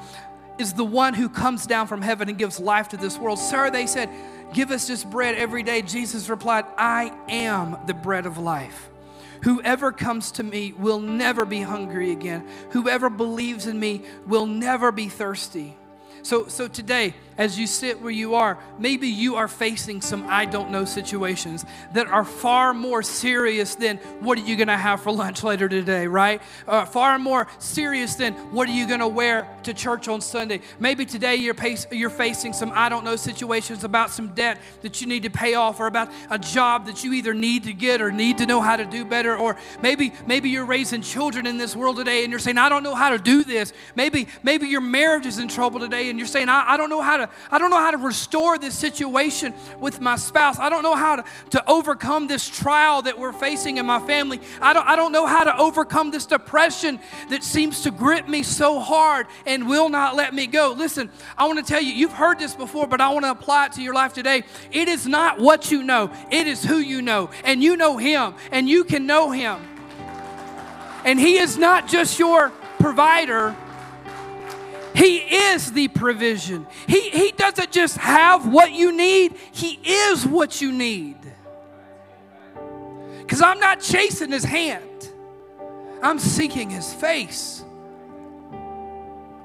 is 0.58 0.74
the 0.74 0.86
one 0.86 1.14
who 1.14 1.30
comes 1.30 1.66
down 1.66 1.88
from 1.88 2.02
heaven 2.02 2.30
and 2.30 2.38
gives 2.38 2.60
life 2.60 2.90
to 2.90 2.98
this 2.98 3.18
world. 3.18 3.40
Sir, 3.40 3.70
they 3.70 3.88
said, 3.88 4.10
Give 4.54 4.72
us 4.72 4.88
this 4.88 5.04
bread 5.04 5.36
every 5.36 5.64
day. 5.64 5.82
Jesus 5.82 6.28
replied, 6.28 6.66
I 6.78 7.14
am 7.30 7.78
the 7.88 7.94
bread 7.94 8.26
of 8.26 8.38
life. 8.38 8.91
Whoever 9.42 9.92
comes 9.92 10.32
to 10.34 10.44
me 10.44 10.74
will 10.74 11.00
never 11.00 11.46
be 11.46 11.62
hungry 11.62 12.12
again. 12.12 12.48
Whoever 12.72 13.10
believes 13.10 13.68
in 13.68 13.80
me 13.80 14.04
will 14.26 14.46
never 14.46 14.92
be 14.92 15.10
thirsty. 15.10 15.76
So, 16.24 16.48
so 16.48 16.68
today, 16.68 17.16
as 17.38 17.58
you 17.58 17.68
sit 17.68 18.02
where 18.02 18.12
you 18.12 18.36
are, 18.36 18.58
maybe 18.78 19.08
you 19.08 19.36
are 19.36 19.48
facing 19.48 20.02
some 20.02 20.26
I 20.28 20.46
don't 20.46 20.72
know 20.72 20.86
situations 20.86 21.66
that 21.94 22.08
are 22.08 22.24
far 22.24 22.74
more 22.74 23.04
serious 23.04 23.76
than 23.76 23.98
what 24.20 24.38
are 24.38 24.42
you 24.42 24.56
going 24.56 24.68
to 24.68 24.78
have 24.78 25.02
for 25.02 25.12
lunch 25.12 25.44
later 25.44 25.68
today, 25.70 26.08
right? 26.08 26.42
Uh, 26.68 26.86
far 26.86 27.18
more 27.20 27.48
serious 27.60 28.16
than 28.16 28.34
what 28.52 28.68
are 28.70 28.74
you 28.74 28.88
going 28.88 29.00
to 29.00 29.08
wear 29.08 29.48
to 29.64 29.74
church 29.74 30.08
on 30.08 30.22
Sunday. 30.22 30.62
Maybe 30.80 31.06
today 31.06 31.36
you're, 31.36 31.54
pace, 31.54 31.88
you're 31.92 32.10
facing 32.10 32.54
some 32.54 32.72
I 32.74 32.90
don't 32.90 33.04
know 33.04 33.16
situations 33.16 33.84
about 33.84 34.12
some 34.12 34.30
debt 34.30 34.60
that 34.82 35.02
you 35.02 35.08
need 35.08 35.24
to 35.24 35.30
pay 35.30 35.56
off 35.56 35.80
or 35.80 35.88
about 35.88 36.10
a 36.30 36.40
job 36.40 36.86
that 36.86 37.04
you 37.04 37.14
either 37.14 37.34
need 37.34 37.64
to 37.64 37.74
get 37.74 38.02
or 38.02 38.12
need 38.12 38.38
to 38.40 38.46
know 38.46 38.62
how 38.62 38.76
to 38.76 38.86
do 38.86 39.06
better. 39.06 39.36
Or 39.36 39.58
maybe, 39.82 40.14
maybe 40.26 40.50
you're 40.50 40.66
raising 40.66 41.02
children 41.02 41.46
in 41.48 41.58
this 41.58 41.76
world 41.76 41.98
today 41.98 42.24
and 42.24 42.32
you're 42.32 42.40
saying, 42.40 42.58
I 42.58 42.70
don't 42.70 42.84
know 42.84 42.96
how 42.96 43.10
to 43.10 43.18
do 43.18 43.44
this. 43.44 43.74
Maybe, 43.96 44.28
maybe 44.44 44.68
your 44.68 44.82
marriage 44.82 45.26
is 45.26 45.40
in 45.40 45.48
trouble 45.48 45.80
today 45.80 46.10
and 46.10 46.20
you're 46.20 46.28
saying, 46.28 46.50
I, 46.50 46.74
I 46.74 46.78
don't 46.78 46.90
know 46.90 47.02
how 47.02 47.18
to, 47.18 47.21
I 47.52 47.58
don't 47.58 47.70
know 47.70 47.80
how 47.80 47.92
to 47.92 47.98
restore 47.98 48.58
this 48.58 48.78
situation 48.78 49.54
with 49.80 50.00
my 50.02 50.16
spouse. 50.16 50.60
I 50.60 50.70
don't 50.70 50.84
know 50.84 50.96
how 50.96 51.18
to, 51.18 51.26
to 51.52 51.70
overcome 51.70 52.28
this 52.28 52.48
trial 52.50 53.02
that 53.04 53.18
we're 53.18 53.34
facing 53.34 53.78
in 53.78 53.86
my 53.86 54.00
family. 54.00 54.40
I 54.62 54.74
don't, 54.74 54.88
I 54.88 54.96
don't 54.96 55.12
know 55.12 55.26
how 55.26 55.44
to 55.44 55.58
overcome 55.58 56.12
this 56.12 56.26
depression 56.26 57.00
that 57.30 57.44
seems 57.44 57.82
to 57.82 57.92
grip 57.92 58.28
me 58.28 58.44
so 58.44 58.80
hard 58.80 59.28
and 59.46 59.68
will 59.68 59.90
not 59.90 60.16
let 60.16 60.34
me 60.34 60.48
go. 60.48 60.74
Listen, 60.78 61.10
I 61.38 61.46
want 61.46 61.60
to 61.60 61.66
tell 61.66 61.82
you, 61.82 61.94
you've 61.94 62.14
heard 62.14 62.40
this 62.40 62.56
before, 62.56 62.88
but 62.88 63.02
I 63.02 63.10
want 63.10 63.26
to 63.26 63.32
apply 63.32 63.68
it 63.68 63.74
to 63.74 63.82
your 63.82 63.94
life 63.94 64.14
today. 64.14 64.44
It 64.72 64.88
is 64.88 65.08
not 65.08 65.40
what 65.40 65.72
you 65.72 65.84
know, 65.84 66.12
it 66.30 66.48
is 66.48 66.64
who 66.64 66.78
you 66.78 67.02
know. 67.02 67.30
And 67.44 67.64
you 67.64 67.78
know 67.78 67.98
Him, 67.98 68.36
and 68.52 68.68
you 68.68 68.84
can 68.84 69.06
know 69.06 69.32
Him. 69.32 69.60
And 71.04 71.20
He 71.20 71.38
is 71.38 71.58
not 71.58 71.88
just 71.88 72.20
your 72.20 72.52
provider, 72.80 73.56
he 74.94 75.18
is 75.18 75.72
the 75.72 75.88
provision. 75.88 76.68
He, 76.88 77.10
he 77.10 77.32
doesn't 77.32 77.72
just 77.72 77.98
have 77.98 78.48
what 78.48 78.72
you 78.72 78.92
need, 78.96 79.36
He 79.52 79.80
is 79.84 80.26
what 80.26 80.62
you 80.62 80.72
need. 80.72 81.18
Because 83.20 83.42
I'm 83.42 83.60
not 83.60 83.80
chasing 83.80 84.32
His 84.32 84.44
hand, 84.44 85.10
I'm 86.02 86.20
seeking 86.20 86.70
His 86.70 86.94
face. 86.94 87.64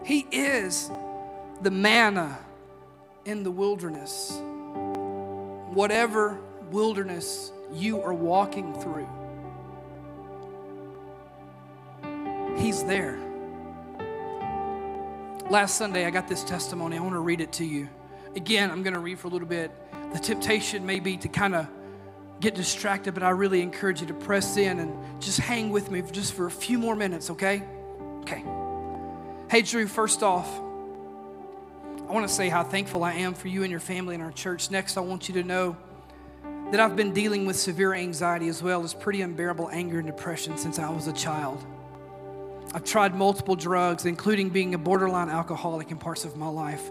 He 0.05 0.27
is 0.31 0.91
the 1.63 1.71
manna 1.71 2.39
in 3.25 3.43
the 3.43 3.51
wilderness. 3.51 4.39
Whatever 5.73 6.39
wilderness 6.71 7.53
you 7.73 8.01
are 8.03 8.15
walking 8.15 8.75
through, 8.81 9.09
He's 12.59 12.83
there. 12.85 13.26
Last 15.49 15.77
Sunday, 15.77 16.07
I 16.07 16.11
got 16.11 16.27
this 16.27 16.43
testimony. 16.43 16.97
I 16.97 17.01
want 17.01 17.15
to 17.15 17.21
read 17.21 17.41
it 17.41 17.53
to 17.53 17.65
you. 17.65 17.89
Again, 18.35 18.69
I'm 18.69 18.83
going 18.83 18.95
to 18.95 19.01
read 19.01 19.21
for 19.21 19.29
a 19.29 19.31
little 19.31 19.47
bit. 19.47 19.71
The 20.13 20.19
temptation 20.19 20.85
may 20.85 20.99
be 20.99 21.17
to 21.19 21.29
kind 21.29 21.55
of 21.55 21.69
get 22.41 22.57
distracted, 22.57 23.15
but 23.15 23.23
I 23.23 23.31
really 23.31 23.63
encourage 23.63 24.01
you 24.01 24.09
to 24.09 24.15
press 24.15 24.57
in 24.57 24.81
and 24.81 25.23
just 25.23 25.39
hang 25.39 25.71
with 25.71 25.89
me 25.89 26.03
just 26.11 26.35
for 26.35 26.47
a 26.47 26.51
few 26.51 26.81
more 26.81 26.97
minutes, 26.97 27.31
okay? 27.31 27.63
Okay. 28.23 28.45
Hey, 29.49 29.63
Drew, 29.63 29.87
first 29.87 30.25
off, 30.25 30.49
I 30.49 32.13
want 32.13 32.27
to 32.27 32.35
say 32.35 32.49
how 32.49 32.65
thankful 32.65 33.05
I 33.05 33.13
am 33.13 33.33
for 33.33 33.47
you 33.47 33.63
and 33.63 33.71
your 33.71 33.79
family 33.79 34.17
and 34.17 34.25
our 34.25 34.33
church. 34.33 34.73
Next, 34.73 34.97
I 34.97 35.01
want 35.01 35.29
you 35.29 35.35
to 35.35 35.45
know 35.45 35.77
that 36.73 36.81
I've 36.81 36.97
been 36.97 37.13
dealing 37.13 37.47
with 37.47 37.55
severe 37.55 37.95
anxiety 37.95 38.49
as 38.49 38.65
well 38.65 38.83
as 38.83 38.95
pretty 38.95 39.23
unbearable 39.23 39.71
anger 39.71 39.99
and 39.99 40.09
depression 40.09 40.59
since 40.59 40.81
I 40.81 40.91
was 40.91 41.07
a 41.07 41.13
child. 41.13 41.65
I've 42.77 42.85
tried 42.85 43.15
multiple 43.15 43.57
drugs, 43.57 44.05
including 44.05 44.51
being 44.51 44.75
a 44.75 44.79
borderline 44.79 45.31
alcoholic 45.31 45.91
in 45.91 45.97
parts 45.97 46.27
of 46.27 46.37
my 46.37 46.49
life, 46.49 46.91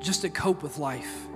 just 0.00 0.22
to 0.22 0.28
cope 0.28 0.64
with 0.64 0.78
life. 0.78 1.28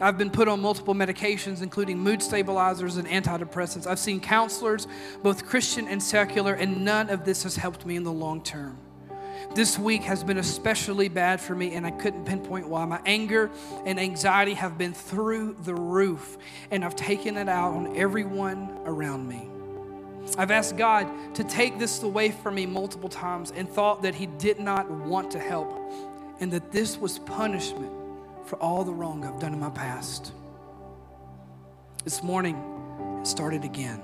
I've 0.00 0.18
been 0.18 0.30
put 0.30 0.48
on 0.48 0.60
multiple 0.60 0.92
medications, 0.92 1.62
including 1.62 2.00
mood 2.00 2.20
stabilizers 2.20 2.96
and 2.96 3.06
antidepressants. 3.06 3.86
I've 3.86 4.00
seen 4.00 4.18
counselors, 4.18 4.88
both 5.22 5.46
Christian 5.46 5.86
and 5.86 6.02
secular, 6.02 6.52
and 6.52 6.84
none 6.84 7.10
of 7.10 7.24
this 7.24 7.44
has 7.44 7.54
helped 7.54 7.86
me 7.86 7.94
in 7.94 8.02
the 8.02 8.10
long 8.10 8.42
term. 8.42 8.76
This 9.54 9.78
week 9.78 10.02
has 10.02 10.24
been 10.24 10.38
especially 10.38 11.08
bad 11.08 11.40
for 11.40 11.54
me, 11.54 11.76
and 11.76 11.86
I 11.86 11.92
couldn't 11.92 12.24
pinpoint 12.24 12.68
why. 12.68 12.84
My 12.86 13.00
anger 13.06 13.52
and 13.86 14.00
anxiety 14.00 14.54
have 14.54 14.76
been 14.76 14.94
through 14.94 15.58
the 15.62 15.76
roof, 15.76 16.36
and 16.72 16.84
I've 16.84 16.96
taken 16.96 17.36
it 17.36 17.48
out 17.48 17.74
on 17.74 17.96
everyone 17.96 18.80
around 18.84 19.28
me. 19.28 19.48
I've 20.36 20.50
asked 20.50 20.76
God 20.76 21.34
to 21.36 21.44
take 21.44 21.78
this 21.78 22.02
away 22.02 22.30
from 22.30 22.56
me 22.56 22.66
multiple 22.66 23.08
times 23.08 23.52
and 23.54 23.68
thought 23.68 24.02
that 24.02 24.14
He 24.14 24.26
did 24.26 24.58
not 24.58 24.90
want 24.90 25.30
to 25.32 25.38
help, 25.38 25.72
and 26.40 26.52
that 26.52 26.72
this 26.72 26.98
was 26.98 27.18
punishment 27.20 27.92
for 28.46 28.56
all 28.56 28.84
the 28.84 28.92
wrong 28.92 29.24
I've 29.24 29.38
done 29.38 29.52
in 29.52 29.60
my 29.60 29.70
past. 29.70 30.32
This 32.04 32.22
morning, 32.22 32.56
it 33.20 33.26
started 33.26 33.64
again. 33.64 34.00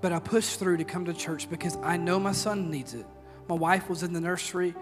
But 0.00 0.12
I 0.12 0.20
pushed 0.20 0.58
through 0.58 0.76
to 0.76 0.84
come 0.84 1.04
to 1.06 1.12
church 1.12 1.50
because 1.50 1.76
I 1.82 1.96
know 1.96 2.20
my 2.20 2.32
son 2.32 2.70
needs 2.70 2.94
it. 2.94 3.06
My 3.48 3.54
wife 3.54 3.88
was 3.88 4.02
in 4.02 4.12
the 4.12 4.20
nursery, 4.20 4.74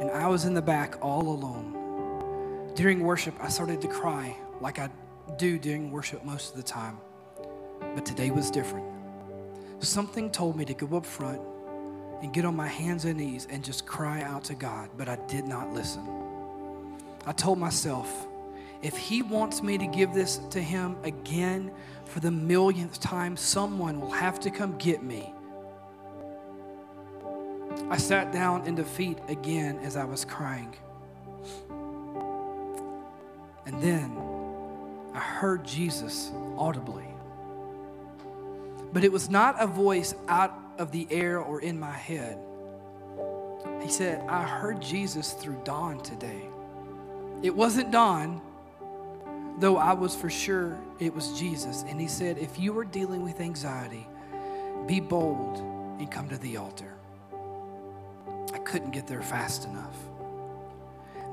and 0.00 0.10
I 0.10 0.28
was 0.28 0.44
in 0.44 0.54
the 0.54 0.62
back 0.62 0.96
all 1.02 1.28
alone. 1.28 2.72
During 2.74 3.00
worship, 3.00 3.34
I 3.40 3.48
started 3.48 3.80
to 3.82 3.88
cry 3.88 4.36
like 4.60 4.78
I 4.78 4.88
do 5.36 5.58
during 5.58 5.90
worship 5.90 6.24
most 6.24 6.50
of 6.50 6.56
the 6.56 6.62
time. 6.62 6.98
But 7.94 8.06
today 8.06 8.30
was 8.30 8.50
different. 8.50 8.91
Something 9.82 10.30
told 10.30 10.56
me 10.56 10.64
to 10.64 10.74
go 10.74 10.96
up 10.96 11.04
front 11.04 11.40
and 12.22 12.32
get 12.32 12.44
on 12.44 12.56
my 12.56 12.68
hands 12.68 13.04
and 13.04 13.18
knees 13.18 13.46
and 13.50 13.64
just 13.64 13.84
cry 13.84 14.22
out 14.22 14.44
to 14.44 14.54
God, 14.54 14.88
but 14.96 15.08
I 15.08 15.16
did 15.26 15.44
not 15.46 15.72
listen. 15.72 16.06
I 17.26 17.32
told 17.32 17.58
myself, 17.58 18.26
if 18.80 18.96
He 18.96 19.22
wants 19.22 19.62
me 19.62 19.78
to 19.78 19.86
give 19.86 20.14
this 20.14 20.38
to 20.50 20.60
Him 20.60 20.96
again 21.04 21.72
for 22.04 22.20
the 22.20 22.30
millionth 22.30 23.00
time, 23.00 23.36
someone 23.36 24.00
will 24.00 24.10
have 24.10 24.40
to 24.40 24.50
come 24.50 24.78
get 24.78 25.02
me 25.02 25.34
I 27.92 27.98
sat 27.98 28.32
down 28.32 28.66
in 28.66 28.74
defeat 28.74 29.18
again 29.28 29.78
as 29.80 29.96
I 29.96 30.04
was 30.04 30.24
crying. 30.24 30.74
And 33.66 33.82
then 33.82 34.16
I 35.12 35.18
heard 35.18 35.64
Jesus 35.64 36.30
audibly. 36.56 37.11
But 38.92 39.04
it 39.04 39.12
was 39.12 39.30
not 39.30 39.56
a 39.58 39.66
voice 39.66 40.14
out 40.28 40.52
of 40.78 40.92
the 40.92 41.06
air 41.10 41.40
or 41.40 41.60
in 41.60 41.78
my 41.78 41.92
head. 41.92 42.38
He 43.82 43.88
said, 43.88 44.26
I 44.28 44.44
heard 44.44 44.80
Jesus 44.80 45.32
through 45.32 45.60
Dawn 45.64 46.00
today. 46.00 46.48
It 47.42 47.54
wasn't 47.54 47.90
Dawn, 47.90 48.40
though 49.58 49.76
I 49.76 49.92
was 49.92 50.14
for 50.14 50.30
sure 50.30 50.78
it 50.98 51.14
was 51.14 51.38
Jesus. 51.38 51.84
And 51.88 52.00
he 52.00 52.08
said, 52.08 52.38
If 52.38 52.58
you 52.58 52.76
are 52.78 52.84
dealing 52.84 53.22
with 53.22 53.40
anxiety, 53.40 54.06
be 54.86 55.00
bold 55.00 55.58
and 55.98 56.10
come 56.10 56.28
to 56.28 56.38
the 56.38 56.56
altar 56.56 56.92
I 58.52 58.58
couldn't 58.58 58.90
get 58.90 59.06
there 59.06 59.22
fast 59.22 59.66
enough. 59.66 59.96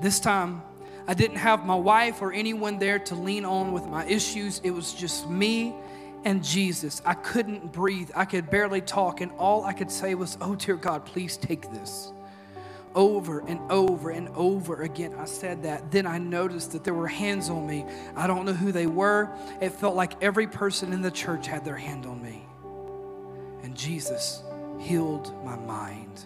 This 0.02 0.20
time, 0.20 0.62
I 1.08 1.14
didn't 1.14 1.38
have 1.38 1.66
my 1.66 1.76
wife 1.76 2.22
or 2.22 2.32
anyone 2.32 2.80
there 2.80 3.00
to 3.00 3.16
lean 3.16 3.46
on 3.46 3.74
with 3.74 3.86
my 3.88 4.06
issues. 4.06 4.62
It 4.64 4.72
was 4.72 4.94
just 4.94 5.30
me 5.30 5.76
and 6.26 6.44
Jesus. 6.44 7.02
I 7.06 7.14
couldn't 7.14 7.72
breathe. 7.72 8.12
I 8.16 8.26
could 8.26 8.50
barely 8.50 8.82
talk, 8.82 9.22
and 9.22 9.32
all 9.38 9.64
I 9.64 9.74
could 9.74 9.92
say 9.92 10.16
was, 10.16 10.38
Oh, 10.42 10.56
dear 10.56 10.76
God, 10.76 11.06
please 11.06 11.38
take 11.38 11.72
this. 11.72 12.12
Over 12.96 13.42
and 13.42 13.60
over 13.72 14.10
and 14.10 14.30
over 14.30 14.82
again, 14.82 15.14
I 15.18 15.26
said 15.26 15.64
that. 15.64 15.92
Then 15.92 16.08
I 16.08 16.18
noticed 16.18 16.72
that 16.72 16.84
there 16.84 16.94
were 16.94 17.08
hands 17.08 17.50
on 17.50 17.68
me. 17.68 17.86
I 18.16 18.26
don't 18.26 18.46
know 18.46 18.54
who 18.54 18.72
they 18.72 18.88
were. 18.88 19.30
It 19.62 19.70
felt 19.70 19.96
like 19.96 20.22
every 20.24 20.48
person 20.48 20.92
in 20.92 21.02
the 21.02 21.12
church 21.12 21.46
had 21.46 21.64
their 21.64 21.78
hand 21.78 22.06
on 22.06 22.22
me. 22.22 22.44
And 23.62 23.76
Jesus 23.76 24.42
healed 24.80 25.34
my 25.46 25.56
mind. 25.56 26.26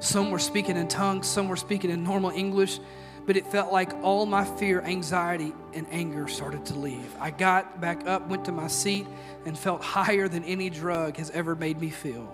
Some 0.00 0.30
were 0.30 0.38
speaking 0.38 0.76
in 0.76 0.88
tongues, 0.88 1.26
some 1.26 1.48
were 1.48 1.56
speaking 1.56 1.90
in 1.90 2.02
normal 2.02 2.30
English, 2.30 2.80
but 3.26 3.36
it 3.36 3.46
felt 3.48 3.72
like 3.72 3.92
all 4.02 4.24
my 4.24 4.44
fear, 4.44 4.80
anxiety, 4.82 5.52
and 5.74 5.86
anger 5.90 6.28
started 6.28 6.64
to 6.66 6.74
leave. 6.74 7.12
I 7.20 7.32
got 7.32 7.80
back 7.80 8.06
up, 8.06 8.28
went 8.28 8.44
to 8.44 8.52
my 8.52 8.68
seat, 8.68 9.06
and 9.44 9.58
felt 9.58 9.82
higher 9.82 10.28
than 10.28 10.44
any 10.44 10.70
drug 10.70 11.16
has 11.16 11.30
ever 11.30 11.56
made 11.56 11.80
me 11.80 11.90
feel. 11.90 12.32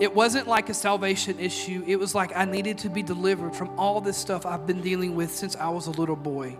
It 0.00 0.14
wasn't 0.14 0.46
like 0.46 0.68
a 0.68 0.74
salvation 0.74 1.40
issue, 1.40 1.82
it 1.86 1.96
was 1.96 2.14
like 2.14 2.36
I 2.36 2.44
needed 2.44 2.78
to 2.78 2.90
be 2.90 3.02
delivered 3.02 3.56
from 3.56 3.76
all 3.78 4.00
this 4.00 4.16
stuff 4.16 4.46
I've 4.46 4.66
been 4.66 4.80
dealing 4.80 5.16
with 5.16 5.34
since 5.34 5.56
I 5.56 5.70
was 5.70 5.86
a 5.86 5.90
little 5.90 6.14
boy. 6.14 6.56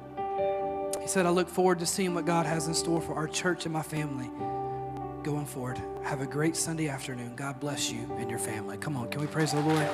He 1.01 1.07
said, 1.07 1.25
I 1.25 1.31
look 1.31 1.49
forward 1.49 1.79
to 1.79 1.87
seeing 1.87 2.15
what 2.15 2.25
God 2.25 2.47
has 2.47 2.67
in 2.67 2.75
store 2.75 3.01
for 3.01 3.15
our 3.15 3.29
church 3.29 3.65
and 3.65 3.73
my 3.73 3.83
family 3.83 4.29
going 5.23 5.47
forward. 5.47 5.81
Have 6.03 6.21
a 6.21 6.27
great 6.27 6.57
Sunday 6.57 6.89
afternoon. 6.89 7.37
God 7.37 7.61
bless 7.61 7.93
you 7.93 8.11
and 8.19 8.31
your 8.31 8.39
family. 8.39 8.77
Come 8.79 8.97
on, 8.97 9.09
can 9.09 9.21
we 9.21 9.27
praise 9.27 9.53
the 9.53 9.61
Lord? 9.61 9.89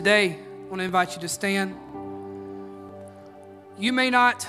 Today, 0.00 0.30
I 0.30 0.62
want 0.70 0.78
to 0.78 0.84
invite 0.84 1.14
you 1.14 1.20
to 1.20 1.28
stand. 1.28 1.74
You 3.78 3.92
may 3.92 4.08
not 4.08 4.48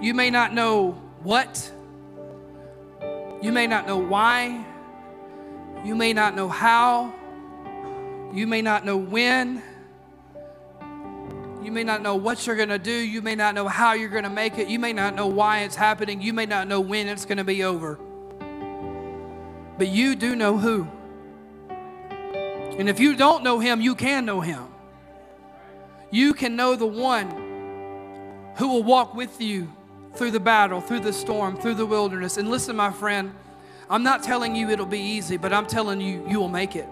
you 0.00 0.14
may 0.14 0.30
not 0.30 0.52
know 0.52 1.00
what 1.22 1.70
you 3.40 3.52
may 3.52 3.68
not 3.68 3.86
know 3.86 3.98
why 3.98 4.64
you 5.84 5.94
may 5.94 6.12
not 6.12 6.34
know 6.34 6.48
how 6.48 7.14
you 8.32 8.48
may 8.48 8.62
not 8.62 8.84
know 8.84 8.96
when. 8.96 9.62
You 11.62 11.70
may 11.70 11.84
not 11.84 12.02
know 12.02 12.16
what 12.16 12.44
you're 12.44 12.56
going 12.56 12.68
to 12.70 12.80
do. 12.80 12.90
You 12.90 13.22
may 13.22 13.36
not 13.36 13.54
know 13.54 13.68
how 13.68 13.92
you're 13.92 14.08
going 14.08 14.24
to 14.24 14.28
make 14.28 14.58
it. 14.58 14.66
You 14.66 14.80
may 14.80 14.92
not 14.92 15.14
know 15.14 15.28
why 15.28 15.60
it's 15.60 15.76
happening. 15.76 16.20
You 16.20 16.32
may 16.32 16.46
not 16.46 16.66
know 16.66 16.80
when 16.80 17.06
it's 17.06 17.24
going 17.24 17.38
to 17.38 17.44
be 17.44 17.62
over. 17.62 17.96
But 19.78 19.86
you 19.86 20.16
do 20.16 20.34
know 20.34 20.58
who. 20.58 20.88
And 22.78 22.88
if 22.88 22.98
you 23.00 23.16
don't 23.16 23.42
know 23.42 23.58
him, 23.58 23.80
you 23.80 23.94
can 23.94 24.24
know 24.24 24.40
him. 24.40 24.66
You 26.10 26.34
can 26.34 26.56
know 26.56 26.76
the 26.76 26.86
one 26.86 27.30
who 28.56 28.68
will 28.68 28.82
walk 28.82 29.14
with 29.14 29.40
you 29.40 29.72
through 30.14 30.30
the 30.30 30.40
battle, 30.40 30.80
through 30.80 31.00
the 31.00 31.12
storm, 31.12 31.56
through 31.56 31.74
the 31.74 31.86
wilderness. 31.86 32.36
And 32.36 32.50
listen, 32.50 32.76
my 32.76 32.90
friend, 32.90 33.34
I'm 33.88 34.02
not 34.02 34.22
telling 34.22 34.54
you 34.54 34.70
it'll 34.70 34.86
be 34.86 35.00
easy, 35.00 35.36
but 35.36 35.52
I'm 35.52 35.66
telling 35.66 36.00
you, 36.00 36.26
you 36.28 36.38
will 36.38 36.48
make 36.48 36.76
it. 36.76 36.88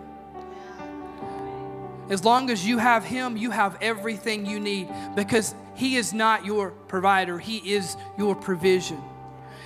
As 2.09 2.25
long 2.25 2.51
as 2.51 2.67
you 2.67 2.79
have 2.79 3.05
Him, 3.05 3.37
you 3.37 3.51
have 3.51 3.79
everything 3.81 4.45
you 4.45 4.59
need 4.59 4.89
because 5.15 5.55
He 5.75 5.97
is 5.97 6.13
not 6.13 6.45
your 6.45 6.71
provider, 6.89 7.39
He 7.39 7.59
is 7.73 7.97
your 8.19 8.35
provision. 8.35 9.01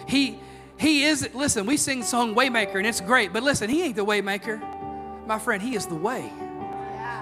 He, 0.07 0.39
he 0.77 1.05
is, 1.05 1.29
listen, 1.35 1.67
we 1.67 1.77
sing 1.77 2.03
song 2.03 2.35
Waymaker 2.35 2.75
and 2.77 2.87
it's 2.87 3.01
great, 3.01 3.33
but 3.33 3.43
listen, 3.43 3.71
He 3.71 3.83
ain't 3.83 3.97
the 3.97 4.05
Waymaker. 4.05 4.61
My 5.27 5.39
friend, 5.39 5.63
He 5.63 5.75
is 5.75 5.87
the 5.87 5.95
way, 5.95 6.31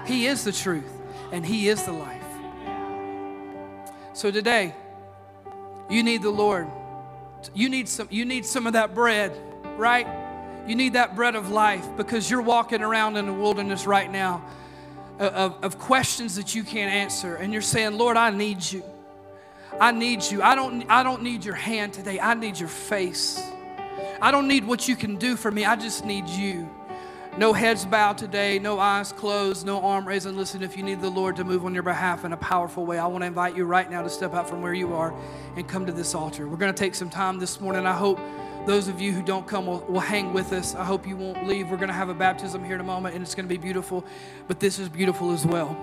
He 0.05 0.27
is 0.27 0.43
the 0.43 0.51
truth, 0.51 0.91
and 1.31 1.45
He 1.45 1.69
is 1.69 1.83
the 1.83 1.93
life. 1.93 2.21
So 4.13 4.29
today, 4.29 4.75
you 5.89 6.03
need 6.03 6.21
the 6.21 6.29
Lord. 6.29 6.67
You 7.53 7.67
need 7.67 7.89
some, 7.89 8.07
you 8.11 8.25
need 8.25 8.45
some 8.45 8.67
of 8.67 8.73
that 8.73 8.93
bread, 8.93 9.35
right? 9.77 10.07
You 10.67 10.75
need 10.75 10.93
that 10.93 11.15
bread 11.15 11.35
of 11.35 11.49
life 11.49 11.85
because 11.97 12.29
you're 12.29 12.41
walking 12.41 12.81
around 12.81 13.17
in 13.17 13.25
the 13.25 13.33
wilderness 13.33 13.85
right 13.85 14.09
now 14.09 14.45
uh, 15.19 15.25
of, 15.25 15.63
of 15.63 15.79
questions 15.79 16.35
that 16.35 16.55
you 16.55 16.63
can't 16.63 16.91
answer. 16.91 17.35
And 17.35 17.51
you're 17.51 17.61
saying, 17.61 17.97
Lord, 17.97 18.15
I 18.15 18.29
need 18.29 18.63
you. 18.71 18.83
I 19.79 19.91
need 19.91 20.23
you. 20.23 20.41
I 20.41 20.55
don't, 20.55 20.85
I 20.89 21.03
don't 21.03 21.21
need 21.21 21.43
your 21.43 21.55
hand 21.55 21.93
today. 21.93 22.19
I 22.19 22.33
need 22.33 22.59
your 22.59 22.69
face. 22.69 23.41
I 24.21 24.31
don't 24.31 24.47
need 24.47 24.65
what 24.65 24.87
you 24.87 24.95
can 24.95 25.17
do 25.17 25.35
for 25.35 25.51
me. 25.51 25.65
I 25.65 25.75
just 25.75 26.05
need 26.05 26.27
you. 26.29 26.69
No 27.35 27.51
heads 27.51 27.83
bowed 27.83 28.19
today, 28.19 28.59
no 28.59 28.77
eyes 28.77 29.11
closed, 29.11 29.65
no 29.65 29.81
arm 29.81 30.07
raised. 30.07 30.27
And 30.27 30.37
listen, 30.37 30.61
if 30.61 30.77
you 30.77 30.83
need 30.83 31.01
the 31.01 31.09
Lord 31.09 31.35
to 31.37 31.43
move 31.43 31.65
on 31.65 31.73
your 31.73 31.81
behalf 31.81 32.25
in 32.25 32.31
a 32.31 32.37
powerful 32.37 32.85
way, 32.85 32.99
I 32.99 33.07
want 33.07 33.23
to 33.23 33.25
invite 33.25 33.57
you 33.57 33.65
right 33.65 33.89
now 33.89 34.03
to 34.03 34.09
step 34.09 34.35
out 34.35 34.47
from 34.47 34.61
where 34.61 34.73
you 34.75 34.93
are 34.93 35.15
and 35.55 35.67
come 35.67 35.87
to 35.87 35.91
this 35.91 36.13
altar. 36.13 36.47
We're 36.47 36.57
going 36.57 36.71
to 36.71 36.77
take 36.77 36.93
some 36.93 37.09
time 37.09 37.39
this 37.39 37.59
morning. 37.59 37.87
I 37.87 37.93
hope 37.93 38.19
those 38.67 38.87
of 38.87 39.01
you 39.01 39.11
who 39.11 39.23
don't 39.23 39.47
come 39.47 39.65
will, 39.65 39.79
will 39.89 39.99
hang 39.99 40.31
with 40.31 40.53
us. 40.53 40.75
I 40.75 40.85
hope 40.85 41.07
you 41.07 41.17
won't 41.17 41.47
leave. 41.47 41.71
We're 41.71 41.77
going 41.77 41.87
to 41.87 41.93
have 41.93 42.09
a 42.09 42.13
baptism 42.13 42.63
here 42.63 42.75
in 42.75 42.81
a 42.81 42.85
moment, 42.85 43.15
and 43.15 43.23
it's 43.23 43.33
going 43.33 43.47
to 43.47 43.53
be 43.53 43.57
beautiful, 43.57 44.05
but 44.47 44.59
this 44.59 44.77
is 44.77 44.87
beautiful 44.87 45.31
as 45.31 45.43
well. 45.43 45.75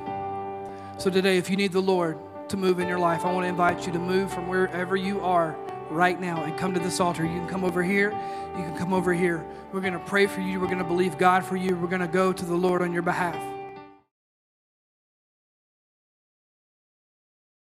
So 0.98 1.10
today, 1.10 1.36
if 1.36 1.50
you 1.50 1.56
need 1.56 1.72
the 1.72 1.82
Lord 1.82 2.16
to 2.50 2.56
move 2.56 2.78
in 2.78 2.86
your 2.86 3.00
life, 3.00 3.24
I 3.24 3.32
want 3.32 3.44
to 3.44 3.48
invite 3.48 3.88
you 3.88 3.92
to 3.92 3.98
move 3.98 4.32
from 4.32 4.46
wherever 4.46 4.94
you 4.96 5.20
are 5.20 5.56
right 5.90 6.20
now 6.20 6.42
and 6.44 6.56
come 6.56 6.74
to 6.74 6.80
this 6.80 7.00
altar. 7.00 7.24
You 7.24 7.38
can 7.40 7.48
come 7.48 7.64
over 7.64 7.82
here. 7.82 8.10
You 8.56 8.64
can 8.64 8.76
come 8.76 8.92
over 8.92 9.12
here. 9.12 9.44
We're 9.72 9.80
going 9.80 9.92
to 9.92 9.98
pray 9.98 10.26
for 10.26 10.40
you. 10.40 10.60
We're 10.60 10.66
going 10.66 10.78
to 10.78 10.84
believe 10.84 11.18
God 11.18 11.44
for 11.44 11.56
you. 11.56 11.76
We're 11.76 11.88
going 11.88 12.00
to 12.00 12.08
go 12.08 12.32
to 12.32 12.44
the 12.44 12.54
Lord 12.54 12.82
on 12.82 12.92
your 12.92 13.02
behalf. 13.02 13.59